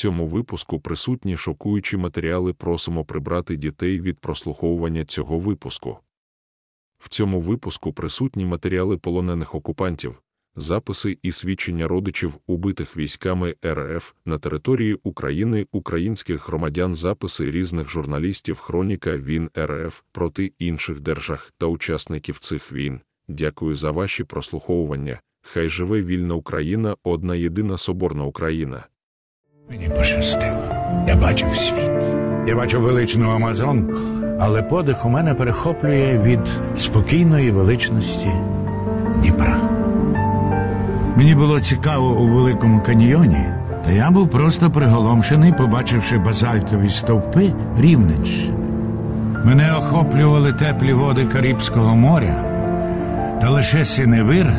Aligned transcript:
цьому 0.00 0.26
випуску 0.26 0.80
присутні 0.80 1.36
шокуючі 1.36 1.96
матеріали. 1.96 2.52
Просимо 2.52 3.04
прибрати 3.04 3.56
дітей 3.56 4.00
від 4.00 4.18
прослуховування 4.18 5.04
цього 5.04 5.38
випуску. 5.38 5.98
В 6.98 7.08
цьому 7.08 7.40
випуску 7.40 7.92
присутні 7.92 8.44
матеріали 8.44 8.96
полонених 8.96 9.54
окупантів, 9.54 10.22
записи 10.56 11.18
і 11.22 11.32
свідчення 11.32 11.88
родичів 11.88 12.34
убитих 12.46 12.96
військами 12.96 13.54
РФ 13.66 14.12
на 14.24 14.38
території 14.38 14.98
України 15.02 15.66
українських 15.72 16.48
громадян, 16.48 16.94
записи 16.94 17.50
різних 17.50 17.88
журналістів, 17.88 18.58
хроніка 18.58 19.16
війн 19.16 19.50
РФ 19.58 20.00
проти 20.12 20.52
інших 20.58 21.00
держав 21.00 21.50
та 21.58 21.66
учасників 21.66 22.38
цих 22.38 22.72
війн. 22.72 23.00
Дякую 23.28 23.74
за 23.74 23.90
ваші 23.90 24.24
прослуховування. 24.24 25.20
Хай 25.42 25.68
живе 25.68 26.02
вільна 26.02 26.34
Україна, 26.34 26.96
одна 27.04 27.36
єдина 27.36 27.78
соборна 27.78 28.24
Україна. 28.24 28.84
Мені 29.70 29.88
пощастило. 29.88 30.62
Я 31.08 31.16
бачив 31.16 31.48
світ. 31.56 31.90
Я 32.46 32.56
бачив 32.56 32.80
величну 32.80 33.30
Амазонку, 33.30 33.92
але 34.40 34.62
подих 34.62 35.06
у 35.06 35.08
мене 35.08 35.34
перехоплює 35.34 36.20
від 36.22 36.40
спокійної 36.76 37.50
величності 37.50 38.30
Дніпра. 39.18 39.56
Мені 41.16 41.34
було 41.34 41.60
цікаво 41.60 42.10
у 42.10 42.26
Великому 42.26 42.80
каньйоні, 42.80 43.44
та 43.84 43.90
я 43.90 44.10
був 44.10 44.30
просто 44.30 44.70
приголомшений, 44.70 45.52
побачивши 45.52 46.18
базальтові 46.18 46.90
стовпи 46.90 47.52
Рівненщини. 47.78 48.58
Мене 49.44 49.72
охоплювали 49.72 50.52
теплі 50.52 50.92
води 50.92 51.24
Карибського 51.24 51.96
моря, 51.96 52.44
та 53.40 53.50
лише 53.50 53.84
синевир 53.84 54.52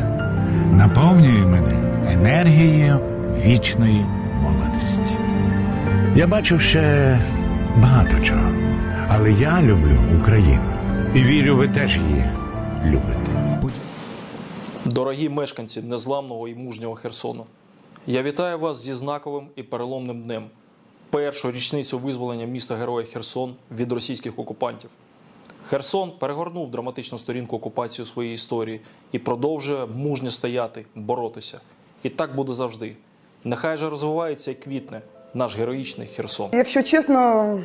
наповнює 0.72 1.46
мене 1.46 1.74
енергією 2.12 2.98
вічної. 3.46 4.04
Я 6.16 6.26
бачив 6.26 6.60
ще 6.60 6.80
багато 7.76 8.24
чого, 8.24 8.52
але 9.08 9.32
я 9.32 9.62
люблю 9.62 9.98
Україну 10.20 10.72
і 11.14 11.22
вірю, 11.22 11.56
ви 11.56 11.68
теж 11.68 11.96
її 11.96 12.24
любите. 12.84 13.72
Дорогі 14.86 15.28
мешканці 15.28 15.82
незламного 15.82 16.48
і 16.48 16.54
мужнього 16.54 16.94
Херсону, 16.94 17.46
я 18.06 18.22
вітаю 18.22 18.58
вас 18.58 18.82
зі 18.82 18.94
знаковим 18.94 19.48
і 19.56 19.62
переломним 19.62 20.22
днем, 20.22 20.44
першу 21.10 21.52
річницю 21.52 21.98
визволення 21.98 22.46
міста 22.46 22.76
Героя 22.76 23.06
Херсон 23.06 23.54
від 23.70 23.92
російських 23.92 24.38
окупантів. 24.38 24.90
Херсон 25.64 26.12
перегорнув 26.18 26.70
драматичну 26.70 27.18
сторінку 27.18 27.56
окупації 27.56 28.02
у 28.02 28.06
своїй 28.06 28.34
історії 28.34 28.80
і 29.12 29.18
продовжує 29.18 29.86
мужньо 29.86 30.30
стояти, 30.30 30.84
боротися. 30.94 31.60
І 32.02 32.08
так 32.08 32.34
буде 32.36 32.52
завжди. 32.54 32.96
Нехай 33.44 33.76
же 33.76 33.90
розвивається 33.90 34.50
і 34.50 34.54
квітне 34.54 35.02
наш 35.34 35.58
героїчний 35.58 36.06
Херсон. 36.06 36.48
Якщо 36.52 36.82
чесно, 36.82 37.60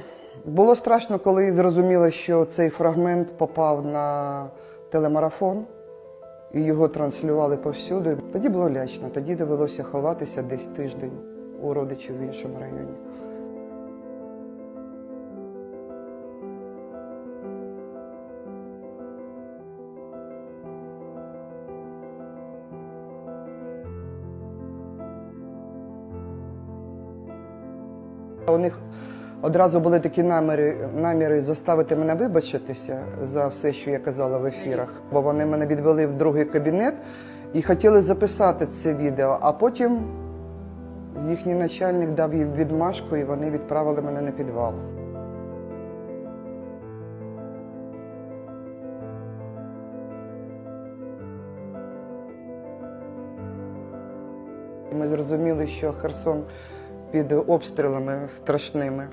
було 0.46 0.76
страшно, 0.76 1.20
коли 1.20 1.54
зрозуміло, 1.54 2.12
що 2.12 2.46
цей 2.46 2.70
фрагмент 2.70 3.38
попав 3.38 3.86
на 3.86 4.46
телемарафон 4.92 5.66
і 6.54 6.62
його 6.62 6.88
транслювали 6.88 7.58
повсюди. 7.58 8.18
Тоді 8.34 8.50
було 8.50 8.70
лячно, 8.70 9.10
тоді 9.14 9.36
довелося 9.36 9.84
ховатися 9.84 10.42
десь 10.42 10.66
тиждень 10.66 11.12
у 11.62 11.74
родичів 11.74 12.18
в 12.18 12.22
іншому 12.22 12.60
районі. 12.60 13.07
У 28.50 28.58
них 28.58 28.80
одразу 29.42 29.80
були 29.80 30.00
такі 30.00 30.24
наміри, 30.24 30.78
наміри 30.96 31.42
заставити 31.42 31.96
мене 31.96 32.16
вибачитися 32.16 33.00
за 33.24 33.48
все, 33.48 33.74
що 33.74 33.90
я 33.92 34.00
казала 34.00 34.38
в 34.38 34.46
ефірах. 34.46 34.94
Бо 35.12 35.22
вони 35.22 35.46
мене 35.46 35.66
відвели 35.66 36.08
в 36.08 36.18
другий 36.18 36.46
кабінет 36.46 36.94
і 37.54 37.62
хотіли 37.62 38.02
записати 38.02 38.66
це 38.66 38.94
відео, 38.94 39.38
а 39.42 39.52
потім 39.52 40.00
їхній 41.30 41.54
начальник 41.54 42.12
дав 42.12 42.34
їм 42.34 42.54
відмашку 42.54 43.18
і 43.18 43.24
вони 43.24 43.52
відправили 43.52 44.02
мене 44.02 44.22
на 44.22 44.32
підвал. 44.32 44.74
Ми 55.00 55.08
зрозуміли, 55.08 55.68
що 55.68 55.94
Херсон 55.94 56.44
під 57.12 57.32
обстрілами 57.32 58.30
страшними. 58.38 59.08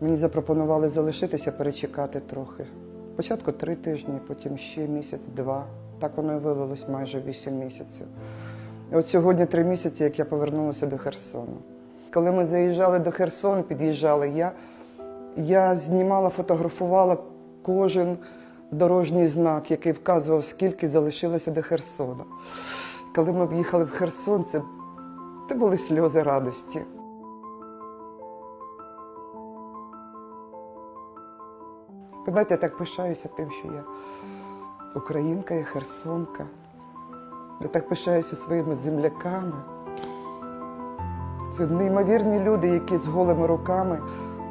Мені 0.00 0.16
запропонували 0.16 0.88
залишитися, 0.88 1.52
перечекати 1.52 2.20
трохи. 2.20 2.66
Спочатку 3.14 3.52
три 3.52 3.76
тижні, 3.76 4.14
потім 4.26 4.58
ще 4.58 4.80
місяць-два. 4.80 5.64
Так 6.00 6.16
воно 6.16 6.36
і 6.36 6.38
вилилось 6.38 6.88
майже 6.88 7.20
вісім 7.20 7.58
місяців. 7.58 8.06
І 8.92 8.96
от 8.96 9.08
сьогодні 9.08 9.46
три 9.46 9.64
місяці, 9.64 10.04
як 10.04 10.18
я 10.18 10.24
повернулася 10.24 10.86
до 10.86 10.98
Херсону. 10.98 11.56
Коли 12.14 12.32
ми 12.32 12.46
заїжджали 12.46 12.98
до 12.98 13.10
Херсону, 13.10 13.62
під'їжджали, 13.62 14.28
я, 14.28 14.52
я 15.36 15.76
знімала, 15.76 16.28
фотографувала 16.28 17.16
кожен 17.62 18.16
дорожній 18.70 19.26
знак, 19.26 19.70
який 19.70 19.92
вказував, 19.92 20.44
скільки 20.44 20.88
залишилося 20.88 21.50
до 21.50 21.62
Херсона. 21.62 22.24
Коли 23.14 23.32
ми 23.32 23.46
в'їхали 23.46 23.84
в 23.84 23.90
Херсон, 23.90 24.44
це, 24.44 24.62
це 25.52 25.58
були 25.58 25.78
сльози 25.78 26.22
радості. 26.22 26.82
Знаєте, 32.28 32.54
я 32.54 32.60
так 32.60 32.76
пишаюся 32.76 33.28
тим, 33.36 33.50
що 33.50 33.68
я 33.68 33.82
українка, 34.94 35.54
я 35.54 35.64
херсонка. 35.64 36.46
Я 37.60 37.68
так 37.68 37.88
пишаюся 37.88 38.36
своїми 38.36 38.74
земляками. 38.74 39.52
Це 41.56 41.66
неймовірні 41.66 42.40
люди, 42.40 42.68
які 42.68 42.96
з 42.96 43.06
голими 43.06 43.46
руками 43.46 43.98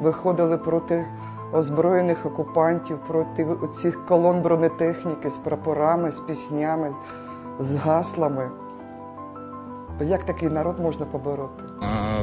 виходили 0.02 0.58
проти 0.58 1.06
озброєних 1.52 2.26
окупантів, 2.26 2.98
проти 3.08 3.46
цих 3.74 4.06
колон 4.06 4.42
бронетехніки 4.42 5.30
з 5.30 5.36
прапорами, 5.36 6.10
з 6.10 6.20
піснями, 6.20 6.94
з 7.58 7.74
гаслами. 7.74 8.61
Як 10.08 10.26
такий 10.26 10.48
народ 10.48 10.80
можна 10.80 11.06
побороти? 11.06 11.64
А, 11.82 12.18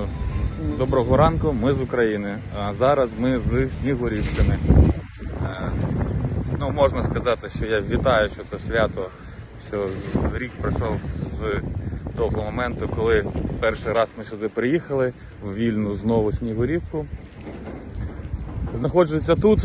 Доброго 0.77 1.17
ранку, 1.17 1.53
ми 1.53 1.73
з 1.73 1.81
України. 1.81 2.37
А 2.59 2.73
зараз 2.73 3.13
ми 3.19 3.39
з 3.39 3.69
Снігурівщини. 3.81 4.59
Ну, 6.59 6.69
можна 6.69 7.03
сказати, 7.03 7.49
що 7.57 7.65
я 7.65 7.81
вітаю, 7.81 8.29
що 8.29 8.43
це 8.43 8.59
свято, 8.59 9.09
що 9.67 9.89
рік 10.35 10.51
пройшов 10.61 10.95
з 11.39 11.61
того 12.17 12.41
моменту, 12.43 12.89
коли 12.95 13.25
перший 13.59 13.93
раз 13.93 14.15
ми 14.17 14.23
сюди 14.23 14.49
приїхали 14.49 15.13
в 15.43 15.53
вільну 15.53 15.95
знову 15.95 16.31
Снігурівку. 16.31 17.05
Знаходжуся 18.73 19.35
тут, 19.35 19.59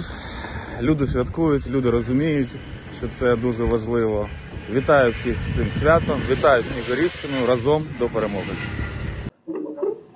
люди 0.81 1.07
святкують, 1.07 1.67
люди 1.67 1.91
розуміють, 1.91 2.57
що 3.04 3.08
це 3.20 3.36
дуже 3.36 3.64
важливо. 3.64 4.30
Вітаю 4.72 5.12
всіх 5.12 5.36
з 5.52 5.56
цим 5.58 5.68
святом, 5.82 6.22
вітаю 6.30 6.64
Снігурівщину 6.64 7.46
разом 7.48 7.84
до 8.00 8.08
перемоги. 8.10 8.54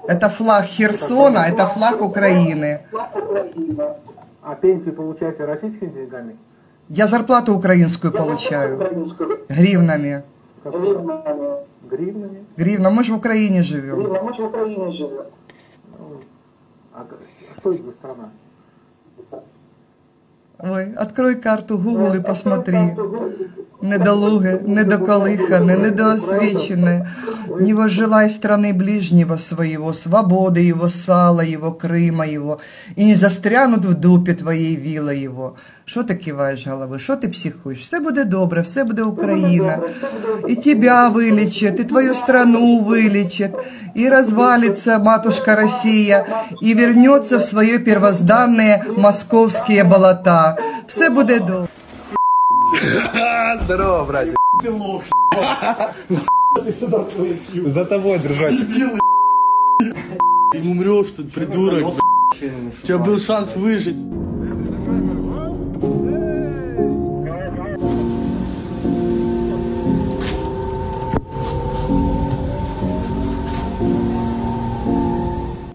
Это 0.07 0.29
флаг 0.29 0.65
Херсона, 0.77 1.47
это 1.47 1.65
флаг 1.67 2.01
Украины. 2.01 2.79
А 4.41 4.55
пенсию 4.55 4.93
получаете 4.93 5.45
российскими 5.45 5.91
деньгами? 5.91 6.33
Я 6.89 7.07
зарплату 7.07 7.55
украинскую 7.55 8.11
получаю. 8.13 8.77
Гривнами. 9.49 10.23
Гривнами? 11.89 12.37
Гривна, 12.57 12.89
мы 12.89 13.03
же 13.03 13.13
в 13.13 13.17
Украине 13.17 13.63
живем. 13.63 14.13
А 16.93 17.03
к- 17.03 17.15
что 17.59 17.73
это 17.73 17.83
за 17.85 17.91
страна? 17.93 18.29
Ой, 20.58 20.92
открой 20.94 21.36
карту 21.36 21.78
Google 21.78 22.14
и 22.14 22.20
посмотри. 22.20 22.96
Недолуге, 23.83 24.61
недоколыхане, 24.65 25.75
недоосвеченное. 25.75 27.05
Не 27.59 27.73
возжелай 27.73 28.29
страны 28.29 28.73
ближнего 28.73 29.35
своего, 29.35 29.91
свободы 29.91 30.61
его, 30.61 30.87
сала 30.87 31.41
его, 31.41 31.71
Крыма 31.71 32.25
его, 32.25 32.61
и 32.95 33.03
не 33.03 33.15
застрянут 33.15 33.83
в 33.85 33.93
дупе 33.93 34.33
твоей 34.33 34.77
віла 34.77 35.13
его. 35.13 35.55
Що 35.85 36.03
ти 36.03 36.15
киваєш 36.15 36.67
голови? 36.67 36.99
Що 36.99 37.15
ти 37.15 37.27
психуєш? 37.27 37.79
Все 37.81 37.99
буде 37.99 38.23
добре, 38.23 38.61
все 38.61 38.83
буде 38.83 39.03
Україна. 39.03 39.79
И 40.49 40.55
тебя 40.55 41.09
вылечат, 41.09 41.79
и 41.79 41.83
твою 41.83 42.15
страну 42.15 42.79
вылечат, 42.79 43.51
и 43.97 44.09
развалится 44.09 44.99
матушка 44.99 45.55
Россия, 45.55 46.25
и 46.61 46.73
вернется 46.73 47.37
в 47.37 47.43
свои 47.43 47.77
первозданные 47.77 48.83
московские 48.97 49.83
болота. 49.83 50.57
Все 50.87 51.09
буде 51.09 51.39
добре. 51.39 51.67
За 57.66 57.84
тобой 57.84 58.18
держать. 58.18 58.54
Ты 60.52 60.60
умрешь 60.62 61.08
тут, 61.16 61.32
придурок, 61.32 61.80
блядь. 61.80 61.94
У 62.82 62.86
тебя 62.86 62.98
был 62.98 63.18
шанс 63.18 63.56
выжить. 63.56 63.96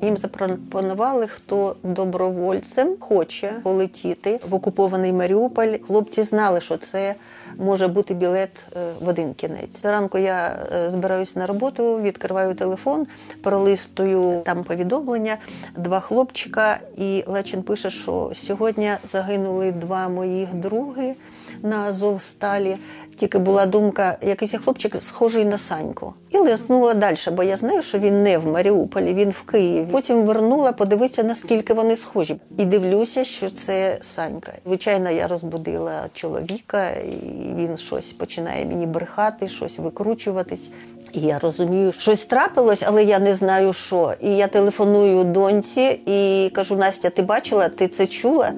Їм 0.03 0.17
запропонували, 0.17 1.27
хто 1.27 1.75
добровольцем 1.83 2.95
хоче 2.99 3.53
полетіти 3.63 4.39
в 4.49 4.55
окупований 4.55 5.13
Маріуполь. 5.13 5.77
Хлопці 5.87 6.23
знали, 6.23 6.61
що 6.61 6.77
це 6.77 7.15
може 7.57 7.87
бути 7.87 8.13
білет 8.13 8.49
е, 8.75 8.93
в 9.01 9.07
один 9.07 9.33
кінець. 9.33 9.81
Зранку 9.81 10.17
я 10.17 10.65
е, 10.75 10.89
збираюсь 10.89 11.35
на 11.35 11.45
роботу, 11.45 12.01
відкриваю 12.01 12.55
телефон, 12.55 13.07
пролистую 13.41 14.41
там 14.45 14.63
повідомлення. 14.63 15.37
Два 15.77 15.99
хлопчика, 15.99 16.79
і 16.97 17.23
Лечин 17.27 17.63
пише, 17.63 17.89
що 17.89 18.31
сьогодні 18.33 18.91
загинули 19.03 19.71
два 19.71 20.09
моїх 20.09 20.53
други 20.53 21.15
на 21.63 21.77
Азовсталі. 21.77 22.77
Тільки 23.15 23.39
була 23.39 23.65
думка, 23.65 24.17
якийсь 24.21 24.53
хлопчик 24.63 24.95
схожий 24.99 25.45
на 25.45 25.57
Саньку. 25.57 26.13
І 26.29 26.37
лиснула 26.37 26.93
далі, 26.93 27.17
бо 27.31 27.43
я 27.43 27.57
знаю, 27.57 27.81
що 27.81 27.99
він 27.99 28.23
не 28.23 28.37
в 28.37 28.47
Маріуполі, 28.47 29.13
він 29.13 29.29
в 29.29 29.41
Києві. 29.41 29.87
Потім 29.91 30.25
вернула 30.25 30.71
подивитися, 30.71 31.23
наскільки 31.23 31.73
вони 31.73 31.95
схожі. 31.95 32.35
І 32.57 32.65
дивлюся, 32.65 33.23
що 33.23 33.49
це 33.49 33.97
Санька. 34.01 34.51
Звичайно, 34.65 35.09
я 35.09 35.27
розбудила 35.27 36.01
чоловіка, 36.13 36.89
і 36.89 37.17
він 37.55 37.77
щось 37.77 38.13
починає 38.13 38.65
мені 38.65 38.85
брехати, 38.85 39.47
щось 39.47 39.79
викручуватись. 39.79 40.71
І 41.13 41.19
я 41.19 41.39
розумію, 41.39 41.91
щось 41.91 42.25
трапилось, 42.25 42.83
але 42.87 43.03
я 43.03 43.19
не 43.19 43.33
знаю 43.33 43.73
що. 43.73 44.13
І 44.21 44.35
я 44.35 44.47
телефоную 44.47 45.23
доньці 45.23 45.99
і 46.05 46.51
кажу: 46.53 46.75
Настя, 46.75 47.09
ти 47.09 47.21
бачила, 47.21 47.69
ти 47.69 47.87
це 47.87 48.07
чула? 48.07 48.51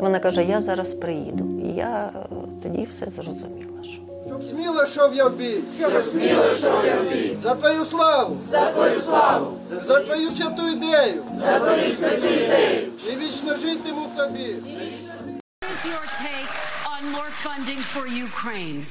Вона 0.00 0.18
каже: 0.18 0.44
Я 0.44 0.60
зараз 0.60 0.94
приїду. 0.94 1.51
І 1.62 1.68
я 1.68 2.12
е, 2.16 2.34
тоді 2.62 2.86
все 2.90 3.06
зрозуміла. 3.10 3.84
Що 3.84 4.02
Щоб 4.26 4.44
сміло 4.44 4.82
йшов 4.82 5.14
я 5.14 5.26
в 5.28 5.36
бій. 5.36 5.60
Щоб 5.78 6.04
сміло 6.04 6.44
йшов 6.52 6.84
я 6.86 7.00
в 7.00 7.04
бій. 7.04 7.36
За 7.40 7.54
твою 7.54 7.84
славу. 7.84 8.36
За 8.50 8.70
твою 8.70 9.00
славу. 9.00 9.58
За 9.82 10.00
твою 10.00 10.30
святу 10.30 10.68
ідею. 10.68 11.22
За 11.40 11.58
твою 11.58 11.94
святу 11.94 12.26
ідею. 12.26 12.88
І 13.08 13.16
вічно 13.16 13.56
житиму 13.56 14.06
в 14.14 14.18
тобі. 14.18 14.54
This 15.62 15.70
is 15.72 15.82
your 15.92 16.06
take 16.26 16.52
on 16.94 17.02
more 17.16 17.30
funding 17.44 17.80
for 17.94 18.04
Ukraine? 18.28 18.84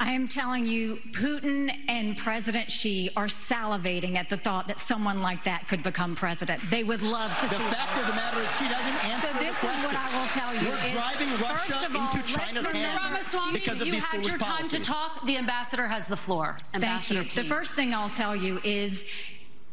I 0.00 0.12
am 0.12 0.28
telling 0.28 0.66
you, 0.66 0.96
Putin 1.12 1.74
and 1.88 2.16
President 2.16 2.70
Xi 2.70 3.10
are 3.16 3.26
salivating 3.26 4.16
at 4.16 4.28
the 4.28 4.36
thought 4.36 4.68
that 4.68 4.78
someone 4.78 5.20
like 5.20 5.44
that 5.44 5.68
could 5.68 5.82
become 5.82 6.14
president. 6.14 6.60
They 6.70 6.84
would 6.84 7.02
love 7.02 7.36
to 7.38 7.46
The 7.48 7.56
see 7.56 7.62
fact 7.64 7.96
of 7.98 8.06
the 8.06 8.14
matter 8.14 8.40
is 8.40 8.50
she 8.56 8.68
doesn't 8.68 9.04
answer 9.04 9.26
So 9.28 9.32
the 9.32 9.38
this 9.38 9.56
is 9.56 9.84
what 9.84 9.96
I 9.96 10.18
will 10.18 10.28
tell 10.28 10.54
you 10.54 10.68
You're 10.68 10.86
is, 10.86 10.92
driving 10.92 11.30
Russia 11.30 11.72
first 11.72 11.84
of 11.84 11.96
all, 11.96 12.04
into 12.06 12.16
let's 12.18 12.32
China's 12.32 12.66
hands 12.66 13.34
because 13.52 13.80
of 13.80 13.86
you 13.86 13.92
these 13.92 14.04
had 14.04 14.16
foolish 14.16 14.28
your 14.28 14.38
time 14.38 14.64
to 14.64 14.80
talk. 14.80 15.24
The 15.26 15.36
ambassador 15.36 15.86
has 15.86 16.06
the 16.06 16.16
floor. 16.16 16.56
Thank 16.72 16.84
Ambassador, 16.84 17.22
you. 17.22 17.30
The 17.30 17.44
first 17.44 17.74
thing 17.74 17.94
I'll 17.94 18.10
tell 18.10 18.34
you 18.34 18.60
is 18.64 19.04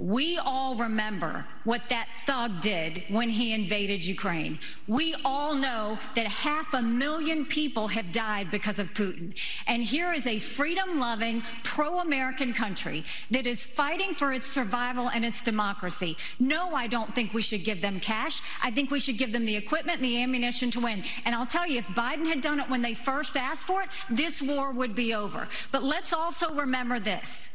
we 0.02 0.38
all 0.38 0.76
remember 0.76 1.46
what 1.64 1.90
that 1.90 2.08
thug 2.26 2.60
did 2.60 3.04
when 3.08 3.30
he 3.30 3.54
invaded 3.54 4.04
Ukraine. 4.04 4.58
We 4.88 5.16
all 5.24 5.54
know 5.54 6.00
that 6.16 6.26
half 6.26 6.74
a 6.74 6.82
million 6.82 7.46
people 7.46 7.90
have 7.90 8.12
died 8.12 8.50
because 8.50 8.80
of 8.80 8.94
Putin. 8.94 9.38
And 9.68 9.84
here 9.84 10.12
is 10.12 10.26
a 10.26 10.40
freedom 10.40 11.00
loving, 11.00 11.44
pro 11.64 12.00
American 12.00 12.54
country 12.54 13.04
that 13.30 13.46
is 13.46 13.66
fighting 13.66 14.14
for 14.14 14.34
its 14.34 14.48
survival 14.48 15.10
and 15.10 15.24
its 15.24 15.42
democracy. 15.42 16.18
No, 16.40 16.74
I 16.74 16.88
don't 16.88 17.14
think 17.14 17.34
we 17.34 17.44
should 17.44 17.64
give 17.64 17.82
them 17.82 18.00
cash. 18.00 18.42
I 18.64 18.72
think 18.72 18.90
we 18.90 19.00
should 19.00 19.20
give 19.20 19.32
them 19.32 19.46
the 19.46 19.56
equipment 19.56 19.98
and 19.98 20.06
the 20.06 20.24
ammunition 20.24 20.72
to 20.72 20.80
win. 20.80 21.04
And 21.26 21.36
I'll 21.36 21.46
tell 21.46 21.68
you, 21.68 21.78
if 21.78 21.88
Biden 21.90 22.26
had 22.26 22.42
done 22.42 22.60
it 22.60 22.70
when 22.70 22.82
they 22.82 22.96
first 22.96 23.38
asked 23.38 23.68
for 23.68 23.84
it, 23.84 23.90
this 24.10 24.42
war 24.42 24.72
would 24.72 24.96
be 24.96 25.14
over. 25.14 25.48
But 25.72 25.84
let's 25.84 26.12
also 26.12 26.54
remember 26.56 27.00
this. 27.00 27.50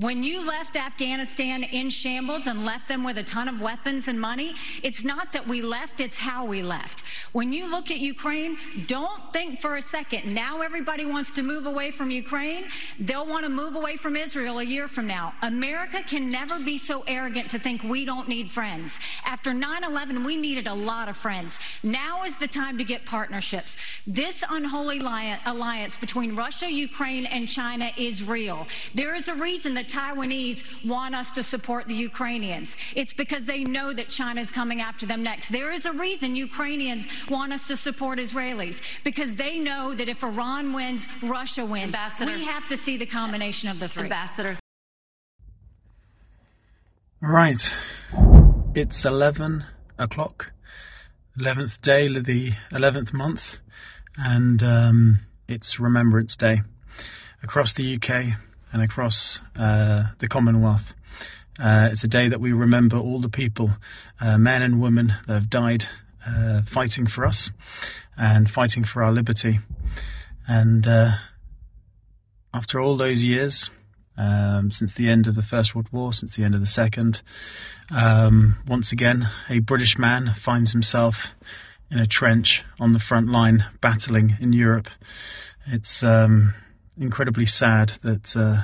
When 0.00 0.22
you 0.22 0.46
left 0.46 0.76
Afghanistan 0.76 1.64
in 1.64 1.90
shambles 1.90 2.46
and 2.46 2.64
left 2.64 2.86
them 2.86 3.02
with 3.02 3.18
a 3.18 3.24
ton 3.24 3.48
of 3.48 3.60
weapons 3.60 4.06
and 4.06 4.20
money, 4.20 4.54
it's 4.84 5.02
not 5.02 5.32
that 5.32 5.48
we 5.48 5.60
left, 5.60 6.00
it's 6.00 6.18
how 6.18 6.44
we 6.44 6.62
left. 6.62 7.02
When 7.32 7.52
you 7.52 7.68
look 7.68 7.90
at 7.90 7.98
Ukraine, 7.98 8.58
don't 8.86 9.32
think 9.32 9.58
for 9.58 9.76
a 9.76 9.82
second, 9.82 10.32
now 10.32 10.60
everybody 10.60 11.04
wants 11.04 11.32
to 11.32 11.42
move 11.42 11.66
away 11.66 11.90
from 11.90 12.12
Ukraine. 12.12 12.66
They'll 13.00 13.26
want 13.26 13.42
to 13.42 13.50
move 13.50 13.74
away 13.74 13.96
from 13.96 14.14
Israel 14.14 14.60
a 14.60 14.62
year 14.62 14.86
from 14.86 15.08
now. 15.08 15.34
America 15.42 16.00
can 16.06 16.30
never 16.30 16.60
be 16.60 16.78
so 16.78 17.02
arrogant 17.08 17.50
to 17.50 17.58
think 17.58 17.82
we 17.82 18.04
don't 18.04 18.28
need 18.28 18.48
friends. 18.48 19.00
After 19.24 19.52
9 19.52 19.82
11, 19.82 20.22
we 20.22 20.36
needed 20.36 20.68
a 20.68 20.74
lot 20.74 21.08
of 21.08 21.16
friends. 21.16 21.58
Now 21.82 22.22
is 22.22 22.38
the 22.38 22.46
time 22.46 22.78
to 22.78 22.84
get 22.84 23.04
partnerships. 23.04 23.76
This 24.06 24.44
unholy 24.48 25.00
alliance 25.00 25.96
between 25.96 26.36
Russia, 26.36 26.70
Ukraine, 26.70 27.26
and 27.26 27.48
China 27.48 27.90
is 27.96 28.22
real. 28.22 28.68
There 28.94 29.16
is 29.16 29.26
a 29.26 29.34
reason 29.34 29.74
the 29.74 29.87
Taiwanese 29.88 30.62
want 30.84 31.14
us 31.14 31.30
to 31.32 31.42
support 31.42 31.88
the 31.88 31.94
Ukrainians. 31.94 32.76
It's 32.94 33.12
because 33.12 33.44
they 33.44 33.64
know 33.64 33.92
that 33.92 34.08
China 34.08 34.40
is 34.40 34.50
coming 34.50 34.80
after 34.80 35.06
them 35.06 35.22
next. 35.22 35.50
There 35.50 35.72
is 35.72 35.86
a 35.86 35.92
reason 35.92 36.36
Ukrainians 36.36 37.06
want 37.28 37.52
us 37.52 37.68
to 37.68 37.76
support 37.76 38.18
Israelis 38.18 38.80
because 39.04 39.34
they 39.34 39.58
know 39.58 39.94
that 39.94 40.08
if 40.08 40.22
Iran 40.22 40.72
wins, 40.72 41.08
Russia 41.22 41.64
wins. 41.64 41.94
Ambassador. 41.94 42.32
We 42.32 42.44
have 42.44 42.68
to 42.68 42.76
see 42.76 42.96
the 42.96 43.06
combination 43.06 43.68
of 43.68 43.80
the 43.80 43.88
three. 43.88 44.04
Ambassador, 44.04 44.54
Right. 47.20 47.74
It's 48.76 49.04
11 49.04 49.64
o'clock, 49.98 50.52
11th 51.36 51.80
day 51.80 52.06
of 52.06 52.24
the 52.24 52.52
11th 52.70 53.12
month, 53.12 53.56
and 54.16 54.62
um, 54.62 55.20
it's 55.48 55.80
Remembrance 55.80 56.36
Day 56.36 56.62
across 57.42 57.72
the 57.72 57.96
UK 57.96 58.38
and 58.72 58.82
across 58.82 59.40
uh, 59.56 60.04
the 60.18 60.28
Commonwealth. 60.28 60.94
Uh, 61.58 61.88
it's 61.90 62.04
a 62.04 62.08
day 62.08 62.28
that 62.28 62.40
we 62.40 62.52
remember 62.52 62.96
all 62.96 63.20
the 63.20 63.28
people, 63.28 63.70
uh, 64.20 64.38
men 64.38 64.62
and 64.62 64.80
women, 64.80 65.14
that 65.26 65.34
have 65.34 65.50
died 65.50 65.86
fighting 66.66 67.06
for 67.06 67.24
us 67.24 67.50
and 68.16 68.50
fighting 68.50 68.84
for 68.84 69.02
our 69.02 69.10
liberty. 69.10 69.60
And 70.46 70.86
after 72.52 72.78
all 72.78 72.96
those 72.96 73.24
years, 73.24 73.70
um, 74.18 74.72
since 74.72 74.94
the 74.94 75.08
end 75.08 75.26
of 75.26 75.36
the 75.36 75.42
First 75.42 75.74
World 75.74 75.88
War, 75.92 76.12
since 76.12 76.36
the 76.36 76.42
end 76.42 76.54
of 76.54 76.60
the 76.60 76.66
Second. 76.66 77.22
Um, 77.90 78.58
once 78.66 78.92
again, 78.92 79.30
a 79.48 79.60
British 79.60 79.96
man 79.96 80.34
finds 80.34 80.72
himself 80.72 81.34
in 81.90 81.98
a 81.98 82.06
trench 82.06 82.64
on 82.80 82.92
the 82.92 83.00
front 83.00 83.28
line 83.28 83.64
battling 83.80 84.36
in 84.40 84.52
Europe. 84.52 84.90
It's 85.66 86.02
um, 86.02 86.54
incredibly 86.98 87.46
sad 87.46 87.92
that 88.02 88.36
uh, 88.36 88.62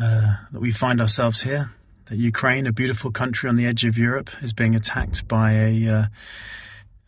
uh, 0.00 0.36
that 0.52 0.60
we 0.60 0.72
find 0.72 1.00
ourselves 1.00 1.42
here. 1.42 1.70
That 2.08 2.18
Ukraine, 2.18 2.66
a 2.66 2.72
beautiful 2.72 3.10
country 3.10 3.48
on 3.48 3.56
the 3.56 3.66
edge 3.66 3.84
of 3.84 3.98
Europe, 3.98 4.30
is 4.42 4.52
being 4.52 4.74
attacked 4.76 5.26
by 5.26 5.52
a, 5.52 5.88
uh, 5.88 6.04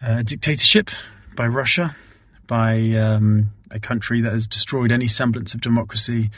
a 0.02 0.24
dictatorship, 0.24 0.90
by 1.36 1.46
Russia, 1.46 1.94
by 2.46 2.80
um, 2.96 3.50
a 3.70 3.78
country 3.78 4.20
that 4.22 4.32
has 4.32 4.48
destroyed 4.48 4.90
any 4.90 5.06
semblance 5.06 5.54
of 5.54 5.60
democracy 5.60 6.30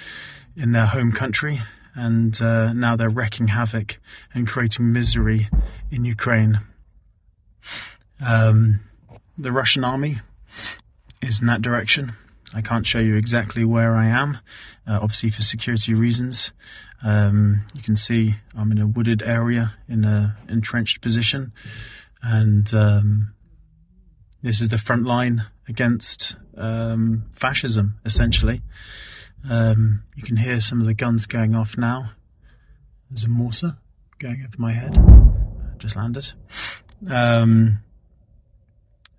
in 0.57 0.73
their 0.73 0.87
home 0.87 1.13
country, 1.13 1.63
and 1.95 2.43
uh, 2.43 2.73
now 2.73 2.97
they're 2.97 3.09
wrecking 3.09 3.49
havoc 3.49 3.99
and 4.35 4.47
creating 4.47 4.93
misery 4.93 5.49
in 5.91 6.05
Ukraine. 6.05 6.61
Um, 8.21 8.81
the 9.39 9.53
Russian 9.53 9.85
army 9.85 10.21
is 11.23 11.41
in 11.41 11.47
that 11.47 11.63
direction. 11.63 12.15
I 12.53 12.63
can't 12.63 12.87
show 12.87 12.99
you 12.99 13.17
exactly 13.17 13.65
where 13.65 13.97
I 13.97 14.07
am, 14.07 14.39
uh, 14.87 14.99
obviously 15.01 15.31
for 15.31 15.43
security 15.43 15.95
reasons. 15.95 16.51
Um, 17.03 17.63
you 17.75 17.83
can 17.83 17.97
see 17.97 18.35
I'm 18.57 18.73
in 18.73 18.79
a 18.79 18.87
wooded 18.87 19.23
area 19.23 19.75
in 19.89 20.05
a 20.05 20.37
entrenched 20.49 21.01
position, 21.01 21.53
and 22.23 22.73
um, 22.75 23.35
this 24.43 24.61
is 24.61 24.69
the 24.69 24.79
front 24.79 25.05
line 25.05 25.47
against 25.69 26.37
um, 26.57 27.25
fascism, 27.35 27.99
essentially. 28.05 28.63
Um, 29.49 30.03
you 30.17 30.23
can 30.23 30.37
hear 30.37 30.61
some 30.61 30.81
of 30.81 30.87
the 30.87 30.95
guns 30.95 31.27
going 31.27 31.55
off 31.55 31.79
now. 31.79 32.13
There's 33.09 33.25
a 33.25 33.29
mortar 33.29 33.79
going 34.19 34.43
over 34.43 34.57
my 34.59 34.73
head. 34.73 34.99
Just 35.79 35.97
landed. 35.97 36.33
Um, 37.09 37.79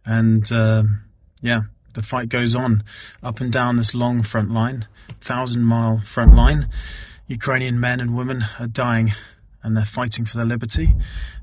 and 0.06 0.52
um, 0.52 1.02
yeah, 1.42 1.62
the 1.94 2.02
fight 2.02 2.30
goes 2.30 2.56
on 2.56 2.84
up 3.22 3.40
and 3.40 3.52
down 3.52 3.78
this 3.78 3.94
long 3.94 4.24
front 4.24 4.52
line, 4.52 4.88
thousand 5.22 5.64
mile 5.64 6.02
front 6.06 6.36
line. 6.36 6.70
Ukrainian 7.28 7.80
men 7.80 8.00
and 8.00 8.16
women 8.16 8.46
are 8.60 8.68
dying 8.68 9.14
and 9.64 9.76
they're 9.76 9.86
fighting 9.86 10.26
for 10.26 10.38
their 10.38 10.46
liberty 10.46 10.96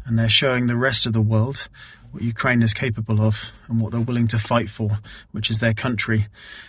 and 0.05 0.19
they're 0.19 0.28
showing 0.28 0.67
the 0.67 0.76
rest 0.76 1.07
of 1.07 1.12
the 1.12 1.21
world 1.21 1.69
what 2.11 2.23
Ukraine 2.23 2.62
is 2.62 2.75
capable 2.75 3.21
of 3.21 3.52
and 3.69 3.81
what 3.81 3.93
they're 3.93 4.00
willing 4.00 4.28
to 4.28 4.38
fight 4.38 4.71
for, 4.71 4.99
which 5.33 5.50
is 5.50 5.59
their 5.59 5.75
country. 5.75 6.26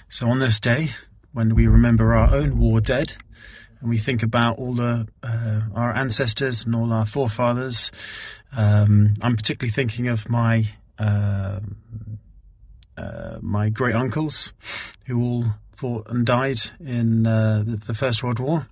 So 0.09 0.29
on 0.29 0.39
this 0.39 0.59
day, 0.59 0.91
when 1.31 1.55
we 1.55 1.67
remember 1.67 2.13
our 2.13 2.33
own 2.33 2.59
war 2.59 2.81
dead 2.81 3.15
and 3.79 3.89
we 3.89 3.97
think 3.97 4.23
about 4.23 4.57
all 4.57 4.73
the 4.73 5.07
uh, 5.23 5.61
our 5.73 5.95
ancestors 5.95 6.65
and 6.65 6.75
all 6.75 6.91
our 6.91 7.05
forefathers. 7.05 7.91
Um, 8.51 9.15
I'm 9.21 9.35
particularly 9.35 9.71
thinking 9.71 10.07
of 10.07 10.29
my 10.29 10.73
uh, 10.97 11.59
my 13.41 13.69
great 13.69 13.95
uncles, 13.95 14.51
who 15.05 15.21
all 15.21 15.45
fought 15.75 16.07
and 16.09 16.25
died 16.25 16.59
in 16.79 17.25
uh, 17.25 17.63
the, 17.65 17.77
the 17.77 17.93
First 17.93 18.21
World 18.23 18.39
War. 18.39 18.67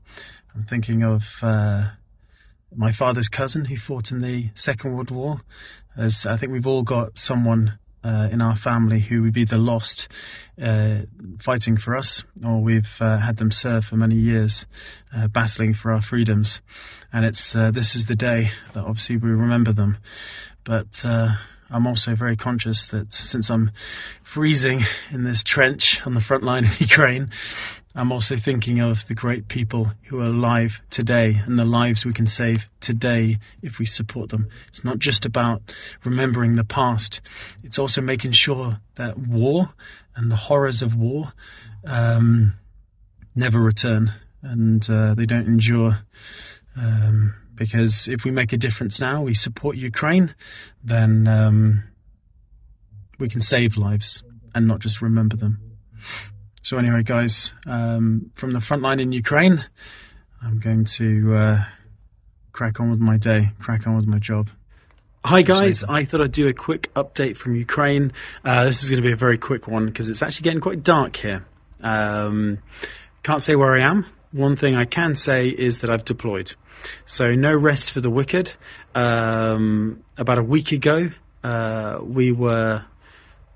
I'm 0.54 0.66
thinking 0.66 1.04
of 1.04 1.40
uh, 1.42 1.92
my 2.76 2.92
father's 2.92 3.30
cousin 3.30 3.66
who 3.66 3.78
fought 3.78 4.12
in 4.12 4.22
the 4.22 4.50
Second 4.56 4.94
World 4.94 5.12
War. 5.12 5.42
As 5.96 6.26
I 6.26 6.36
think 6.38 6.52
we've 6.52 6.68
all 6.68 6.84
got 6.84 7.18
someone 7.18 7.80
uh, 8.04 8.30
in 8.32 8.42
our 8.42 8.56
family 8.56 9.00
who 9.00 9.22
would 9.22 9.34
be 9.34 9.46
the 9.46 9.58
lost 9.58 10.08
uh, 10.62 11.00
fighting 11.40 11.78
for 11.78 11.96
us, 11.96 12.24
or 12.46 12.62
we've 12.62 12.98
uh, 13.02 13.18
had 13.18 13.38
them 13.38 13.52
serve 13.52 13.86
for 13.86 13.98
many 13.98 14.16
years, 14.16 14.66
uh, 15.16 15.28
battling 15.28 15.74
for 15.74 15.92
our 15.92 16.02
freedoms. 16.02 16.62
And 17.12 17.26
it's 17.26 17.56
uh, 17.56 17.72
this 17.72 17.96
is 17.96 18.06
the 18.06 18.16
day 18.16 18.52
that 18.74 18.84
obviously 18.84 19.18
we 19.18 19.30
remember 19.30 19.74
them. 19.74 19.98
But 20.64 21.04
uh, 21.06 21.36
I'm 21.70 21.86
also 21.86 22.16
very 22.16 22.38
conscious 22.38 22.86
that 22.88 23.14
since 23.14 23.50
I'm 23.50 23.72
freezing 24.24 24.86
in 25.12 25.24
this 25.24 25.44
trench 25.44 26.06
on 26.06 26.14
the 26.14 26.22
front 26.22 26.44
line 26.44 26.66
in 26.66 26.72
Ukraine, 26.80 27.30
I'm 27.96 28.12
also 28.12 28.38
thinking 28.38 28.80
of 28.80 29.08
the 29.08 29.16
great 29.16 29.48
people 29.48 29.92
who 30.04 30.20
are 30.20 30.26
alive 30.26 30.82
today 30.92 31.42
and 31.46 31.58
the 31.58 31.66
lives 31.66 32.06
we 32.06 32.14
can 32.14 32.28
save 32.28 32.70
today 32.80 33.40
if 33.64 33.80
we 33.80 33.88
support 33.88 34.30
them. 34.30 34.50
It's 34.68 34.84
not 34.84 35.00
just 35.00 35.26
about 35.26 35.64
remembering 36.04 36.56
the 36.56 36.64
past, 36.64 37.22
it's 37.64 37.80
also 37.80 38.02
making 38.02 38.34
sure 38.34 38.80
that 38.96 39.18
war 39.18 39.74
and 40.16 40.32
the 40.32 40.36
horrors 40.36 40.84
of 40.84 40.96
war 40.96 41.34
um, 41.86 42.54
never 43.36 43.60
return 43.60 44.14
and 44.44 44.88
uh, 44.90 45.16
they 45.16 45.26
don't 45.26 45.48
endure. 45.48 46.00
Um, 46.76 47.34
because 47.58 48.08
if 48.08 48.24
we 48.24 48.32
make 48.32 48.54
a 48.54 48.58
difference 48.58 49.00
now, 49.02 49.22
we 49.22 49.34
support 49.34 49.76
Ukraine, 49.76 50.34
then 50.84 51.28
um, 51.28 51.84
we 53.20 53.28
can 53.28 53.42
save 53.42 53.76
lives 53.76 54.24
and 54.56 54.68
not 54.68 54.80
just 54.80 55.02
remember 55.02 55.36
them. 55.36 55.60
So 56.62 56.78
anyway, 56.78 57.04
guys, 57.04 57.54
um, 57.66 58.32
from 58.36 58.52
the 58.52 58.62
front 58.62 58.84
line 58.84 59.00
in 59.00 59.12
Ukraine, 59.12 59.66
I'm 60.42 60.60
going 60.60 60.86
to 60.86 61.36
uh, 61.36 61.64
crack 62.52 62.80
on 62.80 62.92
with 62.92 63.00
my 63.00 63.18
day, 63.18 63.50
crack 63.60 63.88
on 63.88 63.96
with 63.96 64.08
my 64.08 64.20
job. 64.20 64.50
Hi 65.26 65.42
guys, 65.42 65.84
I 65.84 66.06
thought 66.06 66.22
I'd 66.22 66.32
do 66.32 66.48
a 66.48 66.54
quick 66.54 66.94
update 66.94 67.36
from 67.36 67.56
Ukraine. 67.56 68.14
Uh, 68.46 68.64
this 68.64 68.82
is 68.82 68.90
going 68.90 69.02
to 69.02 69.06
be 69.06 69.12
a 69.12 69.18
very 69.18 69.38
quick 69.38 69.68
one 69.68 69.88
because 69.88 70.10
it's 70.10 70.22
actually 70.22 70.46
getting 70.46 70.62
quite 70.62 70.84
dark 70.84 71.18
here. 71.18 71.46
Um, 71.82 72.60
can't 73.24 73.42
say 73.42 73.56
where 73.56 73.76
I 73.76 73.82
am. 73.82 74.06
One 74.32 74.56
thing 74.56 74.76
I 74.76 74.86
can 74.86 75.16
say 75.16 75.50
is 75.50 75.80
that 75.80 75.90
I've 75.90 76.06
deployed. 76.06 76.54
So 77.06 77.32
no 77.32 77.54
rest 77.54 77.92
for 77.92 78.02
the 78.02 78.10
wicked. 78.10 78.54
Um, 78.94 80.04
about 80.18 80.38
a 80.38 80.44
week 80.44 80.72
ago, 80.72 81.12
uh, 81.44 82.00
we 82.02 82.32
were 82.32 82.84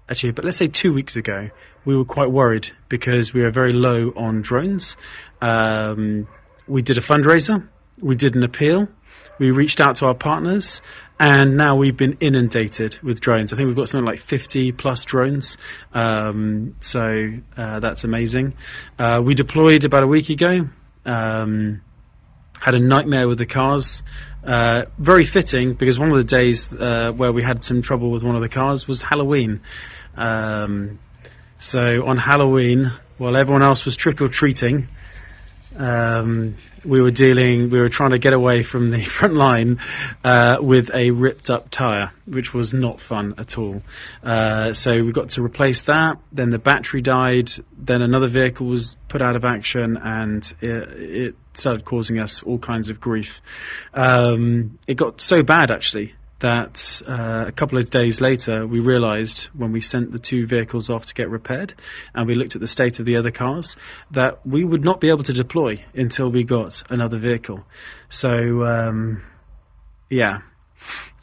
actually, 0.10 0.32
but 0.32 0.46
let's 0.46 0.58
say 0.58 0.68
two 0.68 0.94
weeks 0.94 1.16
ago, 1.16 1.50
we 1.86 1.96
were 1.96 2.06
quite 2.06 2.32
worried 2.32 2.72
because 2.90 3.34
we 3.34 3.42
were 3.42 3.52
very 3.52 3.74
low 3.74 4.14
on 4.16 4.42
drones. 4.42 4.98
Um, 5.42 6.28
we 6.68 6.82
did 6.82 6.98
a 6.98 7.02
fundraiser, 7.02 7.68
we 8.00 8.16
did 8.16 8.36
an 8.36 8.44
appeal, 8.44 8.88
we 9.42 9.50
reached 9.50 9.82
out 9.82 9.96
to 9.96 10.06
our 10.06 10.14
partners, 10.14 10.84
and 11.20 11.58
now 11.58 11.76
we've 11.76 11.98
been 11.98 12.16
inundated 12.20 13.00
with 13.02 13.20
drones. 13.20 13.52
I 13.52 13.56
think 13.56 13.66
we've 13.66 13.76
got 13.76 13.90
something 13.90 14.06
like 14.06 14.20
50 14.20 14.72
plus 14.74 15.04
drones, 15.04 15.58
um, 15.96 16.76
so 16.80 17.32
uh, 17.58 17.80
that's 17.80 18.04
amazing. 18.04 18.54
Uh, 19.00 19.20
we 19.26 19.34
deployed 19.34 19.84
about 19.84 20.04
a 20.04 20.08
week 20.08 20.30
ago. 20.30 20.70
Um, 21.08 21.82
had 22.60 22.76
a 22.76 22.80
nightmare 22.80 23.28
with 23.28 23.40
the 23.40 23.48
cars. 23.48 24.04
Uh, 24.44 24.86
very 25.00 25.26
fitting 25.26 25.74
because 25.74 25.98
one 25.98 26.12
of 26.12 26.18
the 26.18 26.24
days 26.24 26.72
uh, 26.76 27.12
where 27.12 27.32
we 27.32 27.42
had 27.42 27.64
some 27.64 27.82
trouble 27.82 28.12
with 28.12 28.24
one 28.24 28.36
of 28.36 28.44
the 28.44 28.50
cars 28.50 28.88
was 28.88 29.02
Halloween. 29.02 29.60
Um, 30.16 31.00
so 31.58 32.06
on 32.06 32.18
Halloween, 32.18 32.92
while 33.18 33.36
everyone 33.36 33.64
else 33.64 33.86
was 33.86 33.98
trick 33.98 34.22
or 34.22 34.28
treating, 34.28 34.88
um, 35.78 36.56
we 36.84 37.02
were 37.02 37.12
dealing, 37.12 37.70
we 37.70 37.80
were 37.80 37.90
trying 37.90 38.12
to 38.12 38.18
get 38.18 38.34
away 38.34 38.64
from 38.64 38.92
the 38.92 39.04
front 39.18 39.36
line 39.36 39.80
uh, 40.24 40.58
with 40.62 40.90
a 40.94 41.12
ripped 41.12 41.50
up 41.50 41.70
tyre, 41.70 42.12
which 42.26 42.54
was 42.54 42.74
not 42.74 43.00
fun 43.00 43.34
at 43.38 43.58
all. 43.58 43.82
Uh, 44.24 44.74
so 44.74 45.04
we 45.04 45.12
got 45.12 45.30
to 45.30 45.44
replace 45.44 45.84
that. 45.84 46.18
Then 46.32 46.50
the 46.50 46.60
battery 46.60 47.02
died. 47.02 47.52
Then 47.78 48.02
another 48.02 48.28
vehicle 48.28 48.68
was 48.68 48.98
put 49.08 49.22
out 49.22 49.36
of 49.36 49.46
action, 49.46 49.98
and 49.98 50.52
it, 50.62 50.70
it 50.70 51.36
started 51.54 51.86
causing 51.86 52.20
us 52.20 52.44
all 52.44 52.58
kinds 52.58 52.90
of 52.90 53.00
grief. 53.00 53.42
Um, 53.94 54.80
it 54.88 54.96
got 54.96 55.22
so 55.22 55.44
bad 55.44 55.72
actually 55.72 56.14
that 56.42 57.02
uh, 57.08 57.46
a 57.48 57.52
couple 57.52 57.78
of 57.78 57.90
days 57.90 58.20
later 58.20 58.68
we 58.68 58.80
realized 58.80 59.46
when 59.54 59.72
we 59.72 59.82
sent 59.82 60.12
the 60.12 60.20
two 60.20 60.46
vehicles 60.46 60.90
off 60.90 61.06
to 61.06 61.14
get 61.14 61.30
repaired 61.30 61.74
and 62.14 62.28
we 62.28 62.36
looked 62.36 62.56
at 62.56 62.62
the 62.62 62.68
state 62.68 63.00
of 63.00 63.06
the 63.06 63.16
other 63.16 63.32
cars 63.32 63.78
that 64.12 64.46
we 64.46 64.64
would 64.64 64.84
not 64.84 65.00
be 65.00 65.10
able 65.10 65.24
to 65.24 65.34
deploy 65.34 65.84
until 65.94 66.30
we 66.30 66.44
got 66.44 66.84
another 66.92 67.18
vehicle. 67.18 67.66
So, 68.10 68.66
um, 68.66 69.24
yeah, 70.10 70.42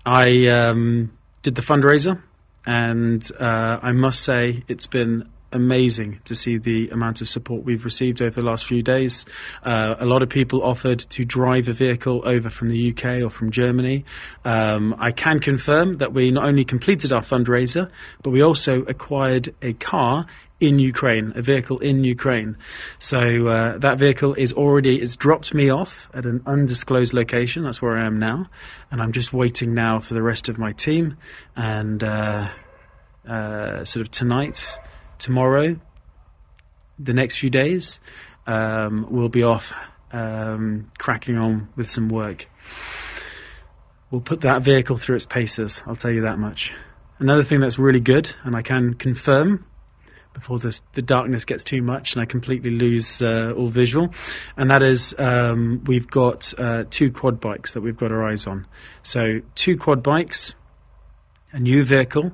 I 0.07 0.47
um, 0.47 1.13
did 1.43 1.55
the 1.55 1.63
fundraiser 1.63 2.23
and 2.67 3.29
uh, 3.39 3.79
I 3.83 3.93
must 3.93 4.23
say 4.23 4.65
it's 4.69 4.87
been 4.87 5.29
amazing 5.53 6.21
to 6.25 6.35
see 6.35 6.59
the 6.59 6.89
amount 6.91 7.21
of 7.21 7.29
support 7.29 7.65
we've 7.65 7.85
received 7.85 8.21
over 8.21 8.31
the 8.31 8.43
last 8.43 8.67
few 8.67 8.83
days. 8.83 9.25
Uh, 9.63 9.95
a 9.99 10.07
lot 10.07 10.23
of 10.23 10.29
people 10.29 10.63
offered 10.63 11.01
to 11.01 11.25
drive 11.25 11.69
a 11.69 11.73
vehicle 11.73 12.23
over 12.25 12.51
from 12.51 12.69
the 12.69 12.91
UK 12.91 13.23
or 13.23 13.31
from 13.31 13.51
Germany. 13.51 14.05
Um, 14.45 14.95
I 14.99 15.13
can 15.13 15.41
confirm 15.41 15.99
that 15.99 16.13
we 16.13 16.31
not 16.31 16.45
only 16.45 16.65
completed 16.65 17.13
our 17.13 17.23
fundraiser, 17.23 17.91
but 18.23 18.31
we 18.31 18.43
also 18.43 18.83
acquired 18.83 19.55
a 19.63 19.73
car 19.73 20.27
in 20.61 20.79
Ukraine, 20.79 21.33
a 21.37 21.43
vehicle 21.43 21.79
in 21.79 22.03
Ukraine. 22.03 22.57
So 22.99 23.47
uh, 23.47 23.79
that 23.79 23.99
vehicle 23.99 24.35
is 24.35 24.53
already, 24.53 25.01
it's 25.01 25.15
dropped 25.15 25.55
me 25.55 25.71
off 25.71 26.09
at 26.13 26.27
an 26.27 26.43
undisclosed 26.47 27.15
location. 27.15 27.63
That's 27.63 27.81
where 27.81 27.97
I 27.97 28.05
am 28.05 28.19
now. 28.19 28.51
And 28.91 29.01
I'm 29.01 29.13
just 29.13 29.33
waiting 29.33 29.73
now 29.73 30.01
for 30.01 30.15
the 30.15 30.23
rest 30.23 30.49
of 30.49 30.59
my 30.59 30.73
team. 30.73 31.17
And 31.55 32.03
uh, 32.03 32.51
uh, 33.29 33.85
sort 33.85 34.05
of 34.05 34.11
tonight, 34.11 34.79
tomorrow, 35.19 35.79
the 36.99 37.13
next 37.13 37.37
few 37.37 37.51
days, 37.51 38.01
um, 38.47 39.07
we'll 39.11 39.29
be 39.29 39.43
off 39.43 39.73
um, 40.13 40.91
cracking 40.99 41.37
on 41.37 41.69
with 41.77 41.91
some 41.91 42.09
work. 42.09 42.49
We'll 44.11 44.21
put 44.21 44.41
that 44.41 44.63
vehicle 44.63 44.97
through 44.97 45.17
its 45.17 45.27
paces, 45.27 45.83
I'll 45.87 45.97
tell 45.97 46.11
you 46.11 46.23
that 46.23 46.39
much. 46.39 46.73
Another 47.19 47.45
thing 47.45 47.61
that's 47.61 47.79
really 47.79 48.01
good, 48.01 48.35
and 48.45 48.57
I 48.57 48.63
can 48.63 48.95
confirm 48.95 49.67
before 50.39 50.59
this, 50.59 50.83
the 50.95 51.03
darkness 51.03 51.45
gets 51.45 51.65
too 51.65 51.83
much 51.83 52.13
and 52.13 52.23
I 52.23 52.25
completely 52.25 52.71
lose 52.71 53.21
uh, 53.21 53.53
all 53.57 53.69
visual, 53.69 54.15
and 54.57 54.71
that 54.71 54.83
is 54.83 55.15
um, 55.19 55.83
we've 55.87 56.07
got 56.07 56.53
uh, 56.59 56.85
two 56.89 57.11
quad 57.11 57.41
bikes 57.41 57.75
that 57.75 57.81
we've 57.81 57.97
got 57.97 58.13
our 58.13 58.25
eyes 58.25 58.47
on. 58.47 58.67
So, 59.03 59.41
two 59.55 59.77
quad 59.77 60.03
bikes, 60.03 60.55
a 61.53 61.59
new 61.59 61.85
vehicle, 61.85 62.33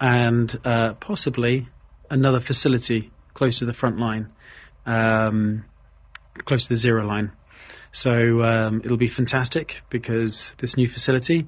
and 0.00 0.58
uh, 0.64 0.94
possibly 0.94 1.68
another 2.10 2.40
facility 2.40 3.10
close 3.34 3.58
to 3.58 3.66
the 3.66 3.72
front 3.72 3.98
line, 3.98 4.30
um, 4.86 5.64
close 6.44 6.64
to 6.64 6.70
the 6.70 6.76
zero 6.76 7.06
line. 7.06 7.32
So 7.92 8.42
um, 8.42 8.82
it'll 8.84 8.96
be 8.96 9.08
fantastic 9.08 9.82
because 9.90 10.52
this 10.58 10.76
new 10.76 10.88
facility, 10.88 11.46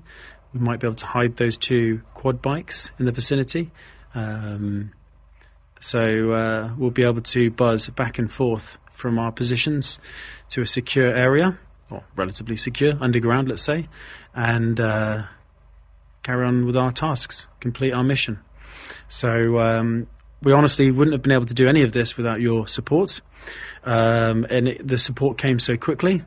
we 0.53 0.61
might 0.61 0.81
be 0.81 0.87
able 0.87 0.97
to 0.97 1.07
hide 1.07 1.37
those 1.37 1.59
two 1.59 2.01
quad 2.15 2.41
bikes 2.41 2.91
in 2.99 3.05
the 3.07 3.13
vicinity. 3.13 3.71
Um, 4.15 4.93
so 5.81 6.33
uh, 6.33 6.75
we'll 6.77 6.91
be 6.91 7.05
able 7.05 7.23
to 7.23 7.51
buzz 7.51 7.89
back 7.89 8.19
and 8.19 8.31
forth 8.31 8.79
from 8.93 9.19
our 9.19 9.33
positions 9.33 9.99
to 10.51 10.61
a 10.63 10.67
secure 10.67 11.15
area, 11.15 11.59
or 11.91 12.05
relatively 12.17 12.57
secure, 12.57 12.95
underground, 13.01 13.49
let's 13.49 13.63
say, 13.63 13.89
and 14.35 14.79
uh, 14.79 15.23
carry 16.23 16.47
on 16.47 16.67
with 16.67 16.77
our 16.77 16.93
tasks, 16.93 17.47
complete 17.61 17.93
our 17.93 18.05
mission. 18.05 18.39
So 19.09 19.59
um, 19.59 20.07
we 20.43 20.53
honestly 20.53 20.91
wouldn't 20.91 21.13
have 21.13 21.23
been 21.23 21.33
able 21.33 21.47
to 21.47 21.55
do 21.55 21.67
any 21.67 21.83
of 21.83 21.93
this 21.93 22.17
without 22.17 22.41
your 22.41 22.67
support. 22.67 23.21
Um, 23.85 24.47
and 24.51 24.69
it, 24.69 24.87
the 24.87 24.99
support 24.99 25.39
came 25.39 25.59
so 25.59 25.77
quickly. 25.77 26.23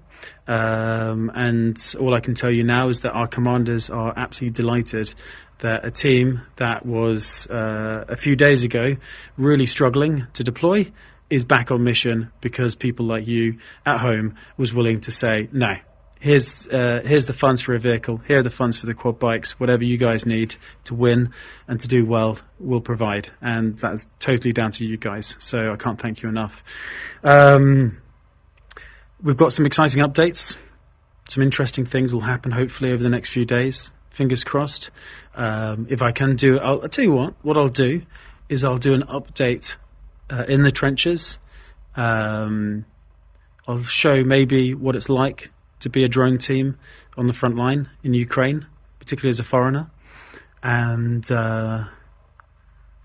Um, 0.48 1.32
and 1.34 1.78
all 2.00 2.14
I 2.14 2.20
can 2.20 2.34
tell 2.34 2.52
you 2.52 2.64
now 2.64 2.90
is 2.90 3.02
that 3.02 3.12
our 3.12 3.28
commanders 3.28 3.90
are 3.90 4.14
absolutely 4.16 4.54
delighted 4.56 5.14
that 5.60 5.86
a 5.86 5.92
team 5.92 6.42
that 6.58 6.86
was 6.86 7.48
uh, 7.48 8.06
a 8.08 8.18
few 8.18 8.36
days 8.36 8.64
ago 8.64 8.96
really 9.38 9.66
struggling 9.66 10.28
to 10.34 10.44
deploy 10.44 10.92
is 11.30 11.46
back 11.46 11.72
on 11.72 11.84
mission 11.84 12.32
because 12.42 12.76
people 12.76 13.06
like 13.06 13.28
you 13.28 13.58
at 13.86 14.00
home 14.00 14.36
was 14.58 14.74
willing 14.74 15.02
to 15.02 15.12
say 15.12 15.50
no 15.52 15.76
here's 16.24 16.66
uh, 16.68 17.02
here's 17.04 17.26
the 17.26 17.34
funds 17.34 17.62
for 17.62 17.76
a 17.76 17.80
vehicle, 17.80 18.22
here 18.30 18.40
are 18.40 18.44
the 18.44 18.50
funds 18.50 18.78
for 18.78 18.86
the 18.86 18.94
quad 18.94 19.20
bikes, 19.20 19.60
whatever 19.60 19.84
you 19.84 19.98
guys 19.98 20.26
need 20.26 20.56
to 20.86 20.96
win 20.96 21.34
and 21.68 21.82
to 21.82 21.88
do 21.90 22.06
well, 22.06 22.40
we'll 22.60 22.80
provide, 22.80 23.30
and 23.42 23.78
that's 23.78 24.08
totally 24.20 24.54
down 24.54 24.72
to 24.72 24.86
you 24.86 24.96
guys. 24.96 25.36
So 25.40 25.74
I 25.74 25.76
can't 25.76 26.00
thank 26.00 26.22
you 26.22 26.30
enough. 26.30 26.64
Um, 27.26 28.02
we've 29.22 29.36
got 29.36 29.52
some 29.52 29.66
exciting 29.66 30.02
updates. 30.02 30.56
Some 31.28 31.44
interesting 31.44 31.86
things 31.86 32.14
will 32.14 32.22
happen 32.22 32.54
hopefully 32.54 32.94
over 32.94 33.04
the 33.04 33.10
next 33.10 33.30
few 33.30 33.44
days. 33.44 33.92
Fingers 34.10 34.46
crossed. 34.46 34.92
Um, 35.36 35.88
if 35.90 36.02
I 36.02 36.14
can 36.14 36.38
do, 36.38 36.58
I'll, 36.58 36.84
I'll 36.84 36.90
tell 36.90 37.04
you 37.04 37.12
what. 37.12 37.34
What 37.42 37.58
I'll 37.58 37.68
do 37.68 38.02
is 38.48 38.64
I'll 38.64 38.78
do 38.78 38.94
an 38.94 39.04
update 39.04 39.76
uh, 40.30 40.46
in 40.48 40.64
the 40.64 40.72
trenches. 40.72 41.38
Um, 41.98 42.86
I'll 43.68 43.84
show 43.84 44.24
maybe 44.24 44.74
what 44.74 44.96
it's 44.96 45.10
like 45.10 45.50
to 45.84 45.90
be 45.90 46.04
a 46.04 46.08
drone 46.08 46.38
team 46.38 46.78
on 47.18 47.28
the 47.28 47.34
front 47.34 47.56
line 47.56 47.90
in 48.04 48.14
Ukraine, 48.14 48.66
particularly 49.00 49.30
as 49.30 49.40
a 49.40 49.44
foreigner. 49.44 49.92
And 50.64 51.30
uh, 51.30 51.86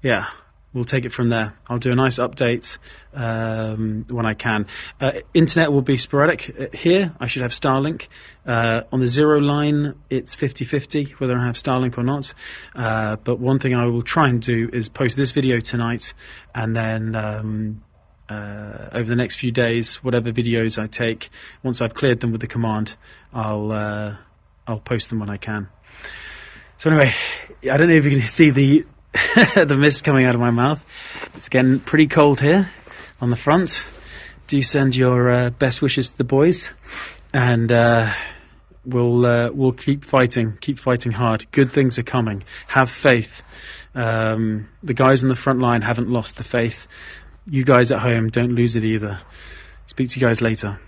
yeah, 0.02 0.26
we'll 0.73 0.85
take 0.85 1.04
it 1.04 1.12
from 1.12 1.28
there. 1.28 1.54
I'll 1.66 1.78
do 1.78 1.90
a 1.90 1.97
nice 1.97 2.20
update 2.20 2.78
um, 3.12 4.06
when 4.08 4.26
I 4.26 4.35
can. 4.35 4.66
Uh, 5.00 5.12
internet 5.35 5.73
will 5.73 5.82
be 5.82 5.97
sporadic. 5.97 6.54
Uh, 6.58 6.76
Here, 6.76 7.12
I 7.18 7.26
should 7.26 7.42
have 7.42 7.50
Starlink. 7.50 8.06
Uh, 8.47 8.82
on 8.92 9.00
the 9.00 9.08
zero 9.08 9.40
line, 9.40 9.97
it's 10.08 10.37
50 10.37 10.64
50 10.64 11.14
whether 11.18 11.37
I 11.37 11.47
have 11.47 11.56
Starlink 11.56 11.99
or 11.99 12.04
not. 12.04 12.32
Uh, 12.76 13.16
but 13.16 13.40
one 13.40 13.58
thing 13.58 13.75
I 13.75 13.87
will 13.87 14.02
try 14.02 14.28
and 14.28 14.40
do 14.40 14.70
is 14.73 14.88
post 14.88 15.16
this 15.16 15.32
video 15.32 15.58
tonight 15.58 16.14
and 16.54 16.76
then. 16.76 17.14
Um, 17.14 17.82
uh, 18.28 18.90
over 18.92 19.04
the 19.04 19.16
next 19.16 19.37
few 19.37 19.50
days, 19.50 19.97
whatever 19.97 20.32
videos 20.32 20.80
I 20.80 20.87
take, 20.87 21.30
once 21.62 21.80
I've 21.80 21.94
cleared 21.94 22.20
them 22.20 22.32
with 22.32 22.40
the 22.40 22.47
command, 22.47 22.94
I'll 23.32 23.73
uh, 23.73 24.16
I'll 24.66 24.80
post 24.80 25.11
them 25.11 25.18
when 25.18 25.30
I 25.30 25.37
can. 25.37 25.68
So 26.78 26.90
anyway, 26.90 27.14
I 27.70 27.76
don't 27.76 27.88
know 27.88 27.94
if 27.94 28.04
you 28.04 28.18
can 28.18 28.26
see 28.26 28.50
the 28.50 28.87
the 29.54 29.76
mist 29.78 30.04
coming 30.04 30.26
out 30.26 30.35
of 30.35 30.40
my 30.40 30.50
mouth. 30.50 30.85
It's 31.35 31.49
getting 31.49 31.80
pretty 31.80 32.06
cold 32.06 32.40
here 32.40 32.70
on 33.20 33.30
the 33.30 33.37
front. 33.37 33.85
Do 34.47 34.61
send 34.62 34.97
your 34.97 35.30
uh, 35.30 35.50
best 35.50 35.82
wishes 35.82 36.11
to 36.11 36.18
the 36.18 36.25
boys, 36.25 36.70
and 37.32 37.70
uh, 37.73 38.12
we'll 38.85 39.26
uh, 39.26 39.50
we'll 39.52 39.73
keep 39.73 40.04
fighting, 40.04 40.56
keep 40.61 40.78
fighting 40.78 41.12
hard. 41.12 41.47
Good 41.52 41.70
things 41.70 41.99
are 41.99 42.04
coming. 42.04 42.44
Have 42.68 42.90
faith. 42.90 43.42
Um, 43.94 44.68
the 44.82 44.94
guys 44.94 45.23
on 45.23 45.28
the 45.28 45.37
front 45.37 45.61
line 45.61 45.82
haven't 45.82 46.11
lost 46.11 46.37
the 46.37 46.44
faith. 46.44 46.87
You 47.50 47.64
guys 47.64 47.90
at 47.90 48.00
home 48.02 48.31
don't 48.31 48.55
lose 48.55 48.76
it 48.76 48.85
either. 48.85 49.21
Speak 49.87 50.11
to 50.11 50.21
you 50.21 50.26
guys 50.26 50.40
later. 50.40 50.78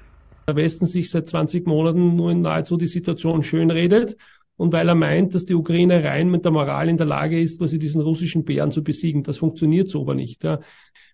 der 0.50 0.56
Westen 0.56 0.86
sich 0.86 1.10
seit 1.10 1.28
20 1.28 1.66
Monaten 1.66 2.16
nur 2.16 2.32
in 2.32 2.40
nahezu 2.42 2.76
die 2.76 2.88
Situation 2.88 3.44
schönredet 3.44 4.16
und 4.56 4.72
weil 4.72 4.88
er 4.88 4.94
meint, 4.94 5.34
dass 5.34 5.44
die 5.44 5.54
Ukraine 5.54 6.02
rein 6.02 6.28
mit 6.28 6.44
der 6.44 6.52
Moral 6.52 6.88
in 6.88 6.96
der 6.96 7.06
Lage 7.06 7.40
ist, 7.40 7.58
quasi 7.60 7.78
diesen 7.78 8.00
russischen 8.00 8.44
Bären 8.44 8.72
zu 8.72 8.82
besiegen. 8.82 9.22
Das 9.22 9.38
funktioniert 9.38 9.88
so 9.88 10.02
aber 10.02 10.14
nicht. 10.14 10.42
Ja. 10.44 10.60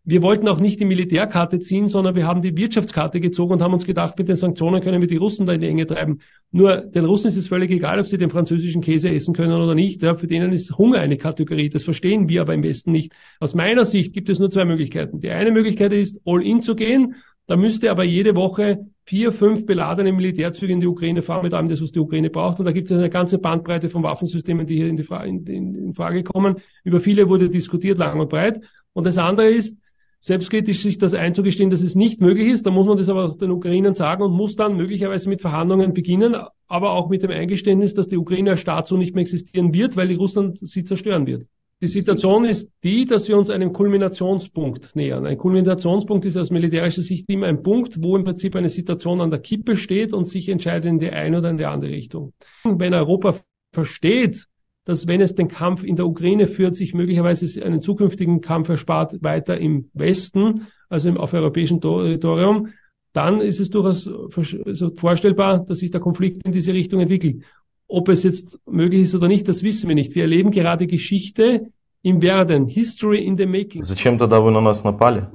Wir 0.08 0.22
wollten 0.22 0.46
auch 0.46 0.60
nicht 0.60 0.78
die 0.78 0.84
Militärkarte 0.84 1.58
ziehen, 1.58 1.88
sondern 1.88 2.14
wir 2.14 2.28
haben 2.28 2.40
die 2.40 2.56
Wirtschaftskarte 2.56 3.18
gezogen 3.18 3.54
und 3.54 3.60
haben 3.60 3.72
uns 3.72 3.84
gedacht, 3.84 4.16
mit 4.16 4.28
den 4.28 4.36
Sanktionen 4.36 4.80
können 4.80 5.00
wir 5.00 5.08
die 5.08 5.16
Russen 5.16 5.46
da 5.46 5.52
in 5.52 5.60
die 5.60 5.66
Enge 5.66 5.84
treiben. 5.84 6.20
Nur 6.52 6.76
den 6.76 7.04
Russen 7.04 7.26
ist 7.26 7.36
es 7.36 7.48
völlig 7.48 7.72
egal, 7.72 7.98
ob 7.98 8.06
sie 8.06 8.16
den 8.16 8.30
französischen 8.30 8.82
Käse 8.82 9.10
essen 9.10 9.34
können 9.34 9.60
oder 9.60 9.74
nicht. 9.74 10.02
Ja, 10.02 10.14
für 10.14 10.28
denen 10.28 10.52
ist 10.52 10.78
Hunger 10.78 10.98
eine 10.98 11.16
Kategorie. 11.16 11.70
Das 11.70 11.82
verstehen 11.82 12.28
wir 12.28 12.42
aber 12.42 12.54
im 12.54 12.62
Westen 12.62 12.92
nicht. 12.92 13.10
Aus 13.40 13.56
meiner 13.56 13.84
Sicht 13.84 14.12
gibt 14.12 14.28
es 14.28 14.38
nur 14.38 14.48
zwei 14.48 14.64
Möglichkeiten. 14.64 15.18
Die 15.18 15.30
eine 15.30 15.50
Möglichkeit 15.50 15.92
ist, 15.92 16.20
all 16.24 16.40
in 16.40 16.62
zu 16.62 16.76
gehen. 16.76 17.16
Da 17.48 17.56
müsste 17.56 17.90
aber 17.90 18.04
jede 18.04 18.36
Woche 18.36 18.86
vier, 19.06 19.32
fünf 19.32 19.66
beladene 19.66 20.12
Militärzüge 20.12 20.72
in 20.72 20.80
die 20.80 20.86
Ukraine 20.86 21.22
fahren, 21.22 21.42
mit 21.42 21.52
allem 21.52 21.68
das, 21.68 21.82
was 21.82 21.90
die 21.90 21.98
Ukraine 21.98 22.30
braucht. 22.30 22.60
Und 22.60 22.66
da 22.66 22.70
gibt 22.70 22.88
es 22.88 22.96
eine 22.96 23.10
ganze 23.10 23.38
Bandbreite 23.38 23.88
von 23.88 24.04
Waffensystemen, 24.04 24.66
die 24.66 24.76
hier 24.76 24.86
in, 24.86 25.02
Fra 25.02 25.24
in, 25.24 25.44
in, 25.46 25.74
in 25.74 25.94
Frage 25.94 26.22
kommen. 26.22 26.58
Über 26.84 27.00
viele 27.00 27.28
wurde 27.28 27.50
diskutiert, 27.50 27.98
lang 27.98 28.20
und 28.20 28.28
breit. 28.28 28.60
Und 28.92 29.04
das 29.04 29.18
andere 29.18 29.48
ist, 29.48 29.76
selbstkritisch 30.20 30.82
sich 30.82 30.98
das 30.98 31.14
einzugestehen, 31.14 31.70
dass 31.70 31.82
es 31.82 31.94
nicht 31.94 32.20
möglich 32.20 32.52
ist. 32.52 32.66
Da 32.66 32.70
muss 32.70 32.86
man 32.86 32.98
das 32.98 33.08
aber 33.08 33.34
den 33.40 33.50
Ukrainern 33.50 33.94
sagen 33.94 34.22
und 34.22 34.32
muss 34.32 34.56
dann 34.56 34.76
möglicherweise 34.76 35.28
mit 35.28 35.40
Verhandlungen 35.40 35.92
beginnen, 35.92 36.36
aber 36.66 36.92
auch 36.92 37.08
mit 37.08 37.22
dem 37.22 37.30
Eingeständnis, 37.30 37.94
dass 37.94 38.08
die 38.08 38.16
Ukraine 38.16 38.52
als 38.52 38.60
Staat 38.60 38.86
so 38.86 38.96
nicht 38.96 39.14
mehr 39.14 39.22
existieren 39.22 39.72
wird, 39.72 39.96
weil 39.96 40.08
die 40.08 40.14
Russland 40.14 40.58
sie 40.58 40.84
zerstören 40.84 41.26
wird. 41.26 41.46
Die 41.82 41.88
Situation 41.88 42.46
ist 42.46 42.70
die, 42.84 43.04
dass 43.04 43.28
wir 43.28 43.36
uns 43.36 43.50
einem 43.50 43.74
Kulminationspunkt 43.74 44.96
nähern. 44.96 45.26
Ein 45.26 45.36
Kulminationspunkt 45.36 46.24
ist 46.24 46.38
aus 46.38 46.50
militärischer 46.50 47.02
Sicht 47.02 47.28
immer 47.28 47.48
ein 47.48 47.62
Punkt, 47.62 48.02
wo 48.02 48.16
im 48.16 48.24
Prinzip 48.24 48.56
eine 48.56 48.70
Situation 48.70 49.20
an 49.20 49.30
der 49.30 49.40
Kippe 49.40 49.76
steht 49.76 50.14
und 50.14 50.24
sich 50.24 50.48
entscheidet 50.48 50.86
in 50.86 50.98
die 50.98 51.10
eine 51.10 51.38
oder 51.38 51.50
in 51.50 51.58
die 51.58 51.66
andere 51.66 51.90
Richtung. 51.90 52.32
Wenn 52.64 52.94
Europa 52.94 53.40
versteht, 53.74 54.46
dass 54.85 55.07
wenn 55.07 55.21
es 55.21 55.35
den 55.35 55.47
Kampf 55.47 55.83
in 55.83 55.95
der 55.95 56.07
Ukraine 56.07 56.47
führt, 56.47 56.75
sich 56.75 56.93
möglicherweise 56.93 57.63
einen 57.63 57.81
zukünftigen 57.81 58.41
Kampf 58.41 58.69
erspart 58.69 59.21
weiter 59.21 59.57
im 59.57 59.89
Westen, 59.93 60.67
also 60.89 61.09
im, 61.09 61.17
auf 61.17 61.33
europäischem 61.33 61.81
Territorium, 61.81 62.69
dann 63.13 63.41
ist 63.41 63.59
es 63.59 63.69
durchaus 63.69 64.07
also 64.07 64.89
vorstellbar, 64.95 65.65
dass 65.65 65.79
sich 65.79 65.91
der 65.91 66.01
Konflikt 66.01 66.45
in 66.45 66.51
diese 66.51 66.73
Richtung 66.73 67.01
entwickelt. 67.01 67.43
Ob 67.87 68.07
es 68.09 68.23
jetzt 68.23 68.57
möglich 68.65 69.01
ist 69.01 69.15
oder 69.15 69.27
nicht, 69.27 69.47
das 69.47 69.63
wissen 69.63 69.89
wir 69.89 69.95
nicht. 69.95 70.15
Wir 70.15 70.23
erleben 70.23 70.51
gerade 70.51 70.87
Geschichte 70.87 71.71
im 72.01 72.21
Werden, 72.21 72.67
History 72.67 73.23
in 73.23 73.37
the 73.37 73.45
making. 73.45 73.83
Зачем 73.83 74.17
тогда 74.17 74.39
вы 74.39 74.51
на 74.51 74.61
нас 74.61 74.83
напали? 74.83 75.27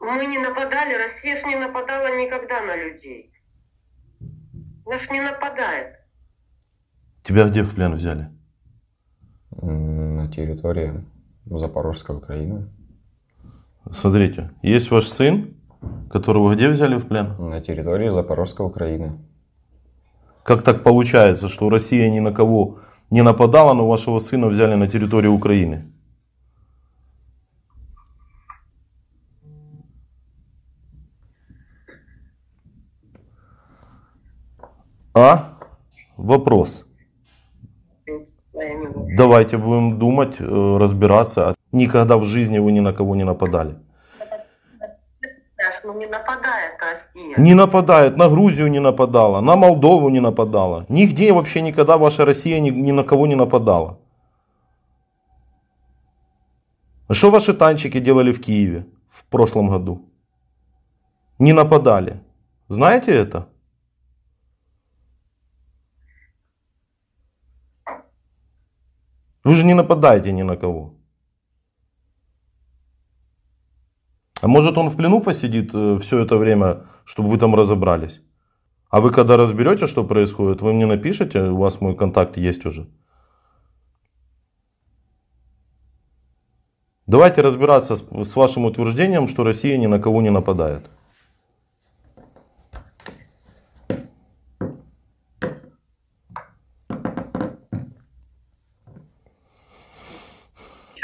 Мы 0.00 0.26
не 0.26 0.38
нападали, 0.38 0.94
Россия 0.94 1.40
ж 1.40 1.46
не 1.46 1.56
нападала 1.56 2.16
никогда 2.16 2.62
на 2.62 2.76
людей. 2.76 3.32
Она 4.86 4.98
ж 4.98 5.10
не 5.10 5.20
нападает. 5.20 6.00
Тебя 7.25 7.47
где 7.49 7.63
в 7.63 7.73
плен 7.73 7.95
взяли? 7.95 8.29
На 9.49 10.27
территории 10.27 11.03
Запорожской 11.45 12.15
Украины. 12.15 12.67
Смотрите, 13.91 14.51
есть 14.61 14.91
ваш 14.91 15.07
сын, 15.07 15.55
которого 16.11 16.53
где 16.53 16.69
взяли 16.69 16.95
в 16.97 17.07
плен? 17.07 17.35
На 17.39 17.61
территории 17.61 18.09
Запорожской 18.09 18.63
Украины. 18.63 19.17
Как 20.43 20.61
так 20.61 20.83
получается, 20.83 21.49
что 21.49 21.69
Россия 21.69 22.11
ни 22.11 22.19
на 22.19 22.31
кого 22.31 22.81
не 23.09 23.23
нападала, 23.23 23.73
но 23.73 23.87
вашего 23.87 24.19
сына 24.19 24.45
взяли 24.45 24.75
на 24.75 24.87
территорию 24.87 25.33
Украины? 25.33 25.91
А? 35.15 35.57
Вопрос. 36.17 36.85
Давайте 39.17 39.57
будем 39.57 39.99
думать, 39.99 40.35
э, 40.39 40.77
разбираться. 40.79 41.55
Никогда 41.71 42.17
в 42.17 42.25
жизни 42.25 42.59
вы 42.59 42.71
ни 42.71 42.81
на 42.81 42.93
кого 42.93 43.15
не 43.15 43.23
нападали. 43.23 43.75
Ну 45.85 45.93
не 45.93 46.07
нападает 46.07 46.73
Россия. 46.81 47.35
Не 47.37 47.53
нападает, 47.53 48.17
на 48.17 48.27
Грузию 48.27 48.71
не 48.71 48.79
нападала, 48.79 49.41
на 49.41 49.55
Молдову 49.55 50.09
не 50.09 50.19
нападала. 50.19 50.85
Нигде 50.89 51.31
вообще 51.31 51.61
никогда 51.61 51.97
ваша 51.97 52.25
Россия 52.25 52.59
ни, 52.59 52.71
ни 52.71 52.91
на 52.91 53.03
кого 53.03 53.27
не 53.27 53.35
нападала. 53.35 53.99
Что 57.11 57.29
ваши 57.29 57.53
танчики 57.53 57.99
делали 57.99 58.31
в 58.31 58.41
Киеве 58.41 58.85
в 59.07 59.25
прошлом 59.25 59.67
году? 59.67 60.01
Не 61.37 61.53
нападали. 61.53 62.19
Знаете 62.67 63.13
это? 63.13 63.47
Вы 69.45 69.55
же 69.55 69.63
не 69.63 69.75
нападаете 69.75 70.31
ни 70.31 70.43
на 70.43 70.57
кого. 70.57 70.95
А 74.41 74.47
может 74.47 74.77
он 74.77 74.89
в 74.89 74.95
плену 74.95 75.21
посидит 75.21 75.69
э, 75.73 75.99
все 76.01 76.19
это 76.19 76.37
время, 76.37 76.87
чтобы 77.05 77.29
вы 77.29 77.37
там 77.37 77.55
разобрались? 77.55 78.21
А 78.89 79.01
вы 79.01 79.11
когда 79.11 79.37
разберете, 79.37 79.87
что 79.87 80.03
происходит, 80.03 80.61
вы 80.61 80.73
мне 80.73 80.87
напишите, 80.87 81.41
у 81.43 81.57
вас 81.57 81.79
мой 81.81 81.95
контакт 81.95 82.37
есть 82.37 82.65
уже. 82.65 82.87
Давайте 87.07 87.41
разбираться 87.41 87.95
с, 87.95 88.03
с 88.03 88.35
вашим 88.35 88.65
утверждением, 88.65 89.27
что 89.27 89.43
Россия 89.43 89.77
ни 89.77 89.85
на 89.85 89.99
кого 89.99 90.23
не 90.23 90.31
нападает. 90.31 90.89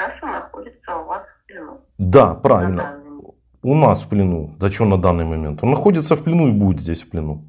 Сейчас 0.01 0.13
он 0.23 0.31
находится 0.31 0.97
у 0.97 1.05
вас 1.05 1.23
в 1.23 1.45
плену. 1.45 1.79
Да, 2.11 2.35
правильно. 2.35 2.99
У 3.63 3.75
нас 3.75 4.03
в 4.03 4.09
плену. 4.09 4.55
Да 4.59 4.69
что 4.69 4.85
на 4.85 4.97
данный 4.97 5.25
момент? 5.25 5.63
Он 5.63 5.69
находится 5.69 6.15
в 6.15 6.23
плену 6.23 6.47
и 6.47 6.51
будет 6.51 6.81
здесь 6.81 7.03
в 7.03 7.09
плену. 7.09 7.47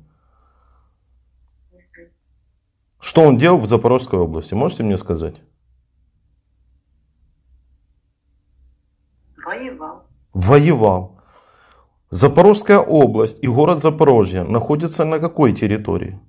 Что 3.00 3.22
он 3.22 3.38
делал 3.38 3.58
в 3.58 3.66
Запорожской 3.66 4.18
области? 4.18 4.54
Можете 4.54 4.84
мне 4.84 4.96
сказать? 4.96 5.34
Воевал. 9.44 10.02
Воевал. 10.32 11.18
Запорожская 12.10 12.78
область 12.78 13.42
и 13.42 13.48
город 13.48 13.80
Запорожье 13.80 14.44
находятся 14.44 15.04
на 15.04 15.18
какой 15.18 15.54
территории? 15.54 16.20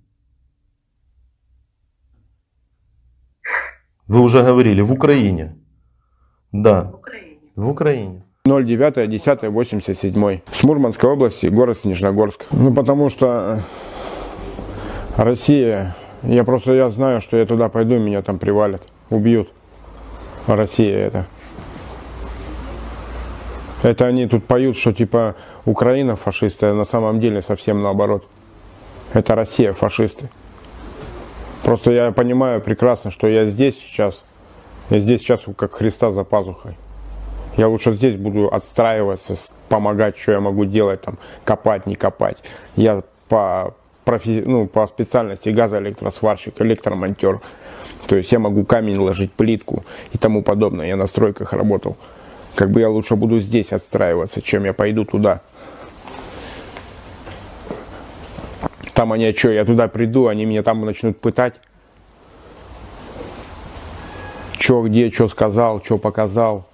Вы 4.07 4.19
уже 4.19 4.41
говорили, 4.41 4.81
в 4.81 4.91
Украине. 4.91 5.55
Да. 6.51 6.83
В 6.83 6.95
Украине. 6.95 7.22
В 7.55 7.69
Украине. 7.69 8.23
09 8.45 9.09
10 9.09 9.43
87 9.43 10.39
с 10.51 10.63
Мурманской 10.63 11.09
области, 11.09 11.45
город 11.45 11.77
Снежногорск. 11.77 12.45
Ну, 12.51 12.73
потому 12.73 13.09
что 13.09 13.61
Россия, 15.15 15.95
я 16.23 16.43
просто 16.43 16.73
я 16.73 16.89
знаю, 16.89 17.21
что 17.21 17.37
я 17.37 17.45
туда 17.45 17.69
пойду, 17.69 17.99
меня 17.99 18.21
там 18.21 18.39
привалят, 18.39 18.81
убьют. 19.09 19.49
Россия 20.47 20.97
это. 20.97 21.27
Это 23.83 24.07
они 24.07 24.27
тут 24.27 24.45
поют, 24.45 24.75
что 24.75 24.91
типа 24.91 25.35
Украина 25.65 26.15
фашисты, 26.15 26.65
а 26.65 26.73
на 26.73 26.85
самом 26.85 27.19
деле 27.19 27.41
совсем 27.41 27.81
наоборот. 27.83 28.25
Это 29.13 29.35
Россия 29.35 29.73
фашисты. 29.73 30.27
Просто 31.63 31.91
я 31.91 32.11
понимаю 32.11 32.61
прекрасно, 32.61 33.11
что 33.11 33.27
я 33.27 33.45
здесь 33.45 33.75
сейчас, 33.75 34.23
я 34.89 34.99
здесь 34.99 35.21
сейчас 35.21 35.41
как 35.55 35.73
Христа 35.73 36.11
за 36.11 36.23
пазухой. 36.23 36.73
Я 37.57 37.67
лучше 37.67 37.93
здесь 37.93 38.15
буду 38.15 38.47
отстраиваться, 38.47 39.35
помогать, 39.69 40.17
что 40.17 40.31
я 40.31 40.39
могу 40.39 40.65
делать, 40.65 41.01
там, 41.01 41.19
копать, 41.43 41.85
не 41.85 41.95
копать. 41.95 42.43
Я 42.75 43.03
по, 43.29 43.75
профи, 44.05 44.43
ну, 44.45 44.67
по 44.67 44.87
специальности 44.87 45.49
газоэлектросварщик, 45.49 46.61
электромонтер. 46.61 47.41
То 48.07 48.15
есть 48.15 48.31
я 48.31 48.39
могу 48.39 48.65
камень 48.65 48.97
ложить, 48.97 49.33
плитку 49.33 49.83
и 50.11 50.17
тому 50.17 50.41
подобное. 50.41 50.87
Я 50.87 50.95
на 50.95 51.07
стройках 51.07 51.53
работал. 51.53 51.97
Как 52.55 52.71
бы 52.71 52.81
я 52.81 52.89
лучше 52.89 53.15
буду 53.15 53.39
здесь 53.39 53.71
отстраиваться, 53.73 54.41
чем 54.41 54.65
я 54.65 54.73
пойду 54.73 55.05
туда. 55.05 55.41
Там 58.93 59.11
они, 59.11 59.33
что, 59.33 59.49
я 59.49 59.65
туда 59.65 59.87
приду, 59.87 60.27
они 60.27 60.45
меня 60.45 60.63
там 60.63 60.85
начнут 60.85 61.19
пытать. 61.19 61.55
Что, 64.59 64.81
где, 64.83 65.11
что 65.11 65.27
сказал, 65.27 65.83
что 65.83 65.97
показал. 65.97 66.67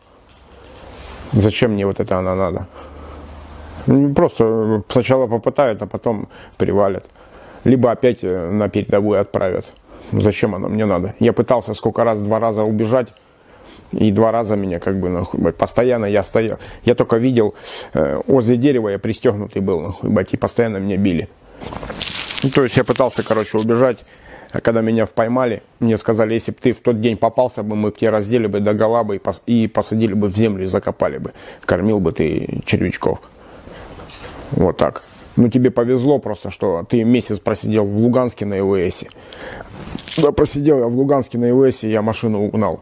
Зачем 1.33 1.73
мне 1.73 1.85
вот 1.85 1.99
это 1.99 2.17
она 2.17 2.35
надо? 2.35 2.67
Просто 4.15 4.83
сначала 4.89 5.27
попытают, 5.27 5.81
а 5.81 5.87
потом 5.87 6.27
привалят. 6.57 7.05
Либо 7.63 7.91
опять 7.91 8.23
э, 8.23 8.49
на 8.51 8.69
передовую 8.69 9.19
отправят. 9.19 9.73
Зачем 10.11 10.55
она 10.55 10.67
мне 10.67 10.85
надо? 10.85 11.15
Я 11.19 11.33
пытался 11.33 11.73
сколько 11.73 12.03
раз, 12.03 12.21
два 12.21 12.39
раза 12.39 12.63
убежать. 12.63 13.13
И 13.91 14.11
два 14.11 14.31
раза 14.31 14.55
меня 14.55 14.79
как 14.79 14.99
бы 14.99 15.09
нахуй, 15.09 15.51
постоянно 15.51 16.05
я 16.05 16.23
стоял. 16.23 16.59
Я 16.85 16.95
только 16.95 17.17
видел 17.17 17.55
э, 17.93 18.21
возле 18.27 18.55
дерева, 18.55 18.89
я 18.89 18.99
пристегнутый 18.99 19.61
был, 19.61 19.81
нахуй, 19.81 20.09
бать, 20.09 20.33
и 20.33 20.37
постоянно 20.37 20.77
меня 20.77 20.97
били. 20.97 21.27
Ну, 22.43 22.49
то 22.49 22.63
есть 22.63 22.77
я 22.77 22.83
пытался, 22.83 23.23
короче, 23.23 23.57
убежать. 23.57 23.99
А 24.51 24.61
когда 24.61 24.81
меня 24.81 25.05
поймали, 25.05 25.61
мне 25.79 25.97
сказали, 25.97 26.33
если 26.33 26.51
бы 26.51 26.57
ты 26.59 26.73
в 26.73 26.79
тот 26.79 26.99
день 27.01 27.17
попался 27.17 27.61
бы, 27.61 27.75
мы 27.75 27.91
бы 27.91 27.97
тебя 27.97 28.11
раздели 28.11 28.47
бы 28.47 28.59
до 28.59 28.73
гола 28.73 29.03
бы 29.03 29.17
и, 29.17 29.19
пос- 29.19 29.41
и 29.45 29.67
посадили 29.67 30.13
бы 30.13 30.27
в 30.27 30.35
землю 30.35 30.63
и 30.63 30.67
закопали 30.67 31.19
бы. 31.19 31.33
Кормил 31.65 31.99
бы 31.99 32.11
ты 32.11 32.61
червячков. 32.65 33.19
Вот 34.51 34.77
так. 34.77 35.03
Ну, 35.35 35.49
тебе 35.49 35.69
повезло 35.69 36.17
просто, 36.17 36.49
что 36.49 36.83
ты 36.89 37.03
месяц 37.03 37.39
просидел 37.39 37.85
в 37.85 37.95
Луганске 37.95 38.45
на 38.45 38.59
ИВСе. 38.59 39.07
Да, 40.17 40.31
просидел 40.31 40.79
я 40.79 40.87
в 40.87 40.95
Луганске 40.95 41.37
на 41.37 41.51
ИВСе, 41.51 41.91
я 41.91 42.01
машину 42.01 42.47
угнал. 42.47 42.81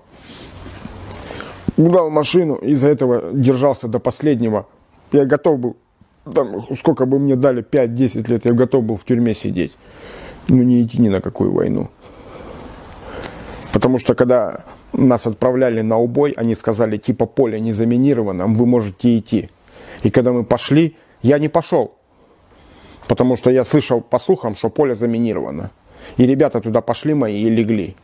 Угнал 1.75 2.09
машину, 2.09 2.55
из-за 2.55 2.87
этого 2.87 3.33
держался 3.33 3.89
до 3.89 3.99
последнего. 3.99 4.65
Я 5.11 5.25
готов 5.25 5.59
был, 5.59 5.77
там, 6.33 6.61
сколько 6.75 7.05
бы 7.05 7.19
мне 7.19 7.35
дали, 7.35 7.61
5-10 7.61 8.31
лет, 8.31 8.45
я 8.45 8.53
готов 8.53 8.85
был 8.85 8.95
в 8.95 9.03
тюрьме 9.03 9.35
сидеть. 9.35 9.77
Ну, 10.47 10.63
не 10.63 10.83
идти 10.83 11.01
ни 11.01 11.09
на 11.09 11.21
какую 11.21 11.51
войну. 11.51 11.89
Потому 13.73 13.99
что 13.99 14.15
когда 14.15 14.63
нас 14.93 15.27
отправляли 15.27 15.81
на 15.81 15.97
убой, 15.97 16.31
они 16.31 16.55
сказали, 16.55 16.97
типа 16.97 17.25
поле 17.25 17.59
не 17.59 17.73
заминировано, 17.73 18.47
вы 18.47 18.65
можете 18.65 19.17
идти. 19.17 19.49
И 20.03 20.09
когда 20.09 20.31
мы 20.31 20.43
пошли, 20.43 20.95
я 21.21 21.39
не 21.39 21.49
пошел. 21.49 21.95
Потому 23.07 23.37
что 23.37 23.51
я 23.51 23.65
слышал 23.65 24.01
по 24.01 24.19
слухам, 24.19 24.55
что 24.55 24.69
поле 24.69 24.95
заминировано. 24.95 25.71
И 26.17 26.25
ребята 26.25 26.61
туда 26.61 26.81
пошли 26.81 27.13
мои 27.13 27.41
и 27.41 27.49
легли. 27.49 27.95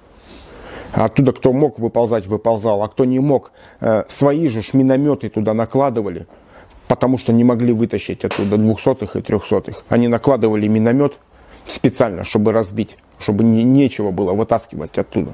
Оттуда 0.93 1.31
кто 1.31 1.53
мог 1.53 1.79
выползать, 1.79 2.27
выползал. 2.27 2.83
А 2.83 2.87
кто 2.87 3.05
не 3.05 3.19
мог, 3.19 3.51
э, 3.81 4.03
свои 4.07 4.47
же 4.47 4.61
ж 4.61 4.73
минометы 4.73 5.29
туда 5.29 5.53
накладывали. 5.53 6.27
Потому 6.87 7.17
что 7.17 7.33
не 7.33 7.43
могли 7.43 7.73
вытащить 7.73 8.25
оттуда 8.25 8.57
двухсотых 8.57 9.15
и 9.15 9.21
трехсотых. 9.21 9.83
Они 9.89 10.07
накладывали 10.07 10.67
миномет 10.67 11.13
специально, 11.67 12.23
чтобы 12.23 12.51
разбить. 12.51 12.97
Чтобы 13.19 13.43
не, 13.43 13.63
нечего 13.63 14.11
было 14.11 14.33
вытаскивать 14.33 14.97
оттуда. 14.97 15.33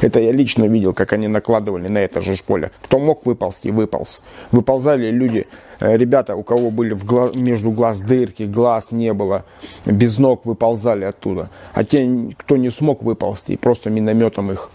Это 0.00 0.20
я 0.20 0.30
лично 0.32 0.64
видел, 0.64 0.94
как 0.94 1.12
они 1.12 1.26
накладывали 1.26 1.88
на 1.88 1.98
это 1.98 2.20
же 2.20 2.36
поле. 2.46 2.70
Кто 2.82 2.98
мог 2.98 3.26
выползти, 3.26 3.68
выполз. 3.68 4.22
Выползали 4.52 5.10
люди, 5.10 5.48
э, 5.80 5.96
ребята, 5.96 6.36
у 6.36 6.44
кого 6.44 6.70
были 6.70 6.94
в 6.94 7.04
гла- 7.04 7.32
между 7.34 7.72
глаз 7.72 8.00
дырки, 8.00 8.44
глаз 8.44 8.92
не 8.92 9.12
было, 9.12 9.44
без 9.84 10.18
ног 10.18 10.46
выползали 10.46 11.04
оттуда. 11.04 11.50
А 11.74 11.82
те, 11.82 12.08
кто 12.36 12.56
не 12.56 12.70
смог 12.70 13.02
выползти, 13.02 13.56
просто 13.56 13.90
минометом 13.90 14.52
их 14.52 14.70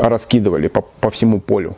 раскидывали 0.00 0.68
по, 0.68 0.82
по 0.82 1.10
всему 1.10 1.40
полю. 1.40 1.76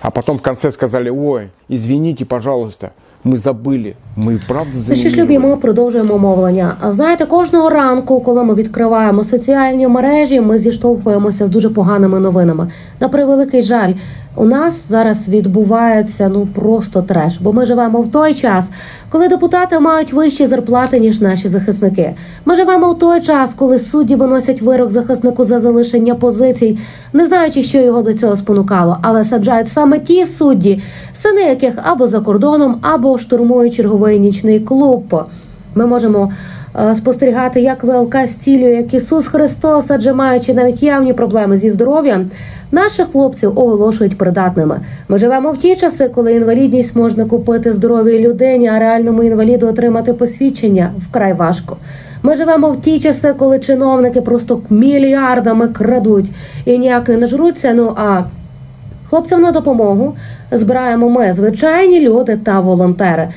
А 0.00 0.10
потом 0.10 0.38
в 0.38 0.42
конце 0.42 0.72
сказали, 0.72 1.10
ой, 1.10 1.50
извините, 1.68 2.24
пожалуйста, 2.24 2.92
мы 3.25 3.37
забыли, 3.37 3.95
мы 4.17 4.39
правда 4.47 4.71
Ну 4.73 4.81
що 4.81 4.95
ж, 4.95 4.95
заминировали. 4.95 5.23
любі, 5.23 5.39
ми 5.47 5.55
продовжуємо 5.57 6.17
мовлення. 6.17 6.73
А 6.79 6.91
знаєте, 6.91 7.25
кожного 7.25 7.69
ранку, 7.69 8.21
коли 8.21 8.43
ми 8.43 8.55
відкриваємо 8.55 9.23
соціальні 9.23 9.87
мережі, 9.87 10.41
ми 10.41 10.57
зіштовхуємося 10.57 11.47
з 11.47 11.49
дуже 11.49 11.69
поганими 11.69 12.19
новинами. 12.19 12.67
На 12.99 13.09
превеликий 13.09 13.63
жаль, 13.63 13.93
у 14.36 14.44
нас 14.44 14.88
зараз 14.88 15.28
відбувається 15.28 16.28
ну 16.28 16.46
просто 16.54 17.02
треш, 17.02 17.38
бо 17.40 17.52
ми 17.52 17.66
живемо 17.66 18.00
в 18.00 18.12
той 18.12 18.34
час, 18.34 18.64
коли 19.10 19.28
депутати 19.28 19.78
мають 19.78 20.12
вищі 20.12 20.46
зарплати 20.46 21.00
ніж 21.00 21.20
наші 21.20 21.48
захисники. 21.48 22.14
Ми 22.44 22.56
живемо 22.56 22.92
в 22.92 22.98
той 22.98 23.20
час, 23.20 23.52
коли 23.56 23.78
судді 23.78 24.14
виносять 24.14 24.62
вирок 24.62 24.90
захиснику 24.90 25.44
за 25.44 25.58
залишення 25.58 26.14
позицій, 26.14 26.78
не 27.12 27.26
знаючи, 27.26 27.62
що 27.62 27.78
його 27.78 28.02
до 28.02 28.14
цього 28.14 28.36
спонукало, 28.36 28.98
але 29.02 29.24
саджають 29.24 29.72
саме 29.72 29.98
ті 29.98 30.26
судді, 30.26 30.82
сини 31.22 31.40
яких 31.40 31.74
або 31.82 32.08
за 32.08 32.20
кордоном, 32.20 32.78
або 32.82 33.18
штурмують 33.18 33.74
черговий 33.74 34.18
нічний 34.18 34.60
клуб. 34.60 35.24
Ми 35.74 35.86
можемо 35.86 36.32
спостерігати, 36.96 37.60
як 37.60 37.84
ВЛК 37.84 38.16
стілює, 38.26 38.70
як 38.70 38.94
Ісус 38.94 39.26
Христос, 39.26 39.90
адже 39.90 40.12
маючи 40.12 40.54
навіть 40.54 40.82
явні 40.82 41.12
проблеми 41.12 41.58
зі 41.58 41.70
здоров'ям, 41.70 42.30
наших 42.72 43.06
хлопців 43.12 43.58
оголошують 43.58 44.18
придатними. 44.18 44.80
Ми 45.08 45.18
живемо 45.18 45.52
в 45.52 45.58
ті 45.58 45.76
часи, 45.76 46.10
коли 46.14 46.34
інвалідність 46.34 46.96
можна 46.96 47.24
купити 47.24 47.72
здоровій 47.72 48.18
людині, 48.18 48.68
а 48.68 48.78
реальному 48.78 49.22
інваліду 49.22 49.66
отримати 49.66 50.12
посвідчення 50.12 50.90
вкрай 50.98 51.32
важко. 51.32 51.76
Ми 52.22 52.36
живемо 52.36 52.70
в 52.70 52.80
ті 52.80 53.00
часи, 53.00 53.34
коли 53.38 53.58
чиновники 53.58 54.20
просто 54.20 54.60
мільярдами 54.70 55.68
крадуть 55.68 56.30
і 56.64 56.78
ніяк 56.78 57.08
не 57.08 57.16
нажруться. 57.16 57.72
Ну 57.74 57.92
а 57.96 58.22
Хлопцям 59.10 59.42
на 59.42 59.52
допомогу 59.52 60.16
збираємо 60.50 61.08
ми, 61.08 61.34
звичайні 61.34 62.00
люди 62.00 62.36
та 62.36 62.60
волонтери. 62.60 63.28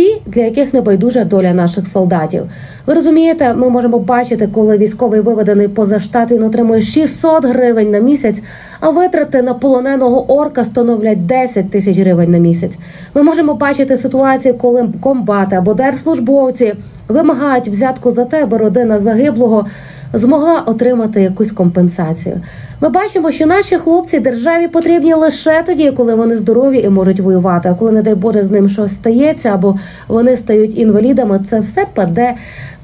Ті, 0.00 0.22
для 0.26 0.42
яких 0.42 0.74
не 0.74 0.80
байдужа 0.80 1.24
доля 1.24 1.54
наших 1.54 1.88
солдатів. 1.88 2.42
Ви 2.86 2.94
розумієте, 2.94 3.54
ми 3.54 3.68
можемо 3.68 3.98
бачити, 3.98 4.48
коли 4.54 4.78
військовий 4.78 5.20
виведений 5.20 5.68
поза 5.68 6.00
штат 6.00 6.30
він 6.30 6.42
отримує 6.42 6.82
600 6.82 7.44
гривень 7.44 7.90
на 7.90 7.98
місяць, 7.98 8.36
а 8.80 8.90
витрати 8.90 9.42
на 9.42 9.54
полоненого 9.54 10.32
орка 10.32 10.64
становлять 10.64 11.26
10 11.26 11.70
тисяч 11.70 11.98
гривень 11.98 12.30
на 12.30 12.38
місяць. 12.38 12.72
Ми 13.14 13.22
можемо 13.22 13.54
бачити 13.54 13.96
ситуації, 13.96 14.54
коли 14.54 14.88
комбати 15.00 15.56
або 15.56 15.74
держслужбовці 15.74 16.74
вимагають 17.08 17.68
взятку 17.68 18.10
за 18.10 18.24
те, 18.24 18.42
аби 18.42 18.58
родина 18.58 18.98
загиблого 18.98 19.66
змогла 20.12 20.62
отримати 20.66 21.22
якусь 21.22 21.52
компенсацію. 21.52 22.40
Ми 22.82 22.88
бачимо, 22.88 23.30
що 23.30 23.46
наші 23.46 23.76
хлопці 23.76 24.20
державі 24.20 24.68
потрібні 24.68 25.14
лише 25.14 25.62
тоді, 25.66 25.90
коли 25.90 26.14
вони 26.14 26.36
здорові 26.36 26.78
і 26.78 26.88
можуть 26.88 27.20
воювати. 27.20 27.68
А 27.68 27.74
коли, 27.74 27.92
не 27.92 28.02
дай 28.02 28.14
Боже, 28.14 28.44
з 28.44 28.50
ним 28.50 28.68
щось 28.68 28.92
стається, 28.92 29.48
або 29.48 29.76
вони 30.08 30.36
стають 30.36 30.78
інвалідами, 30.78 31.40
це 31.50 31.60
все 31.60 31.86
паде 31.94 32.34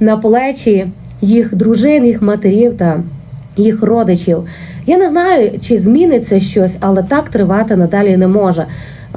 на 0.00 0.16
плечі 0.16 0.86
їх 1.20 1.54
дружин, 1.54 2.06
їх 2.06 2.22
матерів 2.22 2.76
та 2.76 3.00
їх 3.56 3.82
родичів. 3.82 4.38
Я 4.86 4.98
не 4.98 5.08
знаю, 5.08 5.50
чи 5.62 5.78
зміниться 5.78 6.40
щось, 6.40 6.74
але 6.80 7.02
так 7.02 7.28
тривати 7.28 7.76
надалі 7.76 8.16
не 8.16 8.28
може. 8.28 8.66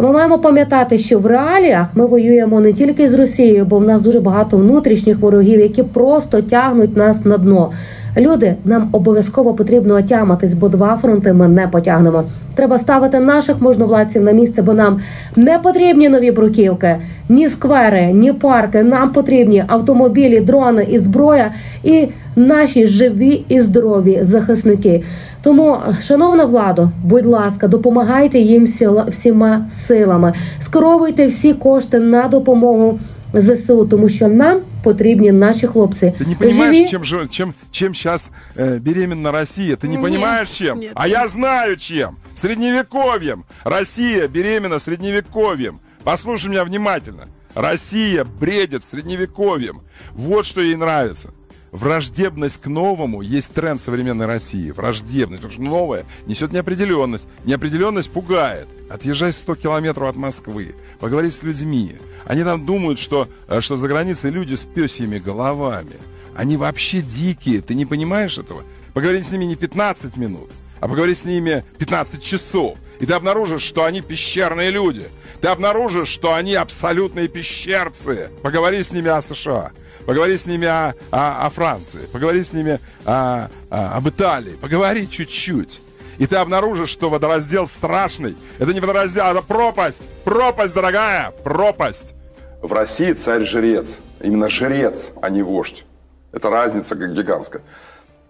Ми 0.01 0.11
маємо 0.11 0.39
пам'ятати, 0.39 0.97
що 0.97 1.19
в 1.19 1.25
реаліях 1.25 1.87
ми 1.95 2.05
воюємо 2.05 2.59
не 2.59 2.73
тільки 2.73 3.09
з 3.09 3.13
Росією, 3.13 3.65
бо 3.65 3.79
в 3.79 3.83
нас 3.83 4.01
дуже 4.01 4.19
багато 4.19 4.57
внутрішніх 4.57 5.19
ворогів, 5.19 5.59
які 5.59 5.83
просто 5.83 6.41
тягнуть 6.41 6.97
нас 6.97 7.25
на 7.25 7.37
дно. 7.37 7.71
Люди, 8.17 8.55
нам 8.65 8.89
обов'язково 8.91 9.53
потрібно 9.53 9.93
отяматись, 9.95 10.53
бо 10.53 10.69
два 10.69 10.97
фронти 10.97 11.33
ми 11.33 11.47
не 11.47 11.67
потягнемо. 11.67 12.23
Треба 12.55 12.79
ставити 12.79 13.19
наших 13.19 13.61
можновладців 13.61 14.23
на 14.23 14.31
місце, 14.31 14.61
бо 14.61 14.73
нам 14.73 14.99
не 15.35 15.59
потрібні 15.59 16.09
нові 16.09 16.31
бруківки, 16.31 16.95
ні 17.29 17.49
сквери, 17.49 18.11
ні 18.13 18.33
парки. 18.33 18.83
Нам 18.83 19.09
потрібні 19.09 19.63
автомобілі, 19.67 20.39
дрони 20.39 20.87
і 20.91 20.99
зброя, 20.99 21.51
і 21.83 22.07
наші 22.35 22.87
живі 22.87 23.43
і 23.49 23.61
здорові 23.61 24.19
захисники. 24.21 25.03
Тому, 25.43 25.77
шановна 26.07 26.45
влада, 26.45 26.89
будь 27.03 27.25
ласка, 27.25 27.67
допомагайте 27.67 28.39
їм 28.39 28.67
всіма 29.09 29.65
силами, 29.87 30.33
скеровуйте 30.61 31.27
всі 31.27 31.53
кошти 31.53 31.99
на 31.99 32.27
допомогу 32.27 32.99
ЗСУ, 33.33 33.85
тому 33.85 34.09
що 34.09 34.27
нам 34.27 34.57
потрібні 34.82 35.32
наші 35.32 35.66
хлопці. 35.66 36.06
Ты 36.20 36.28
не 36.28 36.34
понимаешь, 36.34 36.76
Живі 36.76 36.88
чем, 36.88 37.04
же- 37.04 37.28
чем, 37.28 37.54
чем 37.70 37.94
сейчас 37.94 38.30
э, 38.56 38.78
беременна 38.78 39.32
Россия? 39.32 39.76
Ты 39.76 39.88
не 39.88 39.94
Нет, 39.96 40.02
понимаешь, 40.02 40.48
чем? 40.48 40.78
нет. 40.80 40.92
а 40.94 41.08
я 41.08 41.28
знаю, 41.28 41.76
чем. 41.76 42.16
Средневековьем. 42.34 43.44
Россия 43.64 44.28
беременна 44.28 44.78
средневековьем. 44.78 45.80
Послушай 46.04 46.50
меня 46.50 46.64
внимательно. 46.64 47.28
Россия 47.54 48.24
бредит 48.24 48.84
средневековьем. 48.84 49.80
Вот 50.12 50.44
что 50.46 50.60
ей 50.60 50.76
нравится. 50.76 51.30
Враждебность 51.71 52.59
к 52.59 52.67
новому 52.67 53.21
есть 53.21 53.53
тренд 53.53 53.81
современной 53.81 54.25
России. 54.25 54.71
Враждебность. 54.71 55.41
Потому 55.41 55.53
что 55.53 55.61
новое 55.61 56.05
несет 56.25 56.51
неопределенность. 56.51 57.27
Неопределенность 57.45 58.11
пугает. 58.11 58.67
Отъезжай 58.89 59.33
100 59.33 59.55
километров 59.55 60.09
от 60.09 60.15
Москвы. 60.15 60.75
Поговори 60.99 61.31
с 61.31 61.43
людьми. 61.43 61.97
Они 62.25 62.43
там 62.43 62.65
думают, 62.65 62.99
что, 62.99 63.27
э, 63.47 63.61
что 63.61 63.75
за 63.75 63.87
границей 63.87 64.31
люди 64.31 64.55
с 64.55 64.61
пёсьими 64.61 65.19
головами. 65.19 65.95
Они 66.35 66.57
вообще 66.57 67.01
дикие. 67.01 67.61
Ты 67.61 67.75
не 67.75 67.85
понимаешь 67.85 68.37
этого? 68.37 68.63
Поговори 68.93 69.21
с 69.21 69.31
ними 69.31 69.45
не 69.45 69.55
15 69.55 70.17
минут, 70.17 70.49
а 70.79 70.87
поговори 70.87 71.13
с 71.13 71.25
ними 71.25 71.63
15 71.77 72.23
часов. 72.23 72.77
И 72.99 73.05
ты 73.05 73.13
обнаружишь, 73.13 73.61
что 73.61 73.85
они 73.85 74.01
пещерные 74.01 74.71
люди. 74.71 75.07
Ты 75.41 75.47
обнаружишь, 75.47 76.09
что 76.09 76.33
они 76.33 76.55
абсолютные 76.55 77.27
пещерцы. 77.27 78.29
Поговори 78.41 78.83
с 78.83 78.91
ними 78.91 79.09
о 79.09 79.21
США. 79.21 79.71
Поговори 80.09 80.37
с 80.39 80.47
ними 80.47 80.65
о, 80.65 80.95
о- 81.11 81.45
о 81.45 81.49
Франции. 81.51 81.99
Поговори 82.11 82.43
с 82.43 82.51
ними 82.51 82.79
о- 83.05 83.47
о- 83.69 83.97
об 83.97 84.09
Италии. 84.09 84.53
Поговори 84.53 85.07
чуть-чуть. 85.07 85.81
И 86.17 86.25
ты 86.25 86.37
обнаружишь, 86.37 86.89
что 86.89 87.11
водораздел 87.11 87.67
страшный. 87.67 88.35
Это 88.57 88.73
не 88.73 88.79
водораздел, 88.79 89.27
это 89.27 89.43
пропасть. 89.43 90.09
Пропасть, 90.23 90.73
дорогая, 90.73 91.29
пропасть. 91.43 92.15
В 92.63 92.73
России 92.73 93.13
царь-жрец. 93.13 93.99
Именно 94.19 94.49
жрец, 94.49 95.11
а 95.21 95.29
не 95.29 95.43
вождь. 95.43 95.85
Это 96.31 96.49
разница 96.49 96.95
как 96.95 97.13
гигантская. 97.13 97.61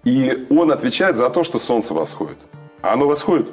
И 0.04 0.48
он 0.50 0.74
отвечает 0.74 1.16
за 1.16 1.30
то, 1.30 1.46
что 1.46 1.60
солнце 1.60 1.94
восходит. 1.94 2.40
А 2.82 2.92
оно 2.92 3.08
восходит? 3.08 3.48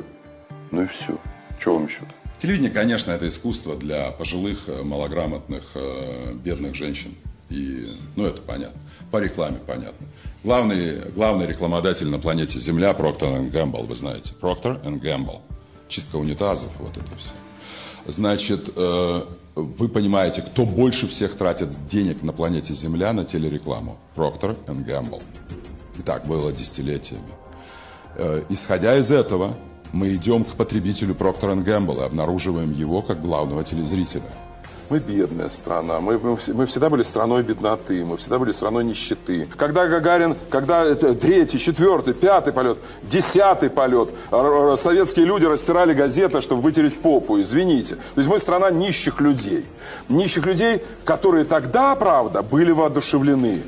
Ну 0.73 0.83
и 0.83 0.87
все. 0.89 1.17
Чего 1.63 1.75
вам 1.75 1.87
еще-то? 1.87 2.13
Телевидение, 2.39 2.73
конечно, 2.73 3.13
это 3.13 3.29
искусство 3.29 3.77
для 3.77 4.11
пожилых, 4.11 4.65
э, 4.67 4.83
малограмотных, 4.83 5.63
э, 5.77 6.33
бедных 6.35 6.75
женщин. 6.75 7.15
И, 7.49 7.97
ну, 8.17 8.27
это 8.27 8.43
понятно. 8.43 8.81
По 9.11 9.19
рекламе 9.19 9.59
понятно. 9.67 10.07
Главный, 10.43 11.11
главный 11.11 11.47
рекламодатель 11.47 12.09
на 12.09 12.19
планете 12.19 12.59
Земля 12.59 12.93
Procter 12.93 13.51
Gamble, 13.51 13.87
вы 13.87 13.97
знаете. 13.97 14.35
Procter 14.41 14.83
Gamble. 15.01 15.41
Чистка 15.89 16.17
унитазов, 16.17 16.71
вот 16.79 16.97
это 16.97 17.17
все. 17.17 17.33
Значит, 18.07 18.71
э, 18.77 19.23
вы 19.55 19.89
понимаете, 19.89 20.43
кто 20.43 20.65
больше 20.65 21.09
всех 21.09 21.37
тратит 21.37 21.69
денег 21.89 22.23
на 22.23 22.33
планете 22.33 22.75
Земля 22.75 23.13
на 23.13 23.25
телерекламу? 23.25 23.99
Procter 24.15 24.57
Gamble. 24.67 25.23
И 25.99 26.03
так 26.03 26.27
было 26.27 26.53
десятилетиями. 26.53 27.33
Э, 28.17 28.43
Исходя 28.49 28.97
из 28.99 29.11
этого, 29.11 29.57
мы 29.93 30.15
идем 30.15 30.45
к 30.45 30.55
потребителю 30.55 31.15
Procter 31.15 31.65
Gamble 31.65 32.03
и 32.03 32.07
обнаруживаем 32.07 32.73
его 32.73 33.03
как 33.03 33.21
главного 33.21 33.65
телезрителя. 33.65 34.31
Мы 34.89 35.01
бедная 35.01 35.49
страна, 35.49 35.99
мы, 35.99 36.17
мы, 36.17 36.39
мы 36.55 36.67
всегда 36.67 36.89
были 36.89 37.03
страной 37.03 37.43
бедноты, 37.43 38.05
мы 38.05 38.17
всегда 38.19 38.39
были 38.39 38.53
страной 38.53 38.85
нищеты. 38.85 39.49
Когда 39.57 39.87
Гагарин, 39.89 40.37
когда 40.49 40.85
это 40.85 41.13
третий, 41.15 41.59
четвертый, 41.59 42.15
пятый 42.15 42.53
полет, 42.53 42.79
десятый 43.03 43.69
полет, 43.69 44.11
советские 44.79 45.27
люди 45.27 45.45
растирали 45.45 45.93
газеты, 45.93 46.41
чтобы 46.41 46.63
вытереть 46.63 47.01
попу, 47.01 47.41
извините. 47.41 47.97
То 47.97 48.19
есть 48.19 48.29
мы 48.29 48.39
страна 48.39 48.71
нищих 48.71 49.21
людей. 49.21 49.65
Нищих 50.09 50.47
людей, 50.47 50.85
которые 51.05 51.45
тогда, 51.45 51.97
правда, 51.97 52.43
были 52.43 52.71
воодушевлены. 52.71 53.63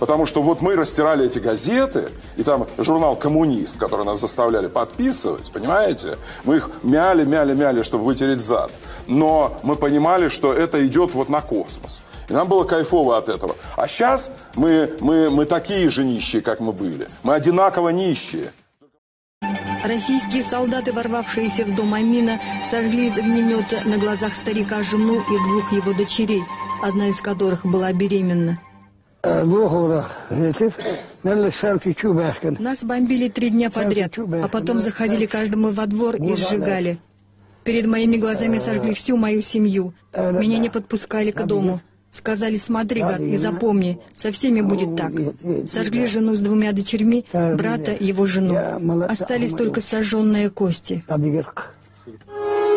Потому 0.00 0.24
что 0.24 0.40
вот 0.42 0.62
мы 0.62 0.76
растирали 0.76 1.26
эти 1.26 1.38
газеты, 1.38 2.08
и 2.36 2.42
там 2.42 2.66
журнал 2.78 3.16
«Коммунист», 3.16 3.78
который 3.78 4.06
нас 4.06 4.18
заставляли 4.18 4.66
подписывать, 4.66 5.52
понимаете? 5.52 6.16
Мы 6.44 6.56
их 6.56 6.70
мяли, 6.82 7.24
мяли, 7.24 7.54
мяли, 7.54 7.82
чтобы 7.82 8.04
вытереть 8.04 8.40
зад. 8.40 8.72
Но 9.06 9.58
мы 9.62 9.76
понимали, 9.76 10.28
что 10.28 10.54
это 10.54 10.84
идет 10.86 11.12
вот 11.12 11.28
на 11.28 11.42
космос. 11.42 12.02
И 12.30 12.32
нам 12.32 12.48
было 12.48 12.64
кайфово 12.64 13.18
от 13.18 13.28
этого. 13.28 13.56
А 13.76 13.86
сейчас 13.86 14.30
мы, 14.56 14.96
мы, 15.00 15.28
мы 15.28 15.44
такие 15.44 15.90
же 15.90 16.02
нищие, 16.02 16.40
как 16.40 16.60
мы 16.60 16.72
были. 16.72 17.06
Мы 17.22 17.34
одинаково 17.34 17.90
нищие. 17.90 18.52
Российские 19.84 20.44
солдаты, 20.44 20.94
ворвавшиеся 20.94 21.66
в 21.66 21.74
дом 21.74 21.92
Амина, 21.92 22.40
сожгли 22.70 23.08
из 23.08 23.18
огнемета 23.18 23.82
на 23.84 23.98
глазах 23.98 24.34
старика 24.34 24.82
жену 24.82 25.20
и 25.20 25.44
двух 25.44 25.72
его 25.72 25.92
дочерей, 25.92 26.42
одна 26.82 27.08
из 27.08 27.20
которых 27.20 27.66
была 27.66 27.92
беременна. 27.92 28.58
Нас 32.58 32.84
бомбили 32.84 33.28
три 33.28 33.50
дня 33.50 33.70
подряд, 33.70 34.18
а 34.18 34.48
потом 34.48 34.80
заходили 34.80 35.26
каждому 35.26 35.70
во 35.70 35.86
двор 35.86 36.16
и 36.16 36.34
сжигали. 36.34 36.98
Перед 37.64 37.86
моими 37.86 38.16
глазами 38.16 38.58
сожгли 38.58 38.94
всю 38.94 39.16
мою 39.18 39.42
семью. 39.42 39.92
Меня 40.16 40.58
не 40.58 40.70
подпускали 40.70 41.30
к 41.30 41.44
дому. 41.44 41.80
Сказали, 42.12 42.56
смотри, 42.56 43.02
гад, 43.02 43.20
и 43.20 43.36
запомни, 43.36 44.00
со 44.16 44.32
всеми 44.32 44.62
будет 44.62 44.96
так. 44.96 45.12
Сожгли 45.66 46.06
жену 46.06 46.34
с 46.34 46.40
двумя 46.40 46.72
дочерьми, 46.72 47.24
брата 47.32 47.96
его 47.98 48.26
жену. 48.26 48.56
Остались 49.08 49.52
только 49.52 49.80
сожженные 49.80 50.50
кости. 50.50 51.04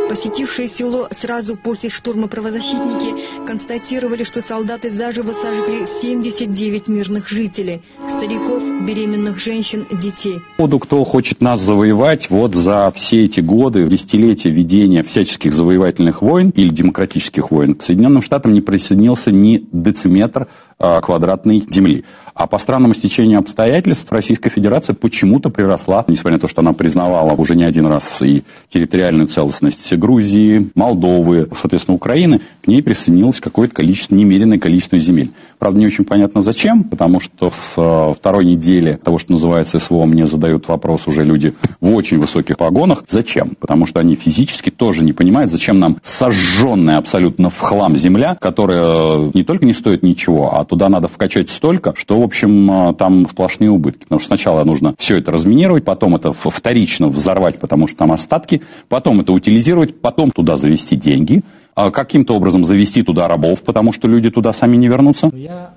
Посетившие 0.10 0.68
село 0.70 1.08
сразу 1.12 1.56
после 1.56 1.90
штурма 1.90 2.28
правозащитники 2.28 3.16
констатировали, 3.46 4.24
что 4.24 4.42
солдаты 4.42 4.92
заживо 4.92 5.32
сожгли 5.32 5.86
79 5.86 6.88
мирных 6.88 7.28
жителей, 7.28 7.82
стариков, 8.10 8.62
беременных 8.86 9.40
женщин, 9.40 9.86
детей. 9.92 10.42
поводу, 10.58 10.80
кто 10.80 11.04
хочет 11.04 11.42
нас 11.42 11.62
завоевать, 11.62 12.30
вот 12.30 12.56
за 12.56 12.92
все 12.96 13.26
эти 13.26 13.40
годы, 13.40 13.88
десятилетия 13.88 14.50
ведения 14.50 15.04
всяческих 15.04 15.54
завоевательных 15.54 16.22
войн 16.22 16.52
или 16.56 16.70
демократических 16.70 17.52
войн, 17.52 17.76
к 17.76 17.84
Соединенным 17.84 18.22
Штатам 18.22 18.54
не 18.54 18.62
присоединился 18.62 19.32
ни 19.32 19.66
дециметр 19.72 20.48
а, 20.80 21.02
квадратной 21.02 21.66
земли. 21.70 22.04
А 22.36 22.48
по 22.48 22.58
странному 22.58 22.94
стечению 22.96 23.40
обстоятельств 23.40 24.12
Российская 24.12 24.50
Федерация 24.50 24.96
почему-то 24.96 25.50
приросла, 25.50 26.04
несмотря 26.08 26.38
на 26.38 26.40
то, 26.40 26.48
что 26.48 26.62
она 26.62 26.74
признавала 26.74 27.34
уже 27.34 27.56
не 27.56 27.64
один 27.64 27.86
раз 27.86 28.22
и 28.22 28.44
территориальную 28.70 29.28
целостность 29.28 29.94
Грузии, 29.94 30.72
Молдовы, 30.74 31.50
соответственно, 31.54 31.96
Украины, 31.96 32.42
к 32.64 32.68
ней 32.68 32.82
присоединилось 32.82 33.40
какое-то 33.40 33.76
количество, 33.76 34.16
немеренное 34.16 34.58
количество 34.58 34.98
земель. 34.98 35.32
Правда, 35.60 35.80
не 35.80 35.86
очень 35.86 36.06
понятно 36.06 36.42
зачем, 36.42 36.84
потому 36.84 37.20
что 37.20 37.52
с 37.52 37.76
э, 37.78 38.14
второй 38.18 38.46
недели 38.46 39.00
того, 39.02 39.18
что 39.18 39.34
называется 39.34 39.80
СВО, 39.80 40.06
мне 40.06 40.26
задают 40.26 40.68
вопрос 40.68 41.08
уже 41.08 41.24
люди 41.24 41.54
в 41.80 41.94
очень 41.94 42.20
высоких 42.20 42.58
погонах. 42.58 43.04
Зачем? 43.08 43.56
Потому 43.60 43.86
что 43.86 44.00
они 44.00 44.16
физически 44.16 44.72
тоже 44.72 45.04
не 45.06 45.14
понимают, 45.14 45.52
зачем 45.52 45.80
нам 45.80 45.98
сожженная 46.02 46.98
абсолютно 46.98 47.50
в 47.50 47.60
хлам 47.60 47.96
земля, 47.96 48.36
которая 48.42 49.32
не 49.34 49.44
только 49.44 49.66
не 49.66 49.74
стоит 49.74 50.04
ничего, 50.04 50.58
а 50.58 50.66
туда 50.66 50.90
надо 50.90 51.08
вкачать 51.08 51.50
столько, 51.50 51.94
что, 51.96 52.23
в 52.24 52.26
общем, 52.26 52.72
э, 52.72 52.94
там 52.94 53.28
сплошные 53.28 53.70
убытки. 53.70 54.04
Потому 54.04 54.20
что 54.20 54.28
сначала 54.28 54.64
нужно 54.64 54.96
все 54.98 55.18
это 55.18 55.32
разминировать, 55.32 55.84
потом 55.84 56.16
это 56.16 56.32
вторично 56.32 57.10
взорвать, 57.10 57.60
потому 57.60 57.86
что 57.88 57.98
там 57.98 58.14
остатки, 58.14 58.62
потом 58.88 59.20
это 59.20 59.34
утилизировать, 59.34 60.00
потом 60.00 60.32
туда 60.32 60.56
завести 60.56 60.96
деньги, 60.96 61.44
а 61.76 61.92
каким-то 61.92 62.34
образом 62.34 62.64
завести 62.64 63.04
туда 63.04 63.28
рабов, 63.28 63.62
потому 63.64 63.92
что 63.92 64.08
люди 64.08 64.32
туда 64.32 64.54
сами 64.54 64.78
не 64.78 64.88
вернутся. 64.88 65.30
Я 65.34 65.74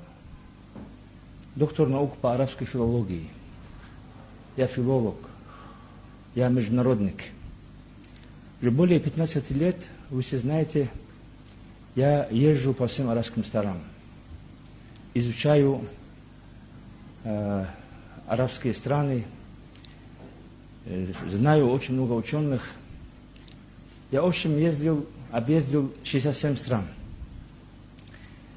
доктор 1.57 1.89
наук 1.89 2.17
по 2.19 2.33
арабской 2.33 2.65
филологии. 2.65 3.27
Я 4.57 4.69
филолог. 4.69 5.17
Я 6.37 6.49
международник. 6.49 7.25
Уже 8.63 8.71
более 8.71 9.01
15 9.01 9.51
лет, 9.51 9.77
вы 10.11 10.23
все 10.23 10.39
знаете, 10.39 10.89
я 11.97 12.29
езжу 12.31 12.73
по 12.73 12.87
всем 12.87 13.09
арабским 13.09 13.45
странам. 13.45 13.79
Изучаю 15.15 15.81
арабские 18.27 18.75
страны. 18.75 19.25
Э, 20.85 21.13
знаю 21.31 21.71
очень 21.71 21.95
много 21.95 22.13
ученых. 22.13 22.63
Я, 24.11 24.23
в 24.23 24.27
общем, 24.27 24.57
ездил, 24.57 25.07
объездил 25.33 25.93
67 26.05 26.57
стран. 26.57 26.85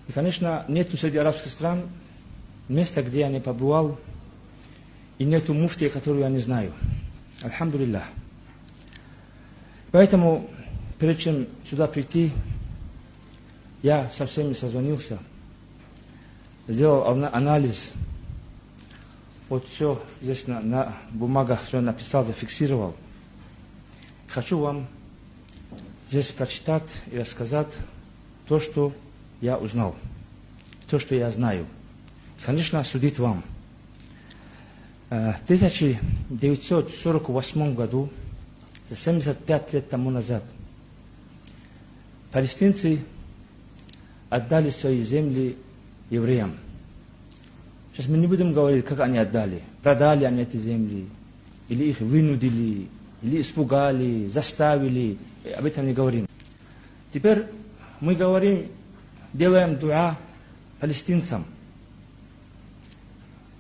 И, 0.07 0.11
конечно, 0.11 0.65
нету 0.67 0.97
среди 0.97 1.17
арабских 1.17 1.51
стран 1.51 1.83
места, 2.67 3.01
где 3.01 3.21
я 3.21 3.29
не 3.29 3.39
побывал, 3.39 3.99
и 5.17 5.23
нету 5.23 5.53
муфтия, 5.53 5.89
которую 5.89 6.21
я 6.21 6.29
не 6.29 6.39
знаю. 6.39 6.73
Альхамдулиллах. 7.41 8.03
Поэтому, 9.91 10.49
перед 10.99 11.17
чем 11.17 11.47
сюда 11.67 11.87
прийти, 11.87 12.31
я 13.81 14.09
со 14.11 14.25
всеми 14.25 14.53
созвонился, 14.53 15.17
сделал 16.67 17.07
ана- 17.07 17.33
анализ, 17.33 17.91
Вот 19.49 19.67
все 19.67 20.01
здесь 20.21 20.47
на, 20.47 20.61
на 20.61 20.95
бумагах 21.09 21.65
все 21.65 21.81
написал, 21.81 22.23
зафиксировал. 22.23 22.95
Хочу 24.27 24.59
вам 24.59 24.87
здесь 26.07 26.31
прочитать 26.31 26.87
и 27.11 27.17
рассказать 27.17 27.67
то, 28.47 28.59
что 28.59 28.93
я 29.41 29.57
узнал, 29.57 29.95
то, 30.87 30.99
что 30.99 31.15
я 31.15 31.31
знаю. 31.31 31.65
Конечно, 32.45 32.83
судить 32.83 33.17
вам. 33.17 33.43
Э, 35.09 35.33
В 35.33 35.43
1948 35.45 37.73
году, 37.73 38.11
75 38.95 39.73
лет 39.73 39.89
тому 39.89 40.11
назад, 40.11 40.43
палестинцы 42.31 43.03
отдали 44.29 44.69
свои 44.69 45.03
земли 45.03 45.57
евреям. 46.11 46.55
Сейчас 47.99 48.11
мы 48.11 48.17
не 48.17 48.27
будем 48.27 48.53
говорить, 48.53 48.85
как 48.85 49.01
они 49.01 49.17
отдали. 49.17 49.61
Продали 49.83 50.23
они 50.23 50.43
эти 50.43 50.55
земли, 50.55 51.05
или 51.67 51.83
их 51.89 51.99
вынудили, 51.99 52.87
или 53.21 53.41
испугали, 53.41 54.29
заставили. 54.29 55.17
Об 55.57 55.65
этом 55.65 55.85
не 55.85 55.91
говорим. 55.91 56.25
Теперь 57.11 57.43
мы 57.99 58.15
говорим, 58.15 58.67
делаем 59.33 59.75
дуа 59.77 60.17
палестинцам. 60.79 61.43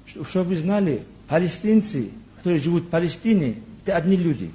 Что- 0.05 0.23
Чтобы 0.23 0.51
вы 0.51 0.57
знали, 0.57 1.03
палестинцы, 1.27 2.09
которые 2.37 2.61
живут 2.61 2.85
в 2.85 2.87
Палестине, 2.87 3.55
это 3.83 3.97
одни 3.97 4.15
люди. 4.15 4.51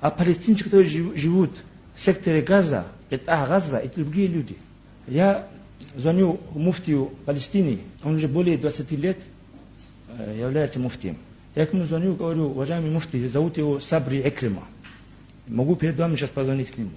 А 0.00 0.10
палестинцы, 0.10 0.64
которые 0.64 0.88
жив- 0.88 1.16
живут 1.16 1.52
в 1.94 2.00
секторе 2.00 2.42
Газа, 2.42 2.88
это 3.08 3.46
Газа, 3.48 3.78
это 3.78 4.00
другие 4.00 4.26
люди. 4.26 4.56
Я 5.06 5.46
звоню 5.96 6.40
муфтию 6.54 7.12
Палестины, 7.24 7.80
он 8.02 8.16
уже 8.16 8.28
более 8.28 8.56
20 8.58 8.92
лет 8.92 9.18
э, 10.18 10.36
является 10.40 10.78
муфтием. 10.78 11.16
Я 11.54 11.66
к 11.66 11.72
нему 11.72 11.86
звоню, 11.86 12.14
говорю, 12.14 12.50
уважаемый 12.50 12.90
муфти, 12.90 13.26
зовут 13.28 13.56
его 13.56 13.80
Сабри 13.80 14.20
Экрима. 14.20 14.64
Могу 15.46 15.76
перед 15.76 15.96
вами 15.96 16.16
сейчас 16.16 16.30
позвонить 16.30 16.70
к 16.70 16.78
нему. 16.78 16.90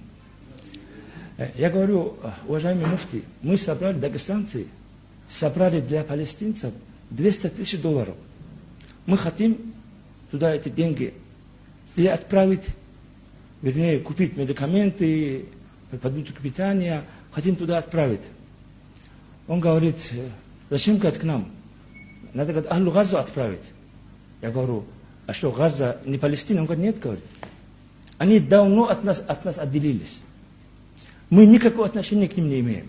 Э, 1.38 1.48
Я 1.56 1.70
говорю, 1.70 2.16
«Э, 2.22 2.30
уважаемый 2.46 2.86
муфти, 2.86 3.24
мы 3.42 3.56
собрали, 3.56 3.98
дагестанцы, 3.98 4.66
собрали 5.28 5.80
для 5.80 6.04
палестинцев 6.04 6.72
200 7.10 7.48
тысяч 7.48 7.80
долларов. 7.80 8.14
Мы 9.06 9.16
хотим 9.16 9.72
туда 10.30 10.54
эти 10.54 10.68
деньги 10.68 11.14
или 11.96 12.06
отправить, 12.06 12.66
вернее, 13.62 13.98
купить 13.98 14.36
медикаменты, 14.36 15.46
продукты 16.00 16.32
питания, 16.40 17.04
хотим 17.32 17.56
туда 17.56 17.78
отправить. 17.78 18.20
Он 19.48 19.60
говорит, 19.60 19.96
«Э, 20.12 20.28
зачем, 20.70 20.98
говорит, 20.98 21.20
к 21.20 21.24
нам? 21.24 21.50
Надо, 22.34 22.52
говорит, 22.52 22.70
Ахлу 22.70 22.90
Газу 22.92 23.18
отправить. 23.18 23.60
Я 24.40 24.50
говорю, 24.50 24.84
а 25.26 25.32
что, 25.32 25.52
Газа 25.52 25.98
не 26.04 26.18
Палестина? 26.18 26.60
Он 26.60 26.66
говорит, 26.66 26.84
нет, 26.84 26.98
говорит. 26.98 27.24
Они 28.18 28.38
давно 28.38 28.88
от 28.88 29.04
нас, 29.04 29.22
от 29.26 29.44
нас 29.44 29.58
отделились. 29.58 30.20
Мы 31.30 31.46
никакого 31.46 31.86
отношения 31.86 32.28
к 32.28 32.36
ним 32.36 32.48
не 32.48 32.60
имеем. 32.60 32.88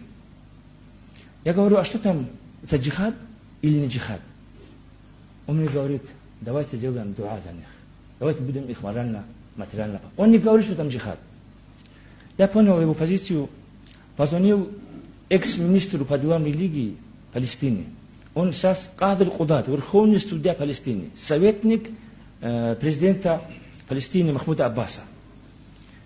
Я 1.43 1.53
говорю, 1.53 1.77
а 1.77 1.83
что 1.83 1.99
там, 1.99 2.27
это 2.61 2.77
джихад 2.77 3.15
или 3.61 3.79
не 3.79 3.87
джихад? 3.87 4.21
Он 5.47 5.57
мне 5.57 5.67
говорит, 5.67 6.03
давайте 6.41 6.77
сделаем 6.77 7.13
дуа 7.13 7.39
за 7.45 7.51
них. 7.51 7.65
Давайте 8.19 8.41
будем 8.41 8.65
их 8.65 8.81
морально, 8.81 9.23
материально. 9.55 9.99
Он 10.17 10.31
не 10.31 10.39
говорит, 10.39 10.65
что 10.65 10.75
там 10.75 10.89
джихад. 10.89 11.19
Я 12.37 12.47
понял 12.47 12.79
его 12.79 12.93
позицию, 12.93 13.49
позвонил 14.15 14.69
экс-министру 15.33 16.05
по 16.05 16.17
делам 16.19 16.45
религии 16.45 16.95
Палестины. 17.33 17.85
Он 18.35 18.53
сейчас 18.53 18.89
Кадр 18.95 19.29
Кудат, 19.31 19.67
верховный 19.67 20.19
судья 20.19 20.53
Палестины, 20.53 21.09
советник 21.17 21.89
э, 22.41 22.75
президента 22.75 23.41
Палестины 23.87 24.31
Махмуда 24.31 24.67
Аббаса. 24.67 25.01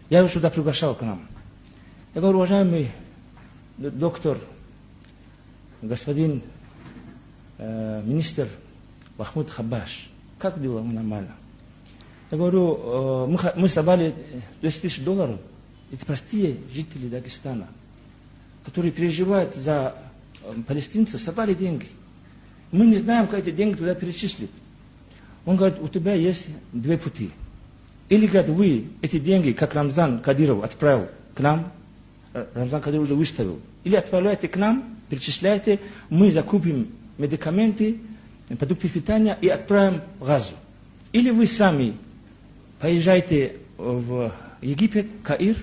Я 0.10 0.20
его 0.20 0.30
сюда 0.30 0.50
приглашал 0.50 0.96
к 0.96 1.02
нам. 1.02 1.28
Я 2.16 2.22
говорю, 2.22 2.38
уважаемый 2.38 2.90
доктор, 3.78 4.40
господин 5.82 6.42
э, 7.58 8.02
министр 8.06 8.48
Махмуд 9.18 9.50
Хабаш, 9.50 10.10
как 10.40 10.62
дела? 10.62 10.80
Он 10.80 10.94
нормально. 10.94 11.36
Я 12.32 12.38
говорю, 12.38 12.80
э, 12.82 13.28
мы, 13.28 13.62
мы 13.62 13.68
собрали 13.68 14.14
200 14.62 14.80
тысяч 14.80 15.04
долларов. 15.04 15.38
Это 15.92 16.06
простые 16.06 16.58
жители 16.74 17.10
Дагестана, 17.10 17.68
которые 18.68 18.92
переживают 18.92 19.56
за 19.56 19.96
э, 20.44 20.54
палестинцев, 20.68 21.22
собрали 21.22 21.54
деньги. 21.54 21.86
Мы 22.74 22.86
не 22.88 22.98
знаем, 22.98 23.28
как 23.28 23.40
эти 23.40 23.50
деньги 23.50 23.78
туда 23.78 23.96
перечислить. 23.96 24.52
Он 25.46 25.56
говорит, 25.56 25.80
у 25.82 25.88
тебя 25.88 26.16
есть 26.16 26.50
две 26.74 26.98
пути. 26.98 27.30
Или, 28.10 28.28
говорит, 28.28 28.50
вы 28.50 28.88
эти 29.02 29.20
деньги, 29.20 29.54
как 29.54 29.74
Рамзан 29.74 30.20
Кадиров 30.20 30.66
отправил 30.66 31.08
к 31.34 31.40
нам, 31.40 31.72
Р- 32.34 32.50
Рамзан 32.56 32.82
Кадиров 32.82 33.06
уже 33.06 33.16
выставил, 33.16 33.62
или 33.86 33.96
отправляйте 33.96 34.50
к 34.50 34.58
нам, 34.58 34.98
перечисляйте, 35.10 35.80
мы 36.10 36.34
закупим 36.34 36.90
медикаменты, 37.18 38.00
продукты 38.60 38.90
питания 38.90 39.38
и 39.40 39.48
отправим 39.48 40.02
Газу. 40.20 40.56
Или 41.14 41.30
вы 41.30 41.48
сами 41.48 41.94
поезжайте 42.82 43.54
в 43.78 44.30
Египет, 44.62 45.08
Каир, 45.24 45.56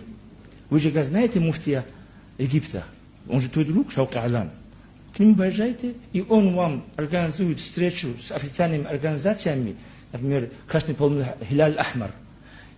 вы 0.71 0.79
же 0.79 1.05
знаете 1.05 1.39
муфтия 1.39 1.85
Египта, 2.39 2.85
он 3.29 3.41
же 3.41 3.49
твой 3.49 3.65
друг, 3.65 3.91
Шаук 3.91 4.15
Алан. 4.17 4.51
К 5.15 5.19
нему 5.21 5.37
поезжайте, 5.37 5.95
и 6.13 6.25
он 6.29 6.55
вам 6.55 6.85
организует 6.97 7.61
встречу 7.61 8.09
с 8.27 8.33
официальными 8.33 8.85
организациями, 8.87 9.77
например, 10.13 10.51
Красный 10.67 10.95
полный 10.95 11.25
Хиляль 11.49 11.77
Ахмар. 11.77 12.11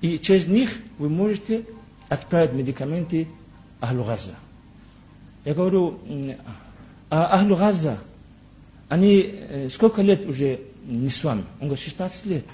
И 0.02 0.18
через 0.18 0.46
них 0.46 0.70
вы 0.98 1.08
можете 1.08 1.64
отправить 2.08 2.52
медикаменты 2.52 3.26
Ахлу 3.80 4.04
Газа. 4.04 4.34
Я 5.44 5.54
говорю, 5.54 5.98
а 7.08 7.38
Ахлу 7.38 7.56
Газа, 7.56 7.98
они 8.88 9.30
э, 9.32 9.68
сколько 9.70 10.02
лет 10.02 10.26
уже 10.26 10.60
не 10.84 11.08
с 11.08 11.24
вами? 11.24 11.44
Он 11.60 11.68
говорит, 11.68 11.84
16 11.84 12.26
лет. 12.26 12.44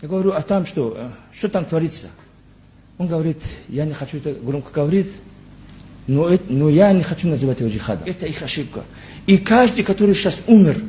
Я 0.00 0.08
говорю, 0.08 0.32
а 0.32 0.42
там 0.42 0.66
что? 0.66 0.94
Э, 0.96 1.10
Что 1.32 1.48
там 1.48 1.64
творится? 1.64 2.08
Он 2.98 3.06
говорит, 3.06 3.42
я 3.68 3.84
не 3.84 3.94
хочу 3.94 4.18
это 4.18 4.32
громко 4.32 4.72
говорить, 4.72 5.12
но, 6.06 6.28
это- 6.28 6.44
но 6.52 6.68
я 6.68 6.92
не 6.92 7.02
хочу 7.02 7.28
называть 7.28 7.60
его 7.60 7.70
джихадом. 7.70 8.06
Это 8.06 8.26
их 8.26 8.42
ошибка. 8.42 8.84
И 9.26 9.38
каждый, 9.38 9.84
который 9.84 10.14
сейчас 10.14 10.40
умер 10.46 10.80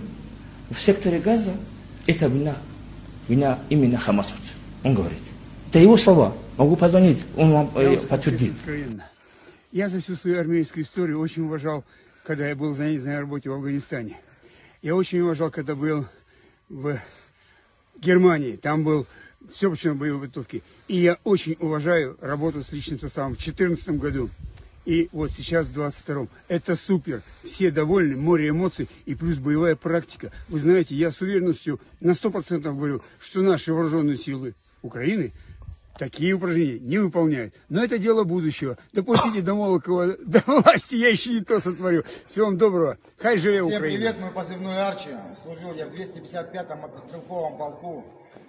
в 0.70 0.82
секторе 0.82 1.20
Газа, 1.20 1.54
это 2.08 2.28
вина, 2.28 2.56
вина 3.28 3.60
именно 3.70 3.98
Хамасов. 3.98 4.38
Он 4.84 4.94
говорит. 4.96 5.20
Это 5.70 5.80
его 5.80 5.98
слова. 5.98 6.36
Могу 6.58 6.76
позвонить, 6.76 7.20
он 7.36 7.52
вам 7.52 7.72
э, 7.76 7.98
подтвердит. 7.98 8.54
Я 9.72 9.90
за 9.90 10.00
всю 10.02 10.16
свою 10.16 10.40
армейскую 10.40 10.84
историю 10.84 11.20
очень 11.20 11.44
уважал, 11.44 11.84
когда 12.24 12.48
я 12.48 12.56
был 12.56 12.76
занят 12.76 13.04
на 13.04 13.20
работе 13.20 13.50
в 13.50 13.54
Афганистане. 13.54 14.18
Я 14.84 14.96
очень 14.96 15.20
уважал, 15.22 15.50
когда 15.50 15.74
был 15.74 16.06
в 16.70 17.00
Германии. 18.00 18.56
Там 18.56 18.84
был 18.84 19.08
все, 19.52 19.72
почему 19.72 19.96
боевой 19.96 20.22
подготовки. 20.22 20.62
И 20.88 20.98
я 21.02 21.18
очень 21.24 21.56
уважаю 21.60 22.18
работу 22.22 22.64
с 22.64 22.72
личным 22.72 23.00
составом 23.00 23.34
в 23.34 23.38
2014 23.38 23.90
году. 24.00 24.30
И 24.86 25.10
вот 25.12 25.32
сейчас 25.32 25.66
в 25.68 25.78
22-м. 25.78 26.30
Это 26.48 26.76
супер. 26.76 27.22
Все 27.44 27.72
довольны, 27.72 28.18
море 28.18 28.50
эмоций 28.50 28.90
и 29.06 29.16
плюс 29.16 29.38
боевая 29.38 29.76
практика. 29.76 30.32
Вы 30.50 30.60
знаете, 30.60 30.96
я 30.96 31.12
с 31.12 31.22
уверенностью 31.22 31.80
на 32.00 32.12
100% 32.12 32.62
говорю, 32.62 33.02
что 33.20 33.42
наши 33.42 33.74
вооруженные 33.74 34.18
силы 34.18 34.56
Украины 34.82 35.32
такие 35.98 36.34
упражнения 36.34 36.80
не 36.80 36.98
выполняют. 36.98 37.54
Но 37.70 37.84
это 37.84 37.98
дело 37.98 38.24
будущего. 38.24 38.78
Допустите 38.92 39.42
до 39.42 39.56
Молокова, 39.56 40.18
до 40.26 40.42
власти 40.46 40.96
я 40.96 41.10
еще 41.10 41.32
не 41.32 41.42
то 41.42 41.60
сотворю. 41.60 42.04
Всего 42.28 42.48
вам 42.48 42.58
доброго. 42.58 42.98
Хай 43.18 43.38
живе 43.38 43.60
Всем 43.60 43.78
Украина. 43.78 43.98
привет, 43.98 44.20
мой 44.20 44.32
позывной 44.32 44.82
Арчи. 44.82 45.12
Служил 45.42 45.74
я 45.76 45.88
в 45.88 45.94
255-м 45.94 46.80
мотострелковом 46.80 47.58
полку. 47.58 48.06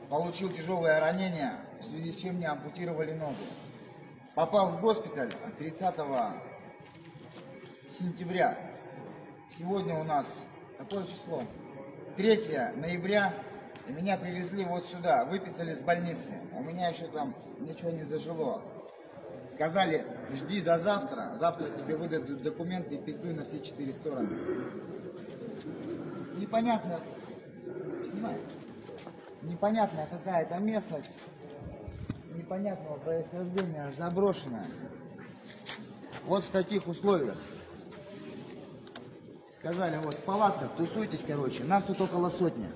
Получил 0.09 0.51
тяжелое 0.51 1.01
ранение, 1.01 1.53
в 1.81 1.91
связи 1.91 2.12
с 2.12 2.16
чем 2.16 2.37
мне 2.37 2.47
ампутировали 2.49 3.12
ногу. 3.12 3.37
Попал 4.35 4.70
в 4.72 4.80
госпиталь 4.80 5.30
30 5.59 5.95
сентября. 7.87 8.59
Сегодня 9.57 9.95
у 9.95 10.03
нас 10.03 10.26
какое 10.76 11.05
число? 11.05 11.45
3 12.16 12.39
ноября. 12.74 13.32
И 13.87 13.93
меня 13.93 14.16
привезли 14.16 14.64
вот 14.64 14.87
сюда, 14.87 15.24
выписали 15.26 15.74
с 15.74 15.78
больницы. 15.78 16.41
У 16.53 16.64
меня 16.64 16.89
еще 16.89 17.07
там 17.07 17.32
ничего 17.61 17.91
не 17.91 18.03
зажило. 18.03 18.61
Сказали, 19.53 20.05
жди 20.32 20.62
до 20.62 20.78
завтра. 20.78 21.37
Завтра 21.37 21.70
тебе 21.70 21.97
выдадут 21.97 22.43
документы 22.43 22.97
и 22.97 22.99
пиздуй 22.99 23.35
на 23.35 23.45
все 23.45 23.61
четыре 23.61 23.95
стороны. 23.95 24.37
Непонятно. 26.37 26.99
Снимай. 28.11 28.37
Непонятная 29.43 30.09
какая-то 30.09 30.57
местность. 30.59 31.11
Непонятного 32.35 32.97
происхождения, 32.97 33.93
заброшенная. 33.97 34.66
Вот 36.26 36.43
в 36.43 36.51
таких 36.51 36.89
условиях. 36.89 37.39
Сказали, 39.57 39.99
вот, 40.03 40.14
в 40.14 40.22
палатках 40.24 40.70
тусуйтесь, 40.76 41.24
короче. 41.26 41.64
Нас 41.64 41.85
тут 41.85 42.01
около 42.01 42.28
сотни. 42.28 42.66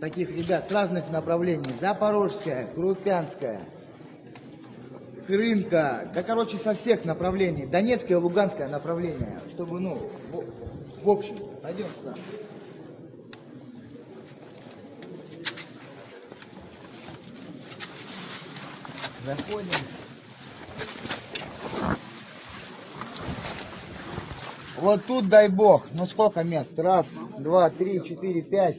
Таких 0.00 0.30
ребят 0.30 0.68
с 0.68 0.72
разных 0.72 1.10
направлений. 1.10 1.74
Запорожская, 1.80 2.66
Крупянская, 2.68 3.60
Крынка. 5.26 6.10
Да, 6.14 6.22
короче, 6.22 6.56
со 6.56 6.74
всех 6.74 7.04
направлений. 7.04 7.66
Донецкое, 7.66 8.18
Луганское 8.18 8.68
направление. 8.68 9.40
Чтобы, 9.50 9.80
ну, 9.80 10.10
в, 10.32 11.04
в 11.04 11.10
общем, 11.10 11.36
пойдем 11.62 11.86
сюда. 11.98 12.14
Заходим. 19.24 19.68
Вот 24.78 25.04
тут, 25.04 25.28
дай 25.28 25.48
бог, 25.48 25.88
ну 25.92 26.06
сколько 26.06 26.42
мест? 26.42 26.70
Раз, 26.78 27.06
два, 27.38 27.68
три, 27.68 28.02
четыре, 28.02 28.40
пять, 28.40 28.78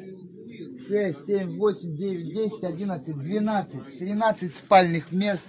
шесть, 0.88 1.28
семь, 1.28 1.60
восемь, 1.60 1.96
девять, 1.96 2.34
десять, 2.34 2.64
одиннадцать, 2.64 3.20
двенадцать, 3.20 4.00
тринадцать 4.00 4.56
спальных 4.56 5.12
мест. 5.12 5.46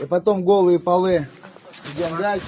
И 0.00 0.06
потом 0.06 0.44
голые 0.44 0.80
полы. 0.80 1.28
Идем 1.94 2.16
дальше. 2.18 2.46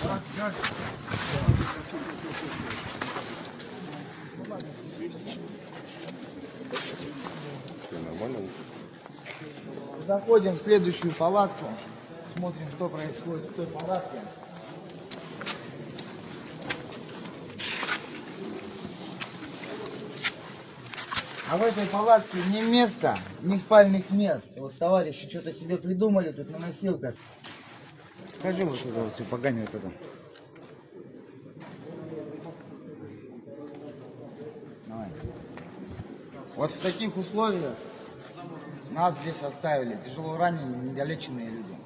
Заходим 10.07 10.53
в 10.53 10.59
следующую 10.59 11.13
палатку. 11.15 11.67
Смотрим, 12.37 12.71
что 12.71 12.89
происходит 12.89 13.51
в 13.51 13.55
той 13.55 13.67
палатке. 13.67 14.21
А 21.51 21.57
в 21.57 21.63
этой 21.63 21.87
палатке 21.87 22.39
ни 22.53 22.61
места, 22.61 23.19
ни 23.43 23.57
спальных 23.57 24.09
мест. 24.11 24.45
Вот 24.57 24.79
товарищи 24.79 25.29
что-то 25.29 25.53
себе 25.53 25.77
придумали 25.77 26.31
тут 26.31 26.51
на 26.51 26.59
носилках. 26.59 27.15
Скажи 28.39 28.65
вот 28.65 28.81
туда, 28.81 29.01
вот 29.01 29.15
все 29.15 29.25
поганит 29.25 29.69
это. 29.75 29.91
Давай. 34.87 35.09
Вот 36.55 36.71
в 36.71 36.81
таких 36.81 37.17
условиях 37.17 37.75
нас 38.97 39.15
здесь 39.21 39.43
оставили 39.43 39.99
тяжело 40.05 40.39
раненые, 40.39 40.91
недолеченные 40.91 41.51
люди. 41.51 41.77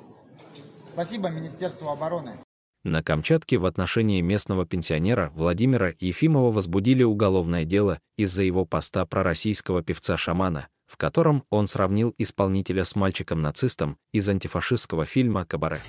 Спасибо 0.93 1.29
Министерству 1.29 1.91
обороны. 1.91 2.39
На 2.85 3.03
Камчатке 3.03 3.59
в 3.59 3.67
отношении 3.67 4.21
местного 4.21 4.65
пенсионера 4.65 5.31
Владимира 5.35 5.93
Ефимова 5.99 6.51
возбудили 6.53 7.03
уголовное 7.03 7.65
дело 7.65 7.99
из-за 8.17 8.43
его 8.43 8.65
поста 8.65 9.05
пророссийского 9.05 9.83
певца-шамана, 9.83 10.69
в 10.87 10.97
котором 10.97 11.45
он 11.51 11.67
сравнил 11.67 12.15
исполнителя 12.17 12.85
с 12.85 12.95
мальчиком-нацистом 12.95 13.99
из 14.13 14.29
антифашистского 14.29 15.05
фильма 15.05 15.45
«Кабаре». 15.45 15.83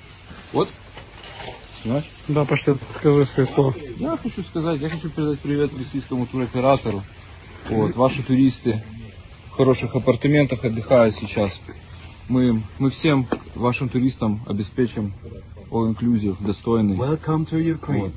Вот. 0.52 0.70
Знаешь? 1.84 2.10
Да, 2.28 2.46
почти 2.46 2.74
скажи 2.94 3.26
свои 3.26 3.46
слова. 3.46 3.74
Я 3.98 4.18
хочу 4.18 4.42
сказать, 4.42 4.82
я 4.82 4.90
хочу 4.90 5.10
передать 5.10 5.40
привет 5.40 5.72
российскому 5.78 6.26
туроператору. 6.26 7.04
Вот, 7.70 7.96
ваши 7.96 8.24
туристы 8.24 8.84
хороших 9.62 9.95
апартаментах 9.95 10.66
отдыхают 10.66 11.14
сейчас. 11.14 11.62
Мы, 12.28 12.64
мы 12.80 12.89
всем 12.89 13.28
вашим 13.53 13.89
туристам 13.89 14.41
обеспечим 14.47 15.14
all 15.70 15.93
inclusive, 15.93 16.36
достойный. 16.43 16.97
Welcome 16.97 17.45
to 17.45 17.62
Ukraine. 17.62 18.12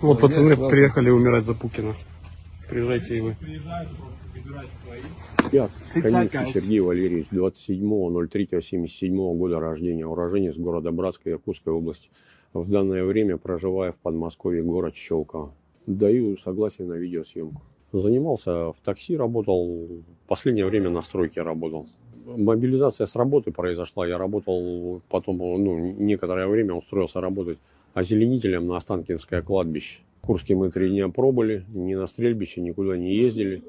Вот 0.00 0.20
пацаны 0.20 0.54
Welcome. 0.54 0.68
приехали 0.68 1.10
умирать 1.10 1.44
за 1.44 1.54
Пукина. 1.54 1.94
Приезжайте 2.68 3.18
и 3.18 3.20
вы. 3.20 3.36
Я 5.52 5.70
Каминский 5.94 6.52
Сергей 6.52 6.80
Валерьевич, 6.80 7.28
27.03.77 7.30 9.36
года 9.36 9.60
рождения, 9.60 10.06
уроженец 10.06 10.56
города 10.56 10.90
Братска 10.90 11.30
Иркутской 11.30 11.72
области. 11.72 12.10
В 12.52 12.68
данное 12.68 13.04
время 13.04 13.36
проживаю 13.36 13.92
в 13.92 13.96
Подмосковье, 13.98 14.64
город 14.64 14.96
Щелково. 14.96 15.54
Даю 15.86 16.36
согласие 16.38 16.88
на 16.88 16.94
видеосъемку. 16.94 17.62
Занимался 17.92 18.72
в 18.72 18.76
такси, 18.84 19.16
работал, 19.16 19.66
в 19.66 20.28
последнее 20.28 20.66
время 20.66 20.90
на 20.90 21.02
стройке 21.02 21.42
работал. 21.42 21.86
Мобилизация 22.24 23.06
с 23.06 23.16
работы 23.16 23.50
произошла, 23.50 24.06
я 24.06 24.16
работал 24.18 25.02
потом, 25.08 25.38
ну, 25.38 25.78
некоторое 25.78 26.46
время 26.46 26.74
устроился 26.74 27.20
работать 27.20 27.58
озеленителем 27.94 28.66
на 28.68 28.76
Останкинское 28.76 29.42
кладбище. 29.42 30.00
В 30.22 30.26
Курске 30.26 30.54
мы 30.54 30.70
три 30.70 30.90
дня 30.90 31.08
пробыли, 31.08 31.64
ни 31.74 31.94
на 31.94 32.06
стрельбище, 32.06 32.60
никуда 32.60 32.96
не 32.96 33.14
ездили. 33.14 33.64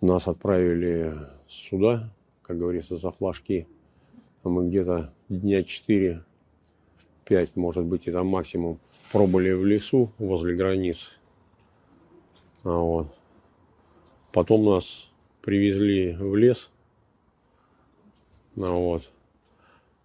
Нас 0.00 0.26
отправили 0.26 1.14
сюда, 1.46 2.12
как 2.42 2.58
говорится, 2.58 2.96
за 2.96 3.12
флажки. 3.12 3.68
Мы 4.42 4.68
где-то 4.68 5.12
дня 5.28 5.60
4-5, 5.60 6.22
может 7.54 7.84
быть, 7.84 8.04
там 8.04 8.26
максимум, 8.26 8.78
пробыли 9.12 9.52
в 9.52 9.64
лесу 9.64 10.10
возле 10.18 10.56
границ. 10.56 11.18
А 12.66 12.78
вот. 12.78 13.06
Потом 14.32 14.64
нас 14.64 15.12
привезли 15.40 16.14
в 16.14 16.34
лес. 16.34 16.72
А 18.56 18.72
вот. 18.72 19.08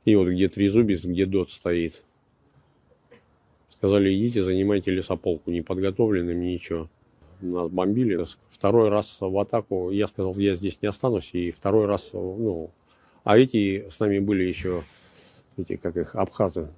И 0.06 0.16
вот 0.16 0.28
где 0.28 0.48
трезубец, 0.48 1.04
где 1.04 1.26
дот 1.26 1.50
стоит. 1.50 2.04
Сказали, 3.70 4.14
идите, 4.16 4.44
занимайте 4.44 4.92
лесополку, 4.92 5.50
не 5.50 5.64
подготовленным, 5.64 6.40
ничего. 6.40 6.88
Нас 7.42 7.68
бомбили. 7.70 8.24
Второй 8.52 8.90
раз 8.90 9.18
в 9.20 9.40
атаку, 9.40 9.90
я 9.90 10.06
сказал, 10.06 10.36
я 10.36 10.54
здесь 10.54 10.84
не 10.84 10.88
останусь. 10.88 11.34
И 11.34 11.50
второй 11.50 11.88
раз, 11.88 12.12
ну, 12.14 12.70
а 13.24 13.40
эти 13.40 13.90
с 13.90 14.00
нами 14.00 14.20
были 14.20 14.44
еще, 14.44 14.84
эти, 15.58 15.78
как 15.78 15.98
их, 15.98 16.14
абхазы. 16.14 16.70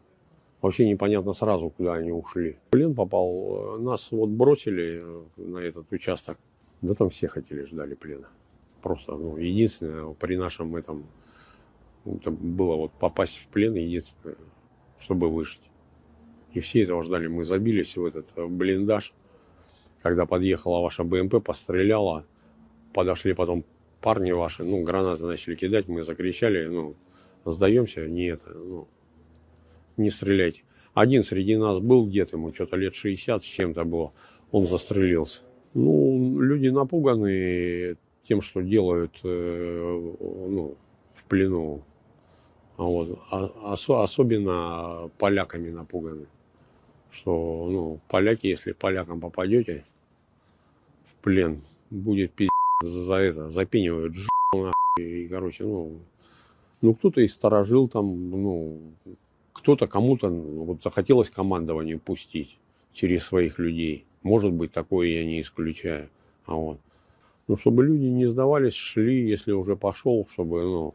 Вообще 0.64 0.88
непонятно 0.88 1.34
сразу, 1.34 1.70
куда 1.70 1.96
они 1.96 2.14
ушли. 2.14 2.56
В 2.70 2.72
плен 2.72 2.96
попал, 2.96 3.78
нас 3.80 4.14
вот 4.14 4.30
бросили 4.30 5.04
на 5.36 5.58
этот 5.58 5.92
участок. 5.92 6.38
Да 6.82 6.94
там 6.94 7.10
все 7.10 7.28
хотели, 7.28 7.66
ждали 7.66 7.96
плена. 7.96 8.30
Просто, 8.82 9.12
ну, 9.12 9.36
единственное, 9.36 10.14
при 10.14 10.38
нашем 10.38 10.78
этом, 10.78 11.06
это 12.06 12.32
было 12.32 12.78
вот 12.78 12.94
попасть 12.94 13.40
в 13.40 13.48
плен, 13.48 13.74
единственное, 13.74 14.38
чтобы 15.00 15.30
выжить. 15.30 15.70
И 16.54 16.62
все 16.62 16.84
этого 16.84 17.04
ждали. 17.04 17.28
Мы 17.28 17.44
забились 17.44 17.98
в 17.98 18.06
этот 18.06 18.32
блиндаж. 18.50 19.14
Когда 20.02 20.26
подъехала 20.26 20.80
ваша 20.80 21.04
БМП, 21.04 21.44
постреляла. 21.44 22.26
Подошли 22.94 23.34
потом 23.34 23.66
парни 24.00 24.32
ваши, 24.32 24.64
ну, 24.64 24.82
гранаты 24.84 25.26
начали 25.26 25.56
кидать. 25.56 25.90
Мы 25.90 26.06
закричали, 26.06 26.68
ну, 26.68 26.96
сдаемся, 27.44 28.08
не 28.08 28.28
это, 28.28 28.52
ну, 28.52 28.88
не 29.98 30.10
стреляйте. 30.10 30.64
Один 30.94 31.24
среди 31.24 31.58
нас 31.58 31.80
был 31.80 32.06
где-то, 32.08 32.38
ему 32.38 32.54
что-то 32.54 32.76
лет 32.78 32.96
60 32.96 33.42
с 33.42 33.46
чем-то 33.46 33.84
было. 33.84 34.14
Он 34.52 34.68
застрелился. 34.68 35.42
Ну, 35.74 36.40
люди 36.40 36.68
напуганы 36.68 37.98
тем, 38.28 38.42
что 38.42 38.62
делают 38.62 39.20
э, 39.24 40.12
ну, 40.12 40.76
в 41.16 41.24
плену. 41.26 41.84
А 42.78 42.84
вот, 42.84 43.20
а, 43.32 43.46
ос- 43.74 43.90
особенно 43.90 45.10
поляками 45.18 45.70
напуганы. 45.72 46.28
Что, 47.10 47.68
ну, 47.72 48.00
поляки, 48.08 48.48
если 48.48 48.72
полякам 48.72 49.20
попадете 49.20 49.86
в 51.06 51.16
плен, 51.24 51.62
будет 51.90 52.34
пиздец 52.34 52.52
за 52.82 53.16
это, 53.16 53.50
запенивают 53.50 54.16
ж** 54.16 54.28
нахуй, 54.54 54.74
и, 55.04 55.28
короче, 55.28 55.64
ну, 55.64 56.00
ну, 56.82 56.94
кто-то 56.96 57.22
из 57.22 57.34
сторожил 57.34 57.88
там, 57.88 58.30
ну, 58.30 58.94
кто-то 59.53 59.87
кому-то 59.87 60.29
ну, 60.29 60.65
вот 60.65 60.83
захотелось 60.83 61.31
командование 61.31 61.99
пустить 61.99 62.59
через 62.93 63.25
своих 63.25 63.59
людей. 63.59 64.05
Может 64.23 64.53
быть, 64.53 64.73
такое 64.73 65.09
я 65.09 65.25
не 65.25 65.41
исключаю. 65.41 66.09
А 66.47 66.55
вот. 66.55 66.79
Ну, 67.49 67.57
чтобы 67.57 67.85
люди 67.85 68.05
не 68.05 68.27
сдавались, 68.27 68.75
шли, 68.75 69.29
если 69.29 69.53
уже 69.53 69.75
пошел, 69.77 70.27
чтобы, 70.31 70.63
ну, 70.63 70.95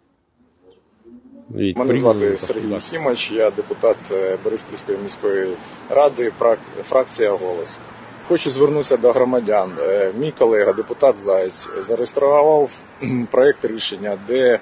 ведь 1.50 1.78
Мене 1.78 1.90
приняли 1.94 1.98
звати 1.98 2.26
это 2.26 2.38
Сергій 2.38 2.62
сюда. 2.62 2.80
Хімач, 2.80 3.32
я 3.32 3.52
депутат 3.52 3.98
е, 4.12 4.38
Бориспільської 4.44 4.98
міської 4.98 5.56
ради, 5.90 6.32
фрак- 6.40 6.84
фракція 6.84 7.32
Голос. 7.32 7.80
Хочу 8.28 8.50
звернутися 8.50 8.98
до 8.98 9.12
громадян. 9.12 9.72
Е, 9.80 10.14
Мій 10.20 10.32
колега, 10.32 10.74
депутат 10.74 11.18
Заєць, 11.18 11.70
зареєстрував 11.80 12.80
кхм, 13.00 13.26
проект 13.26 13.66
рішення, 13.66 14.18
де 14.28 14.60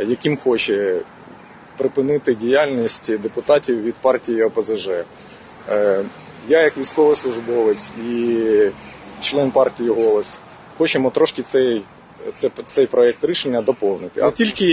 яким 0.00 0.36
хоче 0.36 1.00
припинити 1.79 2.35
діяльність 2.35 3.17
депутатів 3.17 3.83
від 3.83 3.95
партії 3.95 4.43
ОПЗЖ. 4.43 4.89
Е, 5.69 6.03
Я, 6.49 6.61
як 6.61 6.77
військовослужбовець 6.77 7.93
і 8.11 8.37
член 9.21 9.51
партії 9.51 9.89
Голос, 9.89 10.39
хочемо 10.77 11.09
трошки 11.09 11.41
цей 11.41 11.81
це, 12.33 12.49
цей 12.65 12.85
проект 12.85 13.23
рішення 13.23 13.61
доповнити. 13.61 14.21
Не 14.21 14.31
тільки 14.31 14.67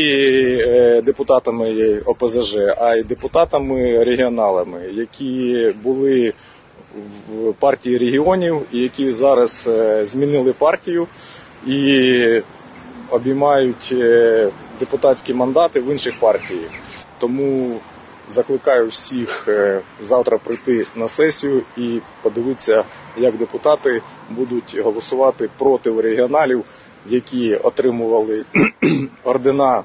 е, 0.69 1.03
депутатами 1.03 1.99
ОПЗЖ, 2.07 2.57
а 2.79 2.97
й 2.97 3.03
депутатами 3.03 4.05
регіоналами, 4.05 4.81
які 4.93 5.73
були 5.83 6.33
в 7.33 7.53
партії 7.53 7.99
регіонів, 7.99 8.63
і 8.73 8.79
які 8.79 9.11
зараз 9.11 9.69
е, 9.73 10.05
змінили 10.05 10.53
партію 10.53 11.07
і 11.67 12.43
обіймають 13.11 13.95
депутатські 14.81 15.35
мандати 15.35 15.81
в 15.81 15.93
інших 15.93 16.21
партіях. 16.21 16.71
Тому 17.19 17.81
закликаю 18.29 18.89
всіх 18.89 19.49
е, 19.49 19.81
завтра 20.01 20.39
прийти 20.39 20.87
на 20.97 21.09
сесію 21.09 21.63
і 21.77 22.01
подивитися, 22.23 22.85
як 23.17 23.37
депутати 23.37 24.03
будуть 24.31 24.79
голосувати 24.79 25.49
проти 25.59 26.01
регіоналів, 26.01 26.65
які 27.07 27.55
отримували 27.57 28.45
ордена 29.25 29.83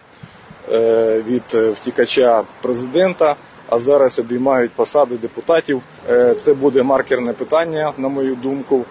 е, 0.71 1.21
від 1.27 1.73
втікача 1.73 2.43
президента, 2.61 3.35
а 3.69 3.79
зараз 3.79 4.19
обіймають 4.19 4.71
посади 4.71 5.17
депутатів. 5.17 5.81
Е, 6.09 6.33
Це 6.35 6.53
буде 6.53 6.83
маркерне 6.83 7.33
питання, 7.33 7.93
на 7.97 8.07
мою 8.07 8.35
думку. 8.35 8.85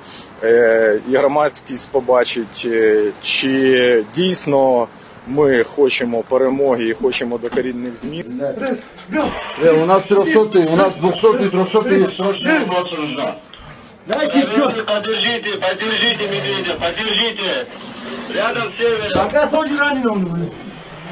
І 1.11 1.17
громадськість 1.17 1.91
побачить, 1.91 2.69
чи 3.23 4.05
дійсно 4.15 4.89
ми 5.28 5.64
хочемо 5.64 6.24
перемоги 6.24 6.88
і 6.88 6.94
хочемо 6.94 7.38
докорінних 7.38 7.96
змін. 7.96 8.42
Э, 9.62 9.84
у 9.84 9.86
нас 9.86 10.04
300, 10.04 10.40
у 10.60 10.76
нас 10.76 10.98
200 10.98 11.28
и 11.28 11.50
300 11.50 11.80
есть 11.90 12.16
срочная 12.16 12.64
эвакуация 12.64 13.00
нужна. 13.00 13.36
Дайте 14.08 14.42
что? 14.42 14.70
Подержите, 14.70 15.58
подержите 15.58 16.24
медведя, 16.24 16.76
подержите. 16.80 17.66
Рядом 18.36 18.72
север. 18.78 19.12
Пока 19.16 19.48
тоже 19.48 19.78
раненого 19.78 20.16
нужно. 20.16 20.50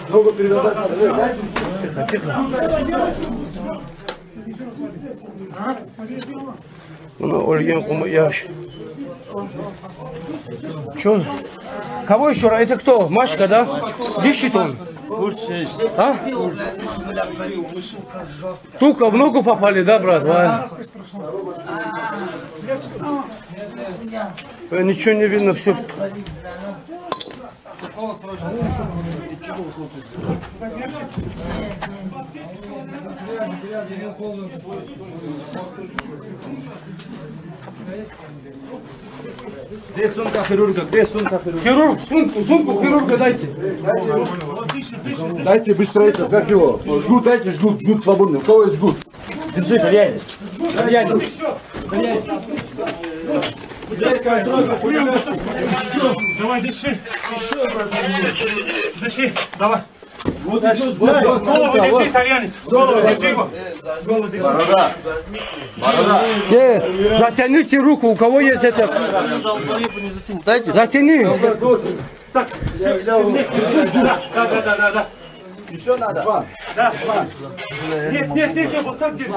Ногу 0.10 0.32
перевязать 0.32 0.76
надо. 0.76 0.96
Э, 1.00 1.14
дайте. 1.16 1.39
Тихо, 1.82 2.08
тихо. 2.12 3.82
Ну, 7.19 7.49
Ольгенку 7.49 8.07
я 8.07 8.31
Че? 10.97 11.25
Кого 12.07 12.31
еще? 12.31 12.49
Это 12.49 12.77
кто? 12.77 13.09
Машка, 13.09 13.47
да? 13.49 13.83
Дышит 14.23 14.55
он? 14.57 14.77
А? 15.97 16.15
Тука 18.79 19.11
в 19.11 19.17
ногу 19.17 19.43
попали, 19.43 19.83
да, 19.83 19.99
брат? 19.99 20.71
Э, 24.71 24.83
Ничего 24.83 25.15
не 25.15 25.27
видно, 25.27 25.55
все. 25.55 25.75
Где 39.95 40.09
сумка 40.09 40.45
хирурга? 40.45 40.82
Где 40.82 41.07
сумка 41.07 41.41
хирурга? 41.45 41.62
Хирург, 41.62 42.01
сумку, 42.01 42.43
сумку 42.43 42.82
хирурга 42.82 43.16
дайте. 43.16 43.49
Дайте 45.45 45.74
быстро 45.74 46.03
это, 46.03 46.28
как 46.28 46.51
его? 46.51 46.80
Жгут 46.84 47.24
дайте, 47.24 47.53
жгут, 47.53 47.80
жгут 47.80 48.03
свободный. 48.03 48.39
У 48.39 48.43
кого 48.43 48.64
есть 48.64 48.76
жгут? 48.76 48.97
Держи, 49.55 49.76
итальянец. 49.76 50.22
Итальянец. 50.59 51.22
Давай, 56.41 56.61
дыши. 56.62 56.99
Дыши, 59.01 59.32
давай. 59.59 59.82
Вот 60.25 60.62
Голову 60.62 61.79
держи, 61.79 62.09
итальянец. 62.09 62.59
Голову 62.64 63.01
держи 63.01 63.29
его. 63.29 63.51
Голову 64.05 64.29
держи. 64.29 64.43
Борода. 64.49 64.93
Борода. 65.77 66.23
Э, 66.51 67.14
затяните 67.19 67.79
руку, 67.79 68.09
у 68.09 68.16
кого 68.16 68.41
есть 68.41 68.64
это? 68.64 68.91
Дайте. 70.45 70.73
Затяни. 70.73 71.25
Так, 72.33 72.49
да, 72.79 72.99
да, 74.35 74.62
да, 74.62 74.77
да, 74.77 74.91
да. 74.93 75.07
Еще 75.71 75.97
надо? 75.97 76.47
Да. 76.75 76.95
Нет, 78.11 78.29
нет, 78.35 78.55
нет, 78.55 78.73
нет, 78.73 78.85
вот 78.85 78.99
так 78.99 79.16
держи. 79.16 79.33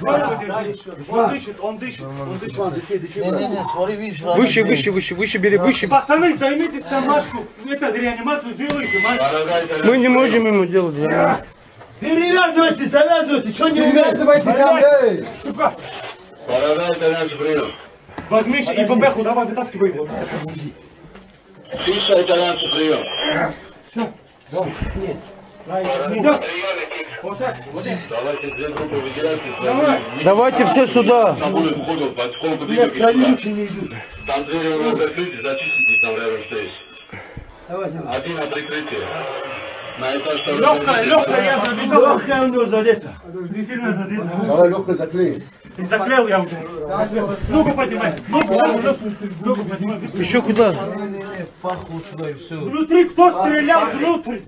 Голову 0.00 0.44
держи. 0.44 0.74
Он 1.08 1.30
дышит, 1.30 1.56
он 1.60 1.78
дышит, 1.78 2.06
он 2.06 2.38
дышит. 2.38 4.26
Выше, 4.36 4.64
выше, 4.64 4.90
выше, 4.90 5.14
выше 5.14 5.38
бери, 5.38 5.56
выше. 5.58 5.88
Пацаны, 5.88 6.36
займитесь 6.36 6.84
там 6.84 7.04
Машку, 7.06 7.46
это 7.64 7.90
реанимацию 7.92 8.52
сделайте, 8.54 8.98
Машку. 8.98 9.24
Мы 9.84 9.98
не 9.98 10.08
можем 10.08 10.46
ему 10.46 10.64
делать. 10.66 10.96
Перевязывайте, 12.00 12.86
завязывайте, 12.88 13.50
что 13.52 13.68
не 13.68 13.80
Перевязывайте, 13.80 14.52
Давай. 14.52 15.24
Сука. 15.42 15.72
Борода 16.46 16.90
итальянцы 16.92 17.36
прием. 17.36 17.72
Возьми 18.28 18.60
и 18.60 18.84
бомбеху, 18.84 19.22
давай, 19.22 19.46
вытаскивай 19.46 19.90
его. 19.90 20.08
Фикса 21.84 22.22
итальянцы 22.22 22.64
прием. 22.74 23.52
Все. 23.88 24.64
Нет. 24.96 25.16
Да. 25.66 26.40
Вот 27.22 27.38
так, 27.38 27.56
вот 27.72 27.82
так. 27.82 27.96
Давайте 30.22 30.64
все 30.64 30.86
сюда. 30.86 31.36
Не 31.40 31.46
идут. 33.66 33.92
Там 34.26 34.44
двери 34.44 35.40
зачистите 35.42 36.06
там 36.06 36.16
рядом 36.16 36.40
стоит. 36.46 36.70
Давай, 37.68 37.90
давай. 37.90 38.16
Один 38.16 38.36
на 38.36 38.46
прикрытие. 38.46 39.08
На 39.98 40.16
этаж 40.16 40.40
второй. 40.42 40.60
Легкая, 40.60 41.02
легкая, 41.04 41.44
я 41.44 41.60
завязал. 41.64 42.02
Легкая 42.16 42.42
у 42.42 42.48
него 42.48 42.66
задета. 42.66 43.14
Не 43.50 43.62
сильно 43.62 43.92
задето. 43.96 44.28
Давай 44.46 44.68
легкая 44.68 44.96
заклеим. 44.96 45.42
И 45.78 45.84
заклеил 45.84 46.26
я 46.28 46.40
уже. 46.40 46.56
Ногу 47.48 47.70
поднимай. 47.72 48.14
Ногу, 48.28 48.52
ногу, 48.54 48.78
ногу. 48.82 48.98
Ногу 49.44 49.64
поднимай. 49.64 49.98
Еще 50.14 50.40
куда? 50.40 50.72
Внутри 52.50 53.04
кто 53.06 53.30
стрелял? 53.30 53.86
Внутрь. 53.90 54.38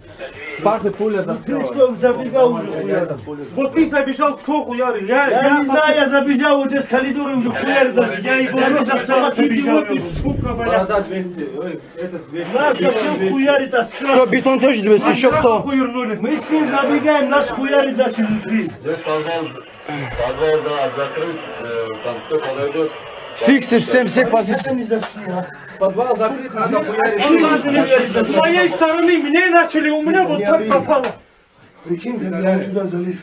Пахнет 0.62 0.96
пуля 0.96 1.22
Ты 1.22 1.60
что, 1.64 1.94
забегал 1.96 2.52
уже? 2.54 3.08
Вот 3.54 3.74
ты 3.74 3.86
забежал, 3.86 4.36
кто 4.36 4.64
хуярил? 4.64 5.06
Я, 5.06 5.28
Я 5.28 5.50
не 5.58 5.62
пос- 5.62 5.66
знаю, 5.66 5.96
я 5.96 6.08
забежал 6.08 6.58
вот 6.58 6.68
здесь 6.70 6.84
в 6.84 6.88
коридоре 6.88 7.34
уже 7.36 7.50
хуярил 7.50 7.92
даже. 7.94 8.22
Я 8.22 8.36
его 8.36 8.60
не 8.60 8.84
заставил 8.84 9.34
забежал, 9.36 9.82
идиоты. 9.84 10.02
сука, 10.22 10.54
блядь. 10.54 11.06
200, 11.08 11.48
этот 11.96 12.30
200. 12.30 12.52
Нас 12.54 12.78
зачем 12.78 13.30
хуярит 13.30 13.74
от 13.74 13.88
Кто, 13.90 13.96
страха? 13.96 14.26
бетон 14.26 14.60
тоже 14.60 14.82
200, 14.82 15.08
еще 15.10 15.30
кто? 15.30 15.60
Мы 15.62 16.36
с 16.36 16.50
ним 16.50 16.68
забегаем, 16.68 17.28
нас 17.30 17.48
хуярит 17.50 17.96
дальше 17.96 18.24
внутри. 18.24 18.70
Здесь 18.82 18.98
подвал, 18.98 19.44
подвал, 19.88 20.62
да, 20.62 20.90
закрыт. 20.96 21.36
э, 21.60 21.86
Там 22.04 22.16
кто 22.26 22.38
подойдет. 22.38 22.92
Фиксы 23.34 23.78
всем, 23.80 24.06
все 24.08 24.26
позиции. 24.26 24.74
не 24.74 24.82
зашли, 24.82 25.22
а? 25.28 25.46
Подвал 25.78 26.16
закрыт, 26.16 26.52
надо 26.52 28.24
С 28.24 28.34
моей 28.36 28.68
стороны 28.68 29.18
мне 29.18 29.48
начали, 29.50 29.90
у 29.90 30.02
меня 30.02 30.24
вот 30.24 30.42
так 30.44 30.68
попало. 30.68 31.06
Прикинь, 31.84 32.18
как 32.18 32.42
я 32.42 32.64
сюда 32.64 32.84
залез. 32.86 33.16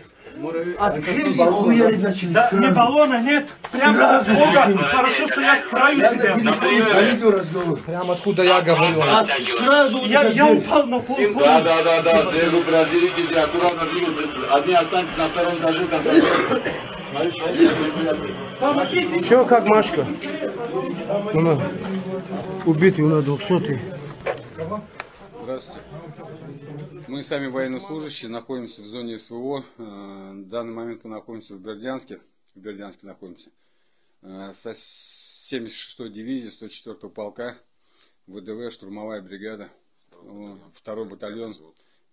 От 0.79 0.95
двери 0.95 1.33
хуярить 1.33 2.01
начали. 2.01 2.29
Да, 2.29 2.49
сразу. 2.49 2.67
ни 2.67 2.73
баллона 2.73 3.21
нет. 3.21 3.47
Прям 3.71 3.95
со 3.95 4.01
Сразу. 4.01 4.31
звука. 4.31 4.87
Хорошо, 4.91 5.27
что 5.27 5.41
я 5.41 5.55
с 5.57 5.67
краю 5.67 5.97
Я 5.99 6.11
на 6.11 7.01
видео 7.01 7.31
разговор. 7.31 7.79
Прям 7.79 8.11
откуда 8.11 8.43
я 8.43 8.61
говорю. 8.61 9.01
От 9.01 9.29
сразу 9.41 9.99
вот 9.99 10.07
Я, 10.07 10.45
упал 10.45 10.85
на 10.87 10.99
пол. 10.99 11.17
Да, 11.35 11.61
да, 11.61 11.83
да, 11.83 12.01
да, 12.01 12.23
разделитесь 12.71 13.31
и 13.31 13.35
аккуратно 13.35 13.85
двигайтесь. 13.85 14.31
Одни 14.51 14.73
останьтесь 14.73 15.17
на 15.17 15.27
втором 15.27 15.55
этаже. 15.55 16.21
Еще 19.19 19.45
как 19.45 19.67
Машка? 19.67 20.05
Убитый 22.65 23.05
у 23.05 23.09
нас 23.09 23.23
200 23.23 23.79
Здравствуйте. 25.43 25.79
Мы 27.07 27.21
сами 27.21 27.47
военнослужащие, 27.47 28.29
находимся 28.31 28.81
в 28.81 28.85
зоне 28.87 29.19
СВО. 29.19 29.63
Э, 29.77 30.31
В 30.33 30.47
данный 30.47 30.73
момент 30.73 31.03
мы 31.03 31.11
находимся 31.11 31.53
в 31.55 31.61
Бердянске. 31.61 32.19
В 32.55 32.59
Бердянске 32.59 33.05
находимся. 33.05 33.51
Э, 34.21 34.51
Со 34.53 34.71
76-й 34.71 36.09
дивизии 36.09 36.49
104-го 36.49 37.09
полка 37.09 37.57
ВДВ, 38.25 38.71
штурмовая 38.71 39.21
бригада, 39.21 39.69
э, 40.11 40.57
второй 40.73 41.05
батальон, 41.05 41.55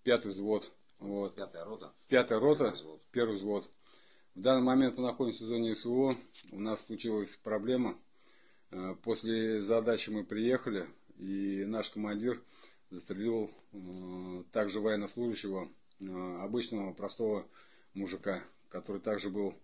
пятый 0.02 0.32
взвод. 0.32 0.70
Вот. 0.98 1.36
Пятая 1.36 1.64
рота. 1.64 1.92
Пятая 2.08 2.38
рота, 2.38 2.76
первый 3.12 3.36
взвод. 3.36 3.70
В 4.34 4.40
данный 4.40 4.62
момент 4.62 4.98
мы 4.98 5.04
находимся 5.04 5.44
в 5.44 5.46
зоне 5.46 5.74
СВО. 5.74 6.16
У 6.50 6.60
нас 6.60 6.84
случилась 6.84 7.34
проблема. 7.42 7.98
Э, 8.70 8.94
После 9.02 9.62
задачи 9.62 10.10
мы 10.10 10.22
приехали, 10.24 10.86
и 11.18 11.64
наш 11.66 11.88
командир 11.90 12.42
застрелил 12.90 13.44
э, 13.44 13.61
также 14.52 14.80
военнослужащего, 14.80 15.68
э, 16.00 16.36
обычного 16.40 16.92
простого 16.92 17.46
мужика, 17.94 18.42
который 18.68 19.00
также 19.00 19.30
был 19.30 19.54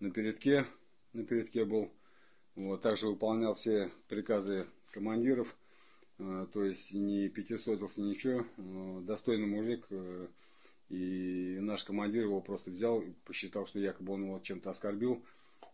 на 0.00 0.10
передке, 0.10 0.66
на 1.12 1.24
передке 1.24 1.64
был, 1.64 1.90
вот, 2.54 2.82
также 2.82 3.06
выполнял 3.06 3.54
все 3.54 3.90
приказы 4.08 4.66
командиров, 4.92 5.56
э, 6.18 6.46
то 6.52 6.64
есть 6.64 6.92
ни 6.92 7.28
пятисотов, 7.28 7.96
ни 7.96 8.10
ничего, 8.10 8.46
э, 8.56 9.00
достойный 9.02 9.46
мужик, 9.46 9.86
э, 9.90 10.28
и 10.88 11.58
наш 11.60 11.84
командир 11.84 12.24
его 12.24 12.40
просто 12.40 12.70
взял 12.70 13.02
посчитал, 13.24 13.66
что 13.66 13.78
якобы 13.78 14.12
он 14.14 14.24
его 14.24 14.38
чем-то 14.38 14.70
оскорбил, 14.70 15.24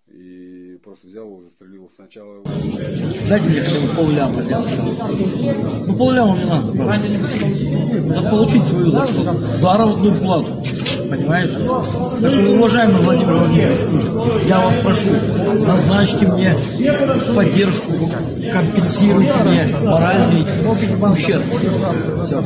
и 0.08 0.78
просто 0.82 1.06
взял 1.06 1.26
его, 1.26 1.42
застрелил 1.42 1.90
сначала 1.94 2.34
его. 2.34 2.44
Дайте 3.28 3.46
мне 3.46 3.60
хотя 3.60 3.80
бы 3.80 3.88
полляма. 3.96 4.34
Ну 5.86 5.96
полляма 5.96 6.34
мне 6.34 6.44
надо, 6.46 6.72
правда. 6.72 7.08
Заполучить 8.08 8.66
свою 8.66 8.90
заработную 8.90 10.14
плату. 10.20 10.62
Понимаешь? 11.08 11.50
Что, 11.50 12.52
уважаемый 12.52 13.02
Владимир 13.02 13.34
Владимирович 13.34 13.80
я 14.48 14.60
вас 14.60 14.74
прошу, 14.82 15.10
назначьте 15.66 16.26
мне 16.26 16.56
поддержку, 17.34 17.92
компенсируйте 18.50 19.34
мне 19.44 19.68
моральный 19.84 20.46
ущерб. 21.12 21.42
Все. 22.24 22.42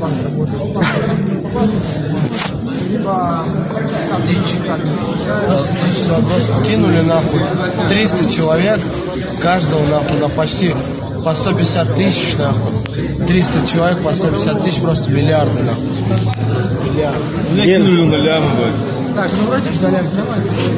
Все, 5.91 6.23
просто 6.23 6.65
кинули 6.65 7.01
нахуй 7.01 7.41
300 7.89 8.31
человек, 8.31 8.81
каждого 9.43 9.85
нахуй 9.89 10.21
на 10.21 10.29
почти 10.29 10.75
по 11.25 11.35
150 11.35 11.95
тысяч 11.97 12.35
нахуй. 12.35 12.73
300 13.27 13.67
человек 13.67 13.99
по 13.99 14.13
150 14.15 14.65
тысяч, 14.65 14.81
просто 14.81 15.11
миллиарды 15.11 15.63
нахуй. 15.63 15.85
Миллиарды. 16.85 17.19
Меня 17.53 17.65
кинули 17.65 18.03
на 18.05 18.17
лямы, 18.17 18.47
Так, 19.17 19.31
ну 19.41 19.47
вроде 19.49 19.73
что 19.73 19.89
лям. 19.89 20.07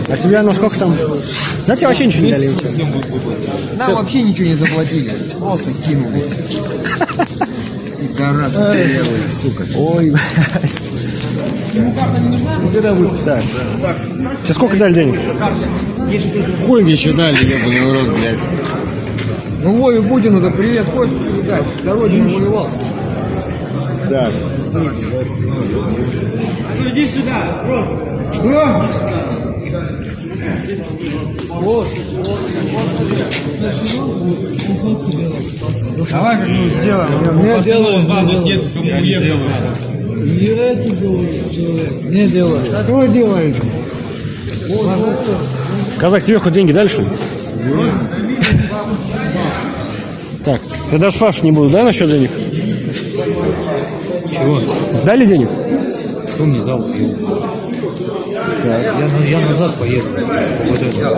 А 0.08 0.16
тебя 0.16 0.42
на 0.42 0.54
сколько 0.54 0.78
там? 0.78 0.94
Да 1.66 1.76
тебе 1.76 1.88
вообще 1.88 2.06
ничего 2.06 2.24
не 2.24 2.32
дали. 2.32 2.50
Нам 3.76 3.94
вообще 3.96 4.22
ничего 4.22 4.46
не 4.46 4.54
заплатили. 4.54 5.10
Просто 5.38 5.72
кинули. 5.72 6.32
Белый, 8.18 9.22
сука. 9.42 9.64
Ой, 9.76 10.10
блядь. 10.10 10.72
Ему 11.72 11.92
карта 11.92 12.18
не 12.20 12.28
нужна? 12.28 12.50
Ну 12.62 12.68
когда 12.70 12.92
выписать? 12.92 13.44
Тебе 14.44 14.54
сколько 14.54 14.76
дали 14.76 14.94
денег? 14.94 15.18
Хуй 16.66 16.82
мне 16.82 16.92
еще 16.94 17.12
дали, 17.12 17.36
ебаный 17.44 17.90
урод, 17.90 18.18
блядь. 18.18 18.38
Ну 19.62 19.76
Вове 19.76 20.02
Путину-то 20.02 20.50
привет 20.50 20.86
хочешь 20.86 21.14
передать? 21.14 21.64
За 21.84 21.92
родину 21.92 22.38
воевал. 22.38 22.68
Да. 24.08 24.30
Ну 24.72 24.80
иди 26.90 27.06
сюда, 27.06 27.62
просто. 27.66 28.88
Вот. 31.50 31.86
Давай 36.10 36.36
как-нибудь 36.38 36.72
сделаем. 36.72 37.36
Не 37.36 37.64
делаем, 37.64 38.26
не 38.26 38.36
нет, 38.44 38.62
кому 38.72 38.84
делаем. 38.84 39.40
уехать. 39.40 39.87
Не 40.18 40.46
это 40.46 40.90
делает 40.90 41.52
человек. 41.52 42.02
Не 42.04 42.26
делает. 42.26 42.72
Что 42.84 43.06
делает? 43.06 43.56
Казак, 45.98 46.22
тебе 46.22 46.38
хоть 46.38 46.52
деньги 46.52 46.72
дальше? 46.72 47.04
Так, 50.44 50.60
я 50.92 50.98
даже 50.98 51.16
спрашивать 51.16 51.44
не 51.44 51.52
буду, 51.52 51.70
да, 51.70 51.84
насчет 51.84 52.08
денег? 52.08 52.30
Чего? 54.30 54.60
Дали 55.04 55.26
денег? 55.26 55.48
Кто 56.34 56.44
мне 56.44 56.60
дал? 56.62 56.82
Так. 58.62 58.82
Я, 58.82 59.38
я 59.38 59.48
назад 59.48 59.74
поеду. 59.76 60.08
Вот 60.66 60.82
это. 60.82 61.08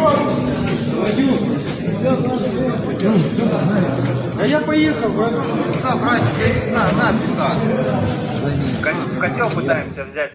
Сколько 0.00 0.39
А 4.40 4.46
я 4.46 4.60
поехал, 4.60 5.10
брат. 5.10 5.32
Да, 5.82 5.96
братик, 5.96 6.38
я 6.46 6.54
не 6.54 6.62
знаю, 6.62 6.94
на, 6.96 7.12
пизда. 7.12 7.54
В 8.82 9.20
котел 9.20 9.50
пытаемся 9.50 10.04
взять. 10.04 10.32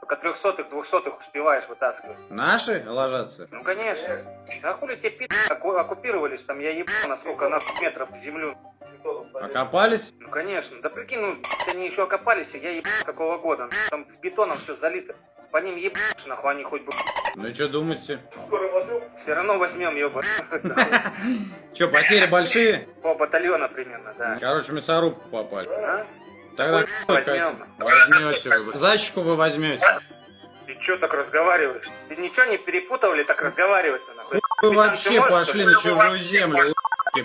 Только 0.00 0.16
трехсотых, 0.16 0.68
двухсотых 0.68 1.18
успеваешь 1.20 1.68
вытаскивать. 1.68 2.16
Наши 2.30 2.84
ложатся? 2.86 3.48
Ну 3.50 3.62
конечно. 3.62 4.18
А 4.62 4.74
хули 4.74 4.96
те 4.96 5.10
пи*** 5.10 5.28
оккупировались 5.50 6.42
там, 6.42 6.60
я 6.60 6.70
ебу 6.70 6.90
на 7.08 7.16
сколько 7.16 7.48
на 7.48 7.60
метров 7.80 8.10
в 8.10 8.22
землю. 8.22 8.56
Окопались? 9.34 10.12
Ну 10.20 10.28
конечно. 10.28 10.76
Да 10.82 10.90
прикинь, 10.90 11.20
ну 11.20 11.36
они 11.68 11.86
еще 11.86 12.02
окопались, 12.04 12.54
я 12.54 12.70
ебу 12.70 12.88
с 13.00 13.04
какого 13.04 13.38
года. 13.38 13.68
Там 13.90 14.06
с 14.08 14.16
бетоном 14.20 14.58
все 14.58 14.76
залито. 14.76 15.14
По 15.52 15.58
ним 15.58 15.76
ебашь, 15.76 16.00
нахуй 16.24 16.52
они 16.52 16.64
хоть 16.64 16.82
бы. 16.82 16.92
Ну 17.36 17.54
что 17.54 17.68
думаете? 17.68 18.18
Все 19.22 19.34
равно 19.34 19.58
возьмем, 19.58 19.94
еба. 19.94 20.22
Что, 21.74 21.88
потери 21.88 22.24
большие? 22.26 22.88
По 23.02 23.14
батальона 23.14 23.68
примерно, 23.68 24.14
да. 24.18 24.38
Короче, 24.40 24.72
мясорубку 24.72 25.28
попали. 25.28 25.68
А? 25.68 26.06
Тогда 26.56 26.86
возьмем. 27.06 27.66
возьмете 27.78 28.58
вы. 28.58 28.72
Зайчику 28.72 29.20
вы 29.20 29.36
возьмете. 29.36 29.84
Ты 30.66 30.76
что 30.80 30.96
так 30.96 31.12
разговариваешь? 31.12 31.88
Ты 32.08 32.16
ничего 32.16 32.46
не 32.46 32.56
перепутал 32.56 33.12
или 33.12 33.22
так 33.22 33.42
разговаривать-то 33.42 34.14
нахуй? 34.14 34.40
Вы 34.62 34.72
вообще 34.72 35.20
пошли 35.20 35.66
на 35.66 35.74
чужую 35.74 36.16
землю. 36.18 36.72
Ты 37.12 37.22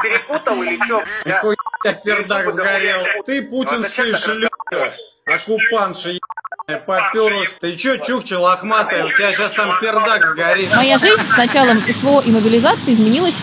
перепутал 0.00 0.62
или 0.62 0.78
что? 0.84 1.02
Нихуя 1.24 1.56
пердак 2.04 2.46
сгорел. 2.52 3.00
Ты 3.24 3.42
путинская 3.42 4.12
шлюха, 4.14 4.94
оккупантша 5.24 6.10
ебаная, 6.10 6.29
поперлась. 6.78 7.50
Ты 7.60 7.76
чё, 7.76 7.96
чукча 7.96 8.38
лохматая, 8.38 9.04
у 9.04 9.08
тебя 9.08 9.32
сейчас 9.32 9.52
там 9.52 9.78
пердак 9.80 10.24
сгорит. 10.26 10.68
Моя 10.76 10.98
жизнь 10.98 11.22
с 11.32 11.36
началом 11.36 11.78
СВО 11.82 12.20
и 12.20 12.30
мобилизации 12.30 12.94
изменилась 12.94 13.34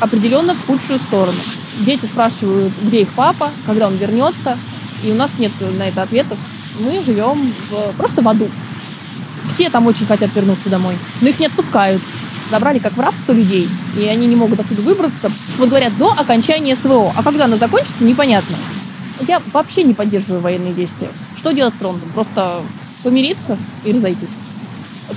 определенно 0.00 0.54
в 0.54 0.66
худшую 0.66 0.98
сторону. 0.98 1.38
Дети 1.78 2.06
спрашивают, 2.06 2.72
где 2.82 3.02
их 3.02 3.08
папа, 3.10 3.50
когда 3.66 3.86
он 3.86 3.96
вернется, 3.96 4.56
и 5.02 5.10
у 5.10 5.14
нас 5.14 5.30
нет 5.38 5.52
на 5.78 5.88
это 5.88 6.02
ответов. 6.02 6.38
Мы 6.78 7.02
живем 7.04 7.52
в- 7.70 7.96
просто 7.96 8.22
в 8.22 8.28
аду. 8.28 8.48
Все 9.54 9.68
там 9.70 9.86
очень 9.86 10.06
хотят 10.06 10.34
вернуться 10.34 10.68
домой, 10.68 10.96
но 11.20 11.28
их 11.28 11.38
не 11.40 11.46
отпускают. 11.46 12.02
Забрали 12.50 12.78
как 12.78 12.94
в 12.94 13.00
рабство 13.00 13.32
людей, 13.32 13.68
и 13.96 14.04
они 14.06 14.26
не 14.26 14.36
могут 14.36 14.58
оттуда 14.60 14.82
выбраться. 14.82 15.30
Вот 15.56 15.68
говорят, 15.68 15.96
до 15.98 16.10
окончания 16.12 16.76
СВО. 16.76 17.12
А 17.16 17.22
когда 17.22 17.44
оно 17.44 17.56
закончится, 17.56 18.02
непонятно. 18.02 18.56
Я 19.28 19.40
вообще 19.52 19.84
не 19.84 19.94
поддерживаю 19.94 20.40
военные 20.40 20.72
действия. 20.72 21.08
Что 21.40 21.52
делать 21.52 21.74
с 21.74 21.78
фронтом? 21.78 22.06
Просто 22.10 22.60
помириться 23.02 23.56
и 23.86 23.92
разойтись. 23.92 24.28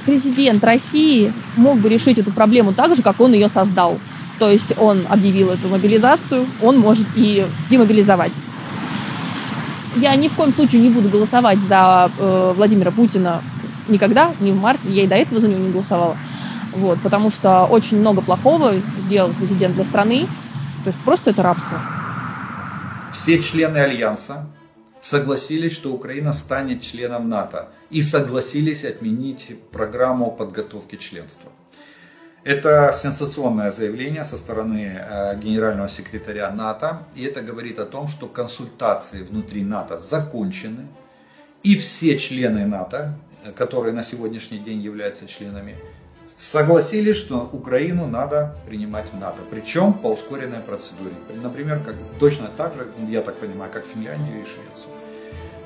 Президент 0.06 0.64
России 0.64 1.34
мог 1.58 1.80
бы 1.80 1.90
решить 1.90 2.18
эту 2.18 2.32
проблему 2.32 2.72
так 2.72 2.96
же, 2.96 3.02
как 3.02 3.20
он 3.20 3.34
ее 3.34 3.50
создал. 3.50 4.00
То 4.40 4.50
есть 4.50 4.74
он 4.80 5.02
объявил 5.10 5.50
эту 5.50 5.68
мобилизацию, 5.68 6.46
он 6.62 6.80
может 6.80 7.06
и 7.18 7.46
демобилизовать. 7.70 8.32
Я 9.98 10.16
ни 10.16 10.30
в 10.30 10.34
коем 10.36 10.54
случае 10.54 10.82
не 10.82 10.90
буду 10.90 11.10
голосовать 11.10 11.60
за 11.68 12.10
э, 12.18 12.54
Владимира 12.56 12.92
Путина 12.92 13.42
никогда, 13.90 14.32
ни 14.40 14.52
в 14.52 14.62
марте. 14.62 14.90
Я 14.90 15.04
и 15.04 15.08
до 15.08 15.16
этого 15.16 15.42
за 15.42 15.50
него 15.50 15.60
не 15.60 15.74
голосовала. 15.74 16.16
Вот, 16.72 17.00
потому 17.02 17.32
что 17.32 17.66
очень 17.66 18.00
много 18.00 18.22
плохого 18.22 18.76
сделал 19.06 19.30
президент 19.38 19.76
для 19.76 19.84
страны. 19.84 20.26
То 20.86 20.88
есть 20.88 21.00
просто 21.00 21.32
это 21.32 21.44
рабство. 21.44 21.80
Все 23.12 23.44
члены 23.44 23.78
Альянса 23.80 24.48
согласились, 25.04 25.74
что 25.74 25.94
Украина 25.94 26.34
станет 26.34 26.82
членом 26.82 27.30
НАТО 27.30 27.70
и 27.92 28.02
согласились 28.02 28.86
отменить 28.86 29.56
программу 29.72 30.32
подготовки 30.32 30.96
членства. 30.96 31.52
Это 32.46 32.94
сенсационное 33.02 33.72
заявление 33.72 34.26
со 34.26 34.38
стороны 34.38 34.98
э, 34.98 35.40
генерального 35.40 35.90
секретаря 35.90 36.50
НАТО, 36.52 37.06
и 37.16 37.24
это 37.24 37.42
говорит 37.42 37.80
о 37.80 37.86
том, 37.86 38.08
что 38.08 38.28
консультации 38.28 39.24
внутри 39.24 39.64
НАТО 39.64 39.98
закончены, 39.98 40.88
и 41.64 41.78
все 41.78 42.18
члены 42.18 42.66
НАТО, 42.66 43.18
э, 43.46 43.52
которые 43.52 43.94
на 43.94 44.04
сегодняшний 44.04 44.60
день 44.60 44.82
являются 44.82 45.26
членами, 45.26 45.76
согласились, 46.37 47.17
что 47.17 47.49
Украину 47.53 48.07
надо 48.07 48.57
принимать 48.67 49.07
в 49.13 49.19
НАТО, 49.19 49.39
причем 49.51 49.93
по 49.93 50.09
ускоренной 50.09 50.61
процедуре. 50.61 51.15
Например, 51.43 51.81
как, 51.85 51.95
точно 52.21 52.49
так 52.57 52.75
же, 52.75 52.87
я 53.09 53.23
так 53.23 53.35
понимаю, 53.37 53.73
как 53.73 53.85
Финляндию 53.85 54.41
и 54.41 54.45
Швецию. 54.45 54.95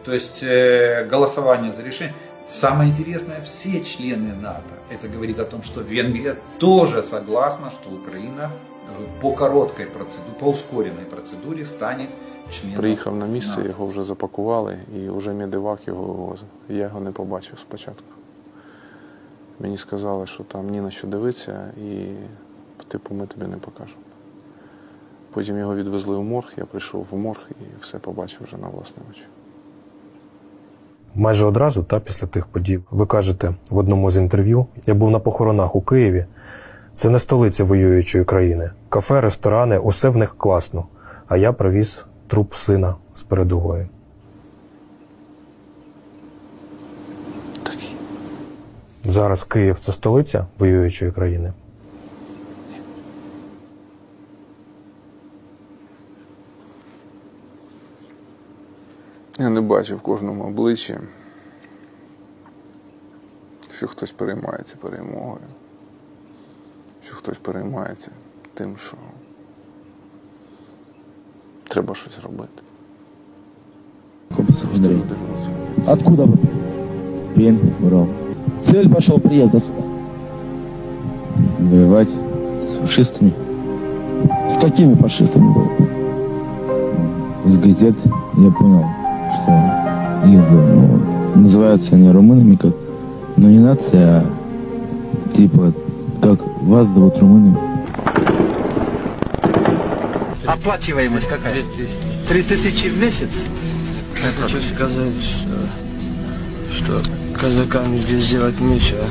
То 0.04 0.12
есть 0.12 0.42
э, 0.42 1.06
голосование 1.10 1.72
за 1.72 1.82
решение. 1.82 2.14
Самое 2.48 2.90
интересное, 2.90 3.40
все 3.42 3.82
члены 3.84 4.34
НАТО. 4.34 4.74
Это 4.90 5.08
говорит 5.08 5.38
о 5.38 5.44
том, 5.44 5.62
что 5.62 5.80
Венгрия 5.80 6.36
тоже 6.58 7.02
согласна, 7.02 7.70
что 7.70 7.90
Украина 7.90 8.50
э, 8.50 9.20
по 9.20 9.32
короткой 9.32 9.86
процедуре, 9.86 10.34
по 10.40 10.46
ускоренной 10.46 11.04
процедуре 11.04 11.64
станет 11.64 12.08
членом 12.50 12.78
Приїхав 12.78 13.16
на 13.16 13.26
місце, 13.26 13.56
НАТО. 13.56 13.68
його 13.68 13.86
вже 13.86 14.02
запакували, 14.02 14.78
і 14.96 15.08
вже 15.08 15.32
медивак 15.32 15.80
його 15.86 16.02
вивозив. 16.02 16.48
Я 16.68 16.76
його 16.76 17.00
не 17.00 17.10
побачив 17.10 17.58
спочатку. 17.58 18.04
Мені 19.59 19.77
сказали, 19.77 20.25
що 20.25 20.43
там 20.43 20.69
ні 20.69 20.81
на 20.81 20.91
що 20.91 21.07
дивитися, 21.07 21.71
і 21.77 22.15
типу 22.87 23.15
ми 23.15 23.27
тобі 23.27 23.45
не 23.45 23.57
покажемо. 23.57 24.01
Потім 25.33 25.59
його 25.59 25.75
відвезли 25.75 26.17
в 26.17 26.23
морг, 26.23 26.53
я 26.57 26.65
прийшов 26.65 27.07
в 27.11 27.17
морг 27.17 27.49
і 27.49 27.63
все 27.81 27.97
побачив 27.99 28.39
вже 28.43 28.57
на 28.57 28.67
власні 28.67 29.03
очі. 29.11 29.21
Майже 31.15 31.45
одразу, 31.45 31.83
та 31.83 31.99
після 31.99 32.27
тих 32.27 32.47
подій, 32.47 32.79
ви 32.91 33.05
кажете 33.05 33.55
в 33.69 33.77
одному 33.77 34.11
з 34.11 34.17
інтерв'ю, 34.17 34.65
я 34.85 34.93
був 34.93 35.11
на 35.11 35.19
похоронах 35.19 35.75
у 35.75 35.81
Києві. 35.81 36.25
Це 36.93 37.09
не 37.09 37.19
столиця 37.19 37.63
воюючої 37.63 38.25
країни. 38.25 38.71
Кафе, 38.89 39.21
ресторани, 39.21 39.77
усе 39.77 40.09
в 40.09 40.17
них 40.17 40.37
класно. 40.37 40.85
А 41.27 41.37
я 41.37 41.53
привіз 41.53 42.05
труп 42.27 42.53
сина 42.53 42.95
з 43.13 43.23
передової. 43.23 43.87
Зараз 49.09 49.43
Київ 49.43 49.79
це 49.79 49.91
столиця 49.91 50.47
воюючої 50.57 51.11
країни. 51.11 51.53
Я 59.39 59.49
не 59.49 59.61
бачу 59.61 59.97
в 59.97 60.01
кожному 60.01 60.43
обличчі, 60.43 60.99
що 63.77 63.87
хтось 63.87 64.11
переймається 64.11 64.77
перемогою, 64.81 65.47
що 67.05 67.15
хтось 67.15 67.37
переймається 67.37 68.11
тим, 68.53 68.77
що 68.77 68.97
треба 71.67 71.95
щось 71.95 72.19
робити. 72.19 72.63
Андрей. 74.75 75.03
Откуда 75.87 76.23
вы? 76.23 76.37
Пермь, 77.35 77.85
Урал. 77.85 78.26
Цель 78.69 78.89
вашего 78.89 79.17
приезда 79.17 79.59
сюда? 79.59 79.83
Воевать 81.59 82.09
с 82.09 82.81
фашистами. 82.81 83.33
С 84.55 84.61
какими 84.61 84.93
фашистами 84.95 85.53
был? 85.53 85.69
Из 87.45 87.57
газет 87.59 87.95
я 88.37 88.51
понял, 88.51 88.85
что 89.43 90.27
из, 90.27 90.41
ну, 90.49 90.99
называются 91.35 91.95
они 91.95 92.11
румынами 92.11 92.55
как, 92.55 92.73
но 93.37 93.49
не 93.49 93.59
нация, 93.59 93.85
а 93.93 94.25
типа, 95.35 95.73
как 96.21 96.39
вас 96.63 96.87
зовут 96.89 97.17
румынами. 97.19 97.57
Оплачиваемость 100.45 101.27
какая? 101.27 101.55
Три 102.27 102.41
тысячи 102.41 102.87
в 102.87 102.99
месяц? 102.99 103.43
Я 104.15 104.41
хочу 104.41 104.59
сказать, 104.59 105.13
что, 105.21 107.01
что 107.01 107.16
казакам 107.37 107.97
здесь 107.97 108.27
делать 108.27 108.59
нечего. 108.59 109.05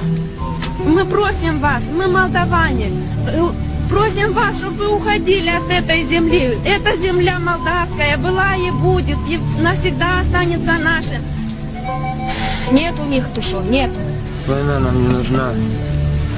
Мы 0.85 1.05
просим 1.05 1.61
вас, 1.61 1.83
мы 1.97 2.07
молдаване, 2.09 2.91
э, 3.29 3.49
просим 3.89 4.33
вас, 4.33 4.57
чтобы 4.57 4.77
вы 4.77 4.97
уходили 4.97 5.49
от 5.49 5.70
этой 5.70 6.05
земли. 6.07 6.59
Эта 6.64 6.97
земля 6.97 7.39
молдавская 7.39 8.16
была 8.18 8.57
и 8.57 8.70
будет, 8.70 9.18
и 9.29 9.39
навсегда 9.61 10.20
останется 10.20 10.72
наша. 10.83 11.20
Нет 12.72 12.95
у 12.99 13.09
них 13.09 13.24
душу, 13.35 13.61
нет. 13.61 13.91
Война 14.47 14.81
нам 14.81 15.03
не 15.03 15.09
нужна. 15.09 15.53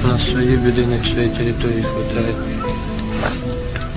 У 0.03 0.07
нас 0.07 0.23
свои 0.23 0.55
беды 0.55 0.85
на 0.85 1.03
своей 1.03 1.29
территории 1.29 1.81
хватает. 1.81 2.58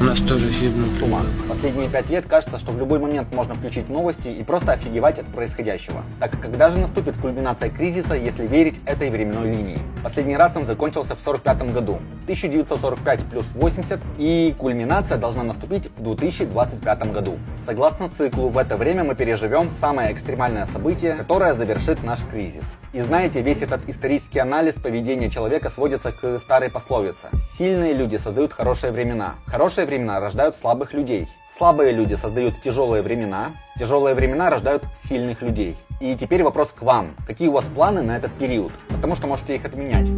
У 0.03 0.05
нас 0.05 0.19
тоже 0.19 0.49
гибнут. 0.49 0.99
Туман. 0.99 1.25
Последние 1.49 1.89
пять 1.89 2.11
лет 2.11 2.27
кажется, 2.27 2.59
что 2.59 2.73
в 2.73 2.79
любой 2.79 2.99
момент 2.99 3.33
можно 3.33 3.55
включить 3.55 3.89
новости 3.89 4.27
и 4.27 4.43
просто 4.43 4.73
офигевать 4.73 5.21
от 5.21 5.27
происходящего. 5.27 6.03
Так 6.19 6.33
когда 6.41 6.71
же 6.71 6.79
наступит 6.79 7.17
кульминация 7.19 7.71
кризиса, 7.71 8.15
если 8.15 8.45
верить 8.45 8.81
этой 8.85 9.11
временной 9.11 9.53
линии? 9.53 9.79
Последний 10.03 10.37
раз 10.37 10.57
он 10.57 10.67
закончился 10.67 11.15
в 11.15 11.21
45 11.21 11.73
году. 11.73 12.01
1945 12.25 13.21
плюс 13.27 13.47
80 13.55 14.01
и 14.19 14.53
кульминация 14.59 15.19
должна 15.19 15.45
наступить 15.45 15.89
в 15.97 16.03
2025 16.03 17.13
году. 17.13 17.39
Согласно 17.65 18.11
циклу, 18.19 18.49
в 18.49 18.59
это 18.59 18.77
время 18.77 19.05
мы 19.05 19.15
переживем 19.15 19.71
самое 19.81 20.13
экстремальное 20.13 20.67
событие, 20.67 21.15
которое 21.15 21.55
завершит 21.55 22.03
наш 22.03 22.19
кризис. 22.29 22.65
И 22.93 23.01
знаете, 23.01 23.41
весь 23.41 23.63
этот 23.63 23.89
исторический 23.89 24.41
анализ 24.41 24.75
поведения 24.75 25.31
человека 25.31 25.71
сводится 25.71 26.13
к 26.13 26.41
старой 26.45 26.71
пословице. 26.71 27.29
Сильные 27.57 27.95
люди 27.95 28.17
создают 28.17 28.53
хорошие 28.53 28.93
времена. 28.93 29.37
Хорошие 29.47 29.87
времена 29.93 30.21
рождают 30.21 30.57
слабых 30.57 30.95
людей. 30.95 31.29
Слабые 31.59 31.93
люди 31.93 32.15
создают 32.15 32.55
тяжелые 32.63 33.03
времена. 33.03 33.51
Тяжелые 33.79 34.15
времена 34.15 34.49
рождают 34.49 34.83
сильных 35.07 35.43
людей. 35.43 35.77
И 36.01 36.17
теперь 36.19 36.43
вопрос 36.43 36.75
к 36.75 36.83
вам. 36.83 37.15
Какие 37.27 37.49
у 37.49 37.53
вас 37.53 37.65
планы 37.75 38.01
на 38.01 38.17
этот 38.17 38.33
период? 38.33 38.73
Потому 38.89 39.17
что 39.17 39.27
можете 39.27 39.57
их 39.57 39.65
отменять. 39.65 40.09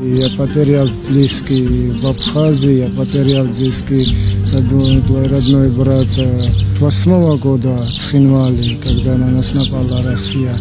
Я 0.00 0.28
потерял 0.38 0.88
близкий 1.08 1.90
в 1.90 2.06
Абхазии, 2.06 2.86
я 2.86 2.98
потерял 2.98 3.44
близкий 3.44 4.16
родной, 4.54 5.28
родной 5.28 5.70
брат 5.70 6.08
э, 6.18 6.80
восьмого 6.80 7.36
года 7.36 7.76
в 7.76 7.92
Цхинвале, 7.92 8.78
когда 8.82 9.16
на 9.16 9.30
нас 9.30 9.52
напала 9.52 10.02
Россия. 10.02 10.54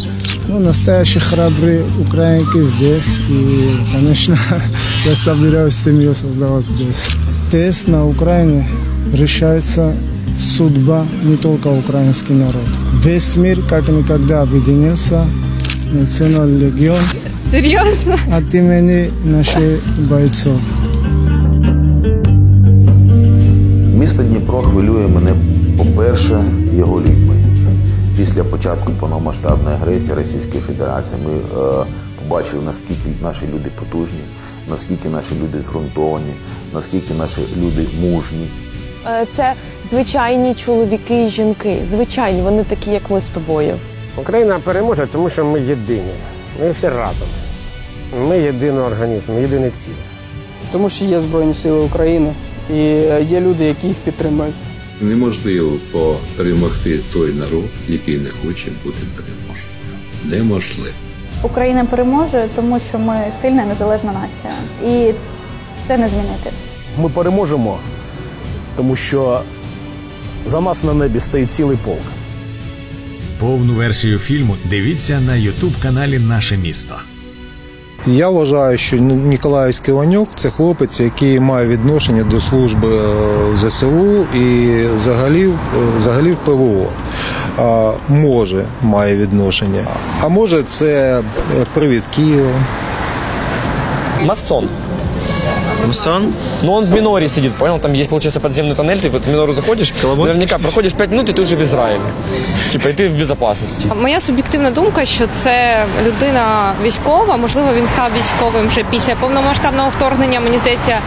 Ну, 0.49 0.59
настоящие 0.59 1.20
храбрые 1.20 1.85
украинки 2.01 2.62
здесь. 2.62 3.20
И, 3.28 3.70
конечно, 3.93 4.37
я 5.07 5.14
собираюсь 5.16 5.74
семью 5.76 6.14
создавать 6.14 6.66
здесь. 6.66 7.09
Здесь, 7.26 7.87
на 7.87 8.07
Украине, 8.07 8.66
решается 9.12 9.95
судьба 10.39 11.07
не 11.22 11.37
только 11.37 11.68
украинский 11.68 12.35
народ. 12.35 12.68
Весь 13.05 13.37
мир 13.37 13.61
как 13.68 13.89
никогда 13.89 14.43
объединился. 14.43 15.24
Национальный 15.93 16.66
легион 16.70 17.01
Серьезно? 17.51 18.14
от 18.35 18.55
имени 18.55 19.11
наших 19.24 19.80
бойцов. 20.09 20.59
Місто 23.95 24.22
Дніпро 24.22 24.59
хвилює 24.59 25.09
мене, 25.09 25.35
по-перше, 25.76 26.45
його 26.76 27.01
людьми. 27.01 27.26
Після 28.18 28.43
початку 28.43 28.91
повномасштабної 28.99 29.76
агресії 29.76 30.13
Російської 30.13 30.61
Федерації 30.61 31.22
ми 31.26 31.32
е, 31.34 31.86
побачили, 32.24 32.63
наскільки 32.65 33.09
наші 33.22 33.45
люди 33.47 33.70
потужні, 33.80 34.20
наскільки 34.70 35.09
наші 35.09 35.36
люди 35.43 35.61
зґрунтовані, 35.61 36.34
наскільки 36.74 37.13
наші 37.13 37.41
люди 37.57 37.88
мужні. 38.01 38.47
Е, 39.07 39.26
Це 39.32 39.53
звичайні 39.89 40.55
чоловіки 40.55 41.26
і 41.26 41.30
жінки. 41.30 41.78
Звичайні, 41.89 42.41
вони 42.41 42.63
такі, 42.63 42.91
як 42.91 43.09
ми 43.09 43.22
з 43.22 43.24
тобою. 43.34 43.76
Україна 44.18 44.59
переможе, 44.63 45.07
тому 45.11 45.30
що 45.30 45.45
ми 45.45 45.61
єдині. 45.61 46.13
Ми 46.61 46.72
всі 46.72 46.88
разом. 46.89 47.28
Ми 48.28 48.39
єдиний 48.39 48.82
організм, 48.84 49.39
єдине 49.39 49.70
ціле. 49.70 49.95
Тому 50.72 50.89
що 50.89 51.05
є 51.05 51.20
Збройні 51.20 51.53
Сили 51.53 51.80
України 51.80 52.34
і 52.70 52.80
е, 52.80 53.26
є 53.30 53.39
люди, 53.41 53.65
які 53.65 53.88
їх 53.88 53.97
підтримують. 53.97 54.55
Неможливо 55.02 55.80
перемогти 56.36 57.00
той 57.14 57.34
народ, 57.34 57.66
який 57.88 58.18
не 58.18 58.30
хоче 58.30 58.68
бути 58.84 58.98
переможним. 59.16 59.68
Неможливо. 60.26 60.95
Україна 61.43 61.86
переможе, 61.86 62.48
тому 62.56 62.80
що 62.89 63.00
ми 63.00 63.32
сильна 63.41 63.66
незалежна 63.66 64.12
нація. 64.14 64.54
І 64.93 65.14
це 65.88 65.98
не 65.98 66.08
змінити. 66.08 66.52
Ми 67.02 67.10
переможемо, 67.10 67.80
тому 68.76 68.95
що 68.95 69.41
за 70.45 70.62
нас 70.62 70.84
на 70.84 70.93
небі 70.93 71.20
стоїть 71.20 71.52
цілий 71.52 71.78
полк. 71.78 72.02
Повну 73.39 73.74
версію 73.74 74.20
фільму 74.20 74.56
дивіться 74.70 75.20
на 75.20 75.36
Ютуб 75.36 75.72
каналі 75.82 76.20
Наше 76.20 76.58
місто. 76.58 76.95
Я 78.06 78.30
вважаю, 78.30 78.78
що 78.78 78.95
Ніколаївський 78.98 79.93
Ванюк 79.93 80.30
це 80.36 80.50
хлопець, 80.50 81.00
який 81.00 81.39
має 81.39 81.68
відношення 81.68 82.24
до 82.24 82.41
служби 82.41 82.88
е, 82.88 83.58
ЗСУ 83.58 84.26
і 84.36 84.70
взагалі, 84.98 85.48
е, 85.50 85.54
взагалі 85.98 86.32
в 86.32 86.36
ПВО. 86.36 86.86
А, 87.58 87.91
Може, 88.10 88.66
має 88.82 89.16
відношення. 89.16 89.86
А 90.22 90.28
може, 90.28 90.64
це 90.64 91.20
е, 91.20 91.66
привід 91.74 92.04
Києва. 92.16 92.52
Масон. 94.26 94.70
Масон? 95.87 96.33
Ну, 96.62 96.72
он 96.72 96.85
в 96.85 96.93
Миноре 96.93 97.28
сидит, 97.28 97.55
понял? 97.55 97.78
Там 97.78 97.93
есть, 97.93 98.11
получается, 98.11 98.41
подземный 98.41 98.74
тоннель, 98.74 99.01
ты 99.01 99.11
вот 99.11 99.22
в 99.22 99.28
Минору 99.28 99.53
заходишь, 99.53 99.93
наверняка 100.03 100.59
проходишь 100.59 100.93
5 100.93 101.11
минут, 101.11 101.28
и 101.28 101.33
ты 101.33 101.43
уже 101.43 101.57
в 101.57 101.62
Израиле. 101.62 102.01
Типа, 102.70 102.89
и 102.89 102.93
ты 102.93 103.09
в 103.09 103.18
безопасности. 103.18 103.89
Моя 103.95 104.20
суб'єктивна 104.20 104.70
думка, 104.70 105.05
що 105.05 105.26
це 105.33 105.85
людина 106.07 106.72
військова. 106.83 107.37
Можливо, 107.37 107.68
він 107.76 107.87
став 107.87 108.11
військовим 108.18 108.66
вже 108.66 108.85
після 108.91 109.14
повномасштабного 109.14 109.89
вторгнення. 109.91 110.41
Мені 110.41 110.59
здається, 110.59 110.99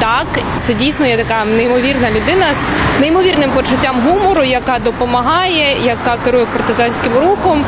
так 0.00 0.26
це 0.62 0.74
дійсно 0.74 1.06
є 1.06 1.16
така 1.16 1.44
неймовірна 1.44 2.10
людина 2.10 2.46
з 2.46 3.00
неймовірним 3.00 3.50
почуттям 3.50 3.96
гумору, 4.08 4.42
яка 4.42 4.78
допомагає, 4.78 5.76
яка 5.84 6.16
керує 6.24 6.46
партизанським 6.46 7.12
рухом. 7.12 7.64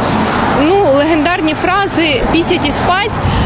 Ну, 0.62 0.86
легендарні 0.96 1.54
фрази 1.54 2.22
пісять 2.32 2.68
і 2.68 2.72
спать 2.72 3.11
е, 3.14 3.41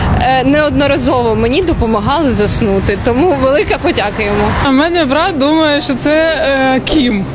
неодноразово 0.46 1.36
мені 1.36 1.62
допомагали 1.62 2.32
заснути. 2.32 2.98
Тому 3.06 3.36
велика 3.42 3.78
подяка 3.78 4.24
йому. 4.24 4.44
А 4.64 4.72
мене 4.72 5.06
брат 5.06 5.38
думає, 5.38 5.82
що 5.82 5.96
це 5.96 6.12
е, 6.16 6.80
Кім. 6.86 7.26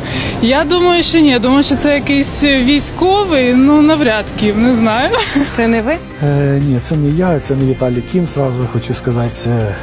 Я 0.43 0.65
думаю, 0.65 1.03
що 1.03 1.19
ні. 1.19 1.39
Думаю, 1.39 1.63
що 1.63 1.77
це 1.77 1.95
якийсь 1.95 2.45
військовий, 2.45 3.55
ну 3.55 3.83
навряд 3.83 4.25
Кім, 4.41 4.63
не 4.63 4.75
знаю. 4.75 5.11
Це 5.53 5.69
не 5.69 5.83
ви? 5.83 5.97
Е, 6.23 6.61
ні, 6.67 6.79
це 6.81 6.97
не 6.97 7.11
я, 7.11 7.41
це 7.41 7.55
не 7.55 7.65
Віталій 7.65 8.03
Кім. 8.13 8.27
Зразу 8.27 8.69
хочу 8.73 8.95
сказати, 8.95 9.31
це 9.33 9.75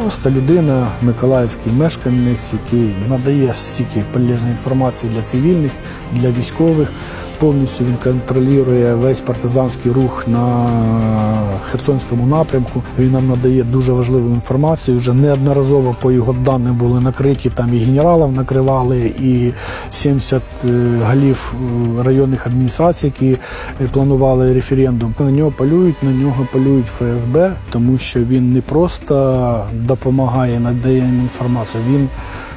просто 0.00 0.30
людина, 0.30 0.88
миколаївський 1.02 1.72
мешканець, 1.72 2.52
який 2.52 2.94
надає 3.08 3.54
стільки 3.54 4.04
полезної 4.12 4.50
інформації 4.52 5.12
для 5.14 5.22
цивільних, 5.22 5.72
для 6.12 6.30
військових. 6.30 6.88
Повністю 7.38 7.84
він 7.84 7.96
контролює 8.04 8.94
весь 8.94 9.20
партизанський 9.20 9.92
рух 9.92 10.28
на 10.28 10.66
Херсонському 11.70 12.26
напрямку. 12.26 12.82
Він 12.98 13.12
нам 13.12 13.28
надає 13.28 13.64
дуже 13.64 13.92
важливу 13.92 14.34
інформацію. 14.34 14.96
Вже 14.96 15.12
неодноразово 15.12 15.96
по 16.00 16.12
його 16.12 16.32
даним 16.32 16.76
були 16.76 17.00
накриті. 17.00 17.50
Там 17.54 17.74
і 17.74 17.78
генералів 17.78 18.32
накривали, 18.32 19.12
і 19.20 19.52
70 19.90 20.42
е, 20.64 20.68
голів 21.02 21.54
е, 21.54 22.02
районних 22.02 22.46
адміністрацій, 22.46 23.06
які 23.06 23.36
планували 23.92 24.54
референдум. 24.54 25.14
На 25.18 25.30
нього 25.30 25.52
полюють, 25.58 26.02
на 26.02 26.10
нього 26.10 26.46
полюють 26.52 26.86
ФСБ, 26.86 27.52
тому 27.70 27.98
що 27.98 28.20
він 28.20 28.52
не 28.52 28.60
просто 28.60 29.66
допомагає, 29.72 30.60
надає 30.60 30.96
їм 30.96 31.20
інформацію. 31.20 31.84
Він 31.88 32.08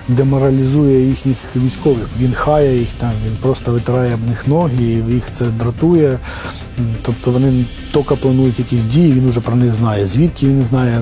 деморалізує 0.09 1.07
їхніх 1.07 1.37
військових. 1.55 2.07
Він 2.19 2.33
хає 2.33 2.79
їх 2.79 2.89
там, 2.99 3.11
він 3.25 3.37
просто 3.41 3.71
витирає 3.71 4.13
об 4.13 4.27
них 4.29 4.47
ноги, 4.47 5.03
їх 5.09 5.29
це 5.31 5.45
дратує. 5.45 6.19
Тобто 7.01 7.31
вони 7.31 7.65
тільки 7.93 8.15
планують 8.15 8.59
якісь 8.59 8.83
дії, 8.83 9.13
він 9.13 9.29
вже 9.29 9.41
про 9.41 9.55
них 9.55 9.73
знає. 9.73 10.05
Звідки 10.05 10.47
він 10.47 10.63
знає, 10.63 11.01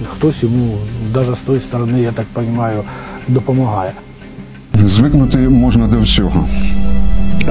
ну, 0.00 0.06
хтось 0.12 0.42
йому, 0.42 0.78
навіть 1.14 1.36
з 1.36 1.40
тої 1.40 1.60
сторони, 1.60 2.00
я 2.02 2.12
так 2.12 2.26
розумію, 2.34 2.82
допомагає. 3.28 3.92
Звикнути 4.74 5.38
можна 5.38 5.88
до 5.88 6.00
всього. 6.00 6.48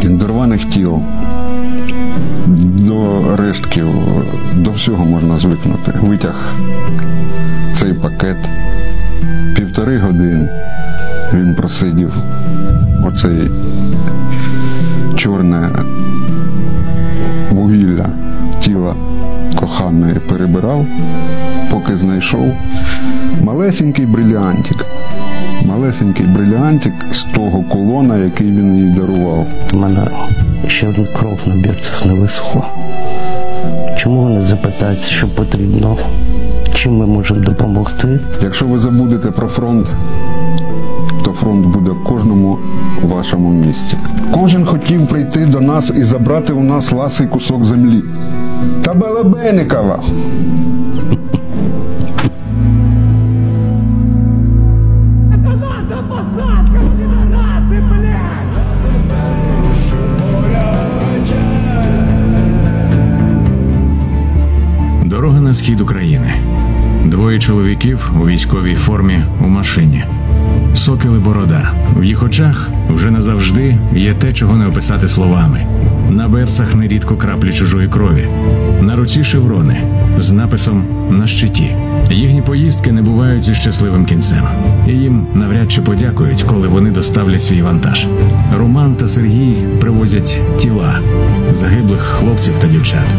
До 0.04 0.28
рваних 0.28 0.66
тіл, 0.66 1.00
до 2.48 3.22
рештків, 3.36 3.88
до 4.54 4.72
всього 4.72 5.06
можна 5.06 5.40
звикнути. 5.40 5.94
Витяг 6.02 6.54
цей 7.74 7.94
пакет. 7.94 8.38
Півтори 9.76 9.98
години 9.98 10.48
він 11.34 11.56
просидів 11.56 12.14
оцей 13.04 13.52
чорне 15.16 15.70
вугілля 17.52 18.06
тіла 18.60 18.96
коханої 19.56 20.16
перебирав, 20.16 20.86
поки 21.72 21.98
знайшов 21.98 22.54
малесенький 23.42 24.06
бриліантик. 24.06 24.86
Малесенький 25.66 26.26
бриліантик 26.26 26.94
з 27.12 27.24
того 27.24 27.64
колона, 27.64 28.18
який 28.18 28.48
він 28.48 28.78
їй 28.78 28.90
дарував. 28.90 29.48
У 29.74 29.78
мене 29.78 30.08
ще 30.68 30.94
кров 31.20 31.40
на 31.46 31.56
бірцях 31.56 32.06
не 32.06 32.14
висохла. 32.14 32.64
Чому 33.98 34.22
вони 34.22 34.42
запитаються, 34.42 35.12
що 35.12 35.28
потрібно? 35.28 35.98
Чим 36.86 36.98
ми 36.98 37.06
можемо 37.06 37.40
допомогти? 37.40 38.20
Якщо 38.44 38.68
ви 38.68 38.80
забудете 38.80 39.32
про 39.32 39.48
фронт, 39.48 39.96
то 41.24 41.32
фронт 41.32 41.66
буде 41.66 41.92
в 41.92 42.04
кожному 42.04 42.58
вашому 43.04 43.50
місті. 43.50 43.98
Кожен 44.32 44.66
хотів 44.66 45.08
прийти 45.08 45.46
до 45.46 45.62
нас 45.62 45.94
і 45.98 46.04
забрати 46.04 46.54
у 46.54 46.64
нас 46.64 46.92
ласий 46.92 47.28
кусок 47.28 47.66
землі. 47.66 48.04
Та 48.84 48.94
Балабеникова! 48.94 50.00
Дорога 65.06 65.42
на 65.42 65.54
схід 65.54 65.82
України. 65.82 66.34
Двоє 67.06 67.40
чоловіків 67.40 68.12
у 68.22 68.28
військовій 68.28 68.76
формі 68.76 69.24
у 69.46 69.48
машині. 69.48 70.04
Сокіли 70.74 71.20
борода. 71.20 71.72
В 71.98 72.04
їх 72.04 72.24
очах 72.24 72.70
вже 72.90 73.12
назавжди 73.12 73.78
є 73.96 74.14
те, 74.14 74.34
чого 74.34 74.56
не 74.56 74.68
описати 74.68 75.08
словами. 75.08 75.66
На 76.10 76.28
берцах 76.28 76.76
нерідко 76.76 77.18
краплі 77.18 77.54
чужої 77.54 77.88
крові. 77.88 78.28
На 78.82 78.96
руці 78.96 79.24
шеврони 79.24 79.78
з 80.18 80.32
написом 80.32 80.86
на 81.10 81.28
щиті. 81.28 81.76
Їхні 82.12 82.42
поїздки 82.42 82.92
не 82.92 83.02
бувають 83.02 83.44
зі 83.44 83.54
щасливим 83.56 84.06
кінцем. 84.06 84.48
І 84.88 84.92
їм 84.92 85.28
навряд 85.34 85.72
чи 85.72 85.82
подякують, 85.82 86.44
коли 86.44 86.68
вони 86.68 86.92
доставлять 86.92 87.42
свій 87.42 87.62
вантаж. 87.62 88.08
Роман 88.58 88.96
та 88.96 89.08
Сергій 89.08 89.56
привозять 89.80 90.42
тіла 90.58 91.00
загиблих 91.52 92.02
хлопців 92.02 92.60
та 92.60 92.68
дівчат. 92.68 93.16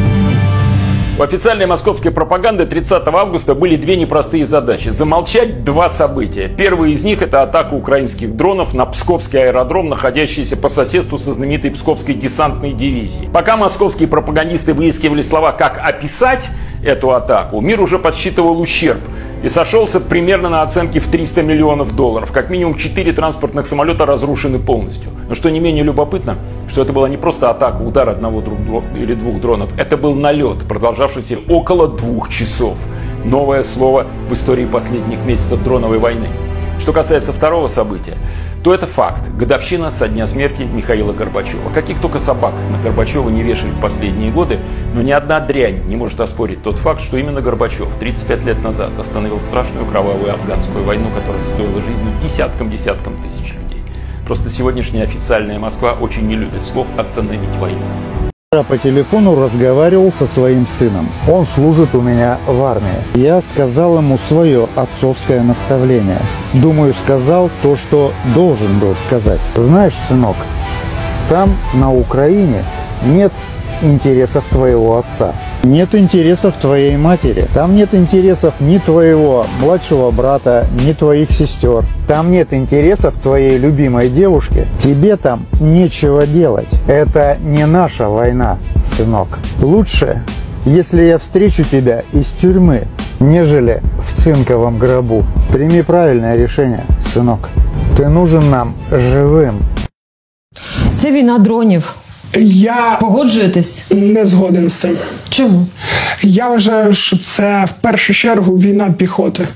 У 1.19 1.23
официальной 1.23 1.64
московской 1.64 2.11
пропаганды 2.11 2.67
30 2.67 3.07
августа 3.07 3.55
были 3.55 3.77
две 3.77 3.97
непростые 3.97 4.45
задачи. 4.45 4.91
Замолчать 4.91 5.64
два 5.64 5.89
события. 5.89 6.47
Первый 6.47 6.93
из 6.93 7.05
них 7.05 7.23
это 7.23 7.41
атака 7.41 7.73
украинских 7.73 8.37
дронов 8.37 8.75
на 8.75 8.85
Псковский 8.85 9.43
аэродром, 9.43 9.89
находящийся 9.89 10.59
по 10.59 10.69
соседству 10.69 11.17
со 11.17 11.33
знаменитой 11.33 11.71
Псковской 11.71 12.14
десантной 12.14 12.75
дивизией. 12.75 13.31
Пока 13.31 13.57
московские 13.57 14.09
пропагандисты 14.09 14.75
выискивали 14.75 15.23
слова, 15.23 15.53
как 15.53 15.81
описать 15.83 16.45
эту 16.85 17.11
атаку, 17.12 17.62
мир 17.62 17.81
уже 17.81 17.99
подсчитывал 17.99 18.61
ущерб 18.61 19.01
и 19.43 19.49
сошелся 19.49 20.01
примерно 20.01 20.49
на 20.49 20.62
оценке 20.62 21.01
в 21.01 21.07
300 21.09 21.43
миллионов 21.43 21.95
долларов. 21.95 22.32
Как 22.32 22.51
минимум 22.51 22.74
4 22.74 23.12
транспортных 23.12 23.66
самолета 23.66 24.07
разрушены 24.07 24.59
полностью. 24.59 25.11
Но 25.28 25.34
что 25.34 25.51
не 25.51 25.61
менее 25.61 25.84
любопытно, 25.84 26.39
что 26.68 26.82
это 26.82 26.93
была 26.93 27.09
не 27.09 27.16
просто 27.16 27.51
атака, 27.51 27.82
удар 27.82 28.09
одного 28.09 28.41
друг 28.41 28.59
или 28.97 29.14
двух 29.14 29.41
дронов. 29.41 29.70
Это 29.78 29.97
был 29.97 30.14
налет, 30.14 30.64
продолжавшийся 30.68 31.39
около 31.49 31.89
двух 31.89 32.30
часов. 32.30 32.76
Новое 33.24 33.64
слово 33.64 34.07
в 34.28 34.32
истории 34.32 34.66
последних 34.66 35.24
месяцев 35.24 35.62
дроновой 35.62 35.99
войны. 35.99 36.28
Что 36.87 36.93
касается 36.93 37.32
второго 37.32 37.66
события, 37.66 38.16
то 38.62 38.72
это 38.72 38.87
факт. 38.87 39.28
Годовщина 39.37 39.91
со 39.91 40.07
дня 40.07 40.24
смерти 40.28 40.62
Михаила 40.62 41.12
Горбачева. 41.12 41.70
Каких 41.70 42.01
только 42.01 42.20
собак 42.20 42.55
на 42.70 42.80
Горбачева 42.80 43.28
не 43.28 43.43
вешали 43.43 43.70
в 43.72 43.80
последние 43.80 44.30
годы, 44.30 44.61
но 44.95 45.03
ни 45.03 45.11
одна 45.11 45.41
дрянь 45.41 45.84
не 45.89 45.97
может 45.97 46.20
оспорить 46.20 46.62
тот 46.62 46.78
факт, 46.78 47.01
что 47.01 47.16
именно 47.16 47.41
Горбачев 47.41 47.89
35 47.99 48.45
лет 48.45 48.62
назад 48.62 48.93
остановил 49.01 49.41
страшную 49.41 49.84
кровавую 49.84 50.32
афганскую 50.32 50.84
войну, 50.84 51.09
которая 51.12 51.45
стоила 51.47 51.80
жизни 51.80 52.20
десяткам-десяткам 52.22 53.20
тысяч 53.20 53.53
людей. 53.55 53.82
Просто 54.24 54.49
сегодняшняя 54.53 55.03
официальная 55.03 55.59
Москва 55.59 55.95
очень 55.95 56.28
не 56.28 56.37
любит 56.37 56.66
слов 56.66 56.87
«остановить 56.97 57.57
войну». 57.57 57.82
Я 58.53 58.62
по 58.62 58.78
телефону 58.78 59.34
разговаривал 59.34 60.12
со 60.12 60.28
своим 60.28 60.68
сыном. 60.68 61.09
Он 61.28 61.44
служит 61.47 61.97
у 61.97 62.01
меня 62.01 62.38
в 62.47 62.62
армии. 62.62 63.03
Я 63.16 63.40
сказал 63.40 63.99
ему 63.99 64.18
свое 64.18 64.68
отцовское 64.76 65.42
наставление. 65.42 66.20
Думаю, 66.55 66.94
сказал 66.94 67.51
то, 67.62 67.74
что 67.74 68.12
должен 68.36 68.78
был 68.78 68.94
сказать. 68.94 69.40
Знаешь, 69.57 69.97
сынок, 70.07 70.36
там, 71.28 71.57
на 71.74 71.92
Украине, 71.92 72.62
нет 73.05 73.32
интересов 73.83 74.45
твоего 74.51 74.99
отца. 74.99 75.33
Нет 75.64 75.95
интересов 75.95 76.57
твоей 76.57 76.97
матери. 76.97 77.47
Там 77.55 77.74
нет 77.74 77.95
интересов 77.95 78.55
ни 78.61 78.79
твоего 78.79 79.47
младшего 79.61 80.11
брата, 80.11 80.66
ни 80.85 80.93
твоих 80.93 81.31
сестер. 81.31 81.85
Там 82.07 82.31
нет 82.31 82.53
интересов 82.53 83.18
твоей 83.20 83.59
любимой 83.59 84.09
девушки. 84.09 84.66
Тебе 84.79 85.16
там 85.16 85.47
нечего 85.61 86.27
делать. 86.27 86.68
Это 86.87 87.39
не 87.43 87.66
наша 87.66 88.09
война, 88.09 88.59
сынок. 88.97 89.29
Лучше, 89.61 90.22
если 90.64 91.03
я 91.03 91.18
встречу 91.18 91.64
тебя 91.64 92.03
из 92.12 92.27
тюрьмы, 92.41 92.85
нежели 93.20 93.83
в 93.99 94.22
цинковом 94.22 94.79
гробу. 94.79 95.24
Прими 95.53 95.83
правильное 95.83 96.37
решение, 96.37 96.85
сынок. 97.12 97.49
Ты 97.97 98.09
нужен 98.09 98.51
нам 98.51 98.74
живым. 98.91 99.55
Це 100.95 101.12
війна 101.12 101.39
дронів. 101.39 101.95
Я 102.41 102.99
погоджуєтесь? 103.01 103.84
Не 103.91 104.26
згоден 104.26 104.68
з 104.68 104.72
цим. 104.72 104.97
Чому? 105.28 105.66
Я 106.22 106.49
вважаю, 106.49 106.93
що 106.93 107.18
це 107.18 107.64
в 107.64 107.72
першу 107.82 108.14
чергу 108.14 108.57
війна 108.57 108.95
піхоти. 108.97 109.49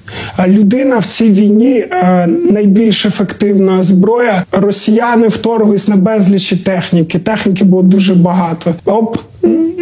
Людина 0.47 0.99
в 0.99 1.07
цій 1.07 1.31
війні 1.31 1.79
е, 1.79 2.27
найбільш 2.27 3.07
ефективна 3.07 3.83
зброя. 3.83 4.45
Росіяни 4.53 5.29
вторглись 5.29 5.89
на 5.89 5.97
безлічі 5.97 6.57
техніки. 6.57 7.19
Техніки 7.19 7.65
було 7.65 7.83
дуже 7.83 8.15
багато. 8.15 8.75
Оп, 8.85 9.17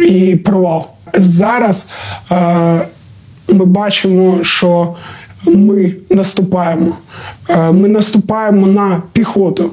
і 0.07 0.35
провал. 0.35 0.85
Зараз 1.13 1.89
е, 2.31 2.35
ми 3.47 3.65
бачимо, 3.65 4.37
що 4.41 4.95
ми 5.45 5.93
наступаємо. 6.09 6.97
Е, 7.49 7.71
Ми 7.71 7.87
наступаємо 7.87 8.67
на 8.67 9.01
піхоту. 9.13 9.71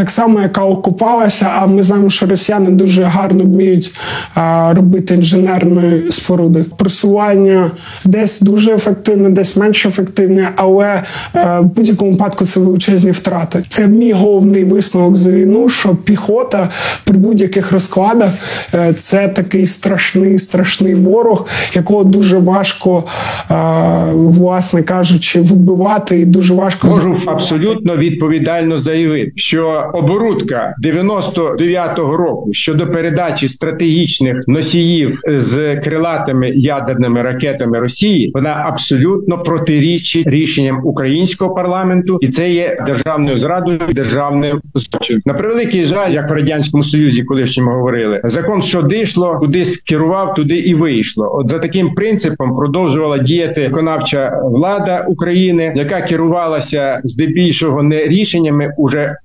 Так 0.00 0.10
само, 0.10 0.40
яка 0.40 0.64
окупалася, 0.64 1.52
а 1.56 1.66
ми 1.66 1.82
знаємо, 1.82 2.10
що 2.10 2.26
росіяни 2.26 2.70
дуже 2.70 3.02
гарно 3.02 3.44
вміють 3.44 3.92
а, 4.34 4.74
робити 4.74 5.14
інженерної 5.14 6.10
споруди. 6.10 6.64
Просування 6.78 7.70
десь 8.04 8.40
дуже 8.40 8.72
ефективне, 8.72 9.30
десь 9.30 9.56
менш 9.56 9.86
ефективне, 9.86 10.48
але 10.56 11.02
е, 11.34 11.58
в 11.60 11.64
будь-якому 11.64 12.10
випадку 12.10 12.46
це 12.46 12.60
величезні 12.60 13.10
втрати. 13.10 13.62
Це 13.68 13.86
мій 13.86 14.12
головний 14.12 14.64
висновок 14.64 15.16
за 15.16 15.30
війну, 15.30 15.68
що 15.68 15.88
піхота 15.96 16.68
при 17.04 17.18
будь-яких 17.18 17.72
розкладах 17.72 18.30
е, 18.74 18.92
це 18.92 19.28
такий 19.28 19.66
страшний, 19.66 20.38
страшний 20.38 20.94
ворог, 20.94 21.48
якого 21.74 22.04
дуже 22.04 22.38
важко, 22.38 23.04
власне 24.12 24.82
кажучи, 24.82 25.40
вибивати, 25.40 26.20
і 26.20 26.24
дуже 26.24 26.54
важко 26.54 26.86
Можу 26.86 27.16
абсолютно 27.26 27.96
відповідально 27.96 28.82
заявити, 28.82 29.32
що 29.36 29.89
оборудка 29.94 30.74
99-го 30.84 32.16
року 32.16 32.50
щодо 32.52 32.86
передачі 32.86 33.48
стратегічних 33.48 34.36
носіїв 34.46 35.18
з 35.26 35.80
крилатими 35.84 36.50
ядерними 36.50 37.22
ракетами 37.22 37.78
Росії, 37.78 38.30
вона 38.34 38.64
абсолютно 38.68 39.38
протирічить 39.38 40.26
рішенням 40.26 40.80
українського 40.84 41.54
парламенту, 41.54 42.18
і 42.20 42.28
це 42.28 42.50
є 42.50 42.78
державною 42.86 43.38
зрадою, 43.38 43.80
державним 43.92 44.60
злочином. 44.74 45.22
На 45.26 45.34
превеликий 45.34 45.88
жаль, 45.88 46.12
як 46.12 46.30
в 46.30 46.32
радянському 46.32 46.84
союзі, 46.84 47.22
колишньому 47.22 47.70
говорили, 47.70 48.20
закон 48.24 48.62
що 48.62 48.82
дійшло, 48.82 49.36
кудись 49.38 49.78
керував, 49.86 50.34
туди 50.34 50.54
і 50.54 50.74
вийшло. 50.74 51.30
От 51.34 51.48
за 51.48 51.58
таким 51.58 51.94
принципом 51.94 52.56
продовжувала 52.56 53.18
діяти 53.18 53.68
виконавча 53.68 54.32
влада 54.44 55.04
України, 55.08 55.72
яка 55.76 56.00
керувалася 56.00 57.00
здебільшого 57.04 57.82
не 57.82 58.04
рішеннями 58.06 58.72
уже 58.76 59.16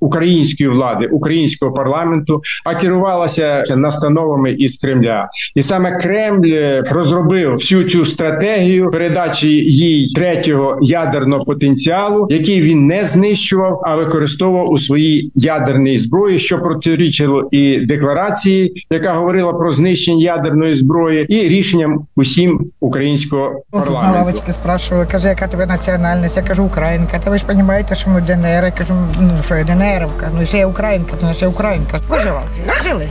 української 0.55 0.69
влади, 0.69 1.07
українського 1.11 1.73
парламенту, 1.73 2.41
а 2.65 2.75
керувалася 2.75 3.63
настановами 3.75 4.51
із 4.51 4.71
Кремля. 4.81 5.27
І 5.55 5.63
саме 5.69 5.97
Кремль 6.01 6.47
е, 6.47 6.83
розробив 6.91 7.55
всю 7.55 7.83
цю 7.83 8.05
стратегію 8.05 8.91
передачі 8.91 9.47
їй 9.47 10.13
третього 10.15 10.77
ядерного 10.81 11.45
потенціалу, 11.45 12.27
який 12.29 12.61
він 12.61 12.87
не 12.87 13.11
знищував, 13.13 13.81
а 13.85 13.95
використовував 13.95 14.69
у 14.69 14.79
своїй 14.79 15.31
ядерній 15.35 16.03
зброї, 16.07 16.39
що 16.39 16.59
протирічило 16.59 17.47
і 17.51 17.85
декларації, 17.85 18.85
яка 18.89 19.13
говорила 19.13 19.53
про 19.53 19.75
знищення 19.75 20.23
ядерної 20.23 20.81
зброї, 20.81 21.25
і 21.29 21.49
рішенням 21.49 21.99
усім 22.15 22.59
українського 22.79 23.51
парламенту. 23.71 24.17
лавочці 24.17 24.51
спрашивали, 24.51 25.07
каже, 25.11 25.27
яка 25.27 25.47
тебе 25.47 25.65
національність? 25.65 26.37
Я 26.37 26.43
кажу, 26.43 26.63
українка. 26.63 27.19
Та 27.23 27.31
ви 27.31 27.37
ж 27.37 27.45
розумієте, 27.47 27.95
що 27.95 28.09
ми 28.09 28.21
ДНР. 28.21 28.63
Я 28.65 28.71
кажу, 28.71 28.93
ну 29.21 29.43
що 29.43 29.55
я 29.55 29.63
ДНРівка, 29.63 30.25
ну 30.35 30.41
якщо 30.41 30.57
я 30.57 30.67
українка, 30.67 31.11
то 31.11 31.19
значить 31.19 31.41
я 31.41 31.47
українка. 31.47 32.01
Виживали, 32.09 32.45
жили. 32.83 33.09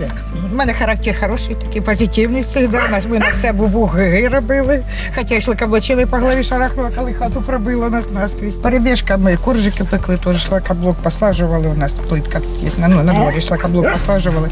Так. 0.00 0.10
У 0.52 0.56
мене 0.56 0.74
характер 0.74 1.16
хороший, 1.20 1.54
такий 1.54 1.80
позитивний 1.80 2.42
завжди. 2.42 2.78
У 2.88 2.90
нас 2.90 3.06
ми 3.06 3.18
на 3.18 3.30
все 3.30 3.52
бубуги 3.52 4.28
робили. 4.32 4.84
Хоча 5.16 5.34
йшли 5.34 5.54
каблучили 5.54 6.06
по 6.06 6.16
голові 6.16 6.44
шарахнула, 6.44 6.90
коли 6.96 7.12
хату 7.12 7.42
пробило 7.42 7.88
нас 7.88 8.10
наскрізь. 8.10 8.54
Перебіжками 8.56 9.36
коржики 9.36 9.84
пекли, 9.84 10.16
теж 10.16 10.46
шлакоблок 10.46 10.96
послажували. 10.96 11.68
У 11.68 11.74
нас 11.74 11.92
плитка 11.92 12.40
є. 12.60 12.70
Ну, 12.78 13.02
на 13.02 13.12
дворі 13.12 13.40
шлакоблок 13.40 13.92
послажували. 13.92 14.50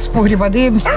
З 0.00 0.06
погріба 0.06 0.48
дивимося. 0.48 0.90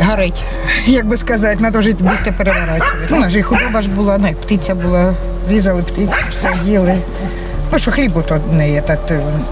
Горить, 0.00 0.44
як 0.86 1.06
би 1.06 1.16
сказати, 1.16 1.56
треба 1.56 1.80
жити 1.80 2.04
бігти 2.04 2.32
переворачувати. 2.32 3.06
Ну, 3.10 3.16
у 3.16 3.20
нас 3.20 3.32
же 3.32 3.38
і 3.38 3.42
худоба 3.42 3.82
ж 3.82 3.88
була, 3.90 4.18
ну, 4.18 4.28
і 4.28 4.34
птиця 4.34 4.74
була, 4.74 5.14
різали 5.48 5.82
птицю, 5.82 6.12
все 6.30 6.52
їли. 6.64 6.98
Ну, 7.72 7.78
що 7.78 7.92
хлібу 7.92 8.22
то 8.22 8.40
не 8.52 8.70
є, 8.70 8.80
та, 8.80 8.98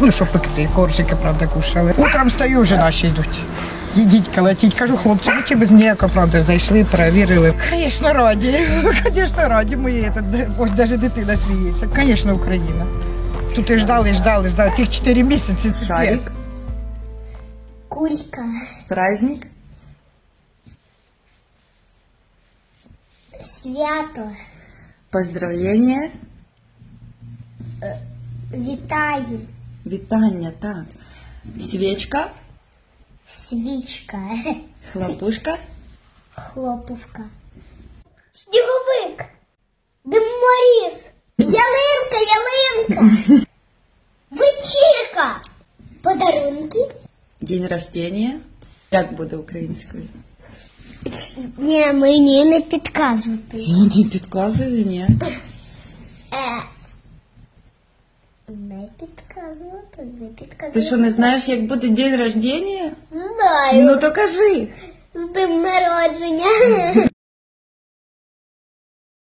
ну, 0.00 0.12
що 0.12 0.26
пекти, 0.26 0.68
коржики, 0.74 1.16
правда, 1.22 1.46
кушали. 1.46 1.94
Утром 1.96 2.30
стою, 2.30 2.60
вже 2.60 2.76
наші 2.76 3.06
йдуть. 3.06 3.40
Їдіть, 3.94 4.28
колотіть. 4.34 4.74
Кажу, 4.74 4.96
хлопці, 4.96 5.30
ну 5.36 5.42
чи 5.48 5.54
без 5.56 5.70
ніякого, 5.70 6.12
правда, 6.12 6.44
зайшли, 6.44 6.84
перевірили. 6.84 7.54
Звісно, 7.70 8.12
раді. 8.12 8.58
Звісно, 9.14 9.48
раді 9.48 9.76
мої. 9.76 10.10
Ось 10.58 10.70
навіть 10.76 11.00
дитина 11.00 11.36
сміється. 11.36 11.88
Звісно, 11.96 12.34
Україна. 12.34 12.86
Тут 13.54 13.70
і 13.70 13.78
ждали, 13.78 14.14
ждали, 14.14 14.48
ждали. 14.48 14.72
Тих 14.76 14.90
чотири 14.90 15.22
місяці. 15.22 15.70
це 15.70 15.86
Шарик. 15.86 16.20
Кулька. 17.88 18.44
Праздник. 18.88 19.46
Свято. 23.40 24.30
Поздравлення. 25.10 26.08
Вітаю. 28.52 29.40
Вітання, 29.86 30.52
так. 30.60 30.84
Свічка. 31.60 32.30
Свічка. 33.28 34.30
Хлопушка. 34.92 35.58
Хлопушка. 36.34 37.24
Сніговик. 38.32 39.24
Димморіз. 40.04 41.06
Ялинка, 41.38 42.18
ялинка. 42.36 43.16
Вечірка. 44.30 45.40
Подарунки. 46.02 46.78
День 47.40 47.66
рождения. 47.66 48.40
Як 48.90 49.12
буде 49.14 49.36
українською? 49.36 50.02
Ні, 51.58 51.92
мені 51.92 52.44
не 52.44 52.60
підказувати. 52.60 53.56
Я 53.56 53.76
не 53.76 54.10
підказую, 54.10 54.84
ні. 54.84 55.08
Е. 58.83 58.83
Не 58.83 58.89
підказувати, 58.99 60.03
не 60.21 60.27
підказувати. 60.27 60.71
Ти 60.71 60.81
що 60.81 60.97
не 60.97 61.11
знаєш, 61.11 61.49
як 61.49 61.65
буде 61.65 61.89
день 61.89 62.19
рождения? 62.19 62.91
Знаю. 63.11 63.85
Ну 63.85 63.97
то 63.97 64.11
кажи. 64.11 64.67
З 65.13 65.27
днем 65.33 65.61
народження. 65.61 67.09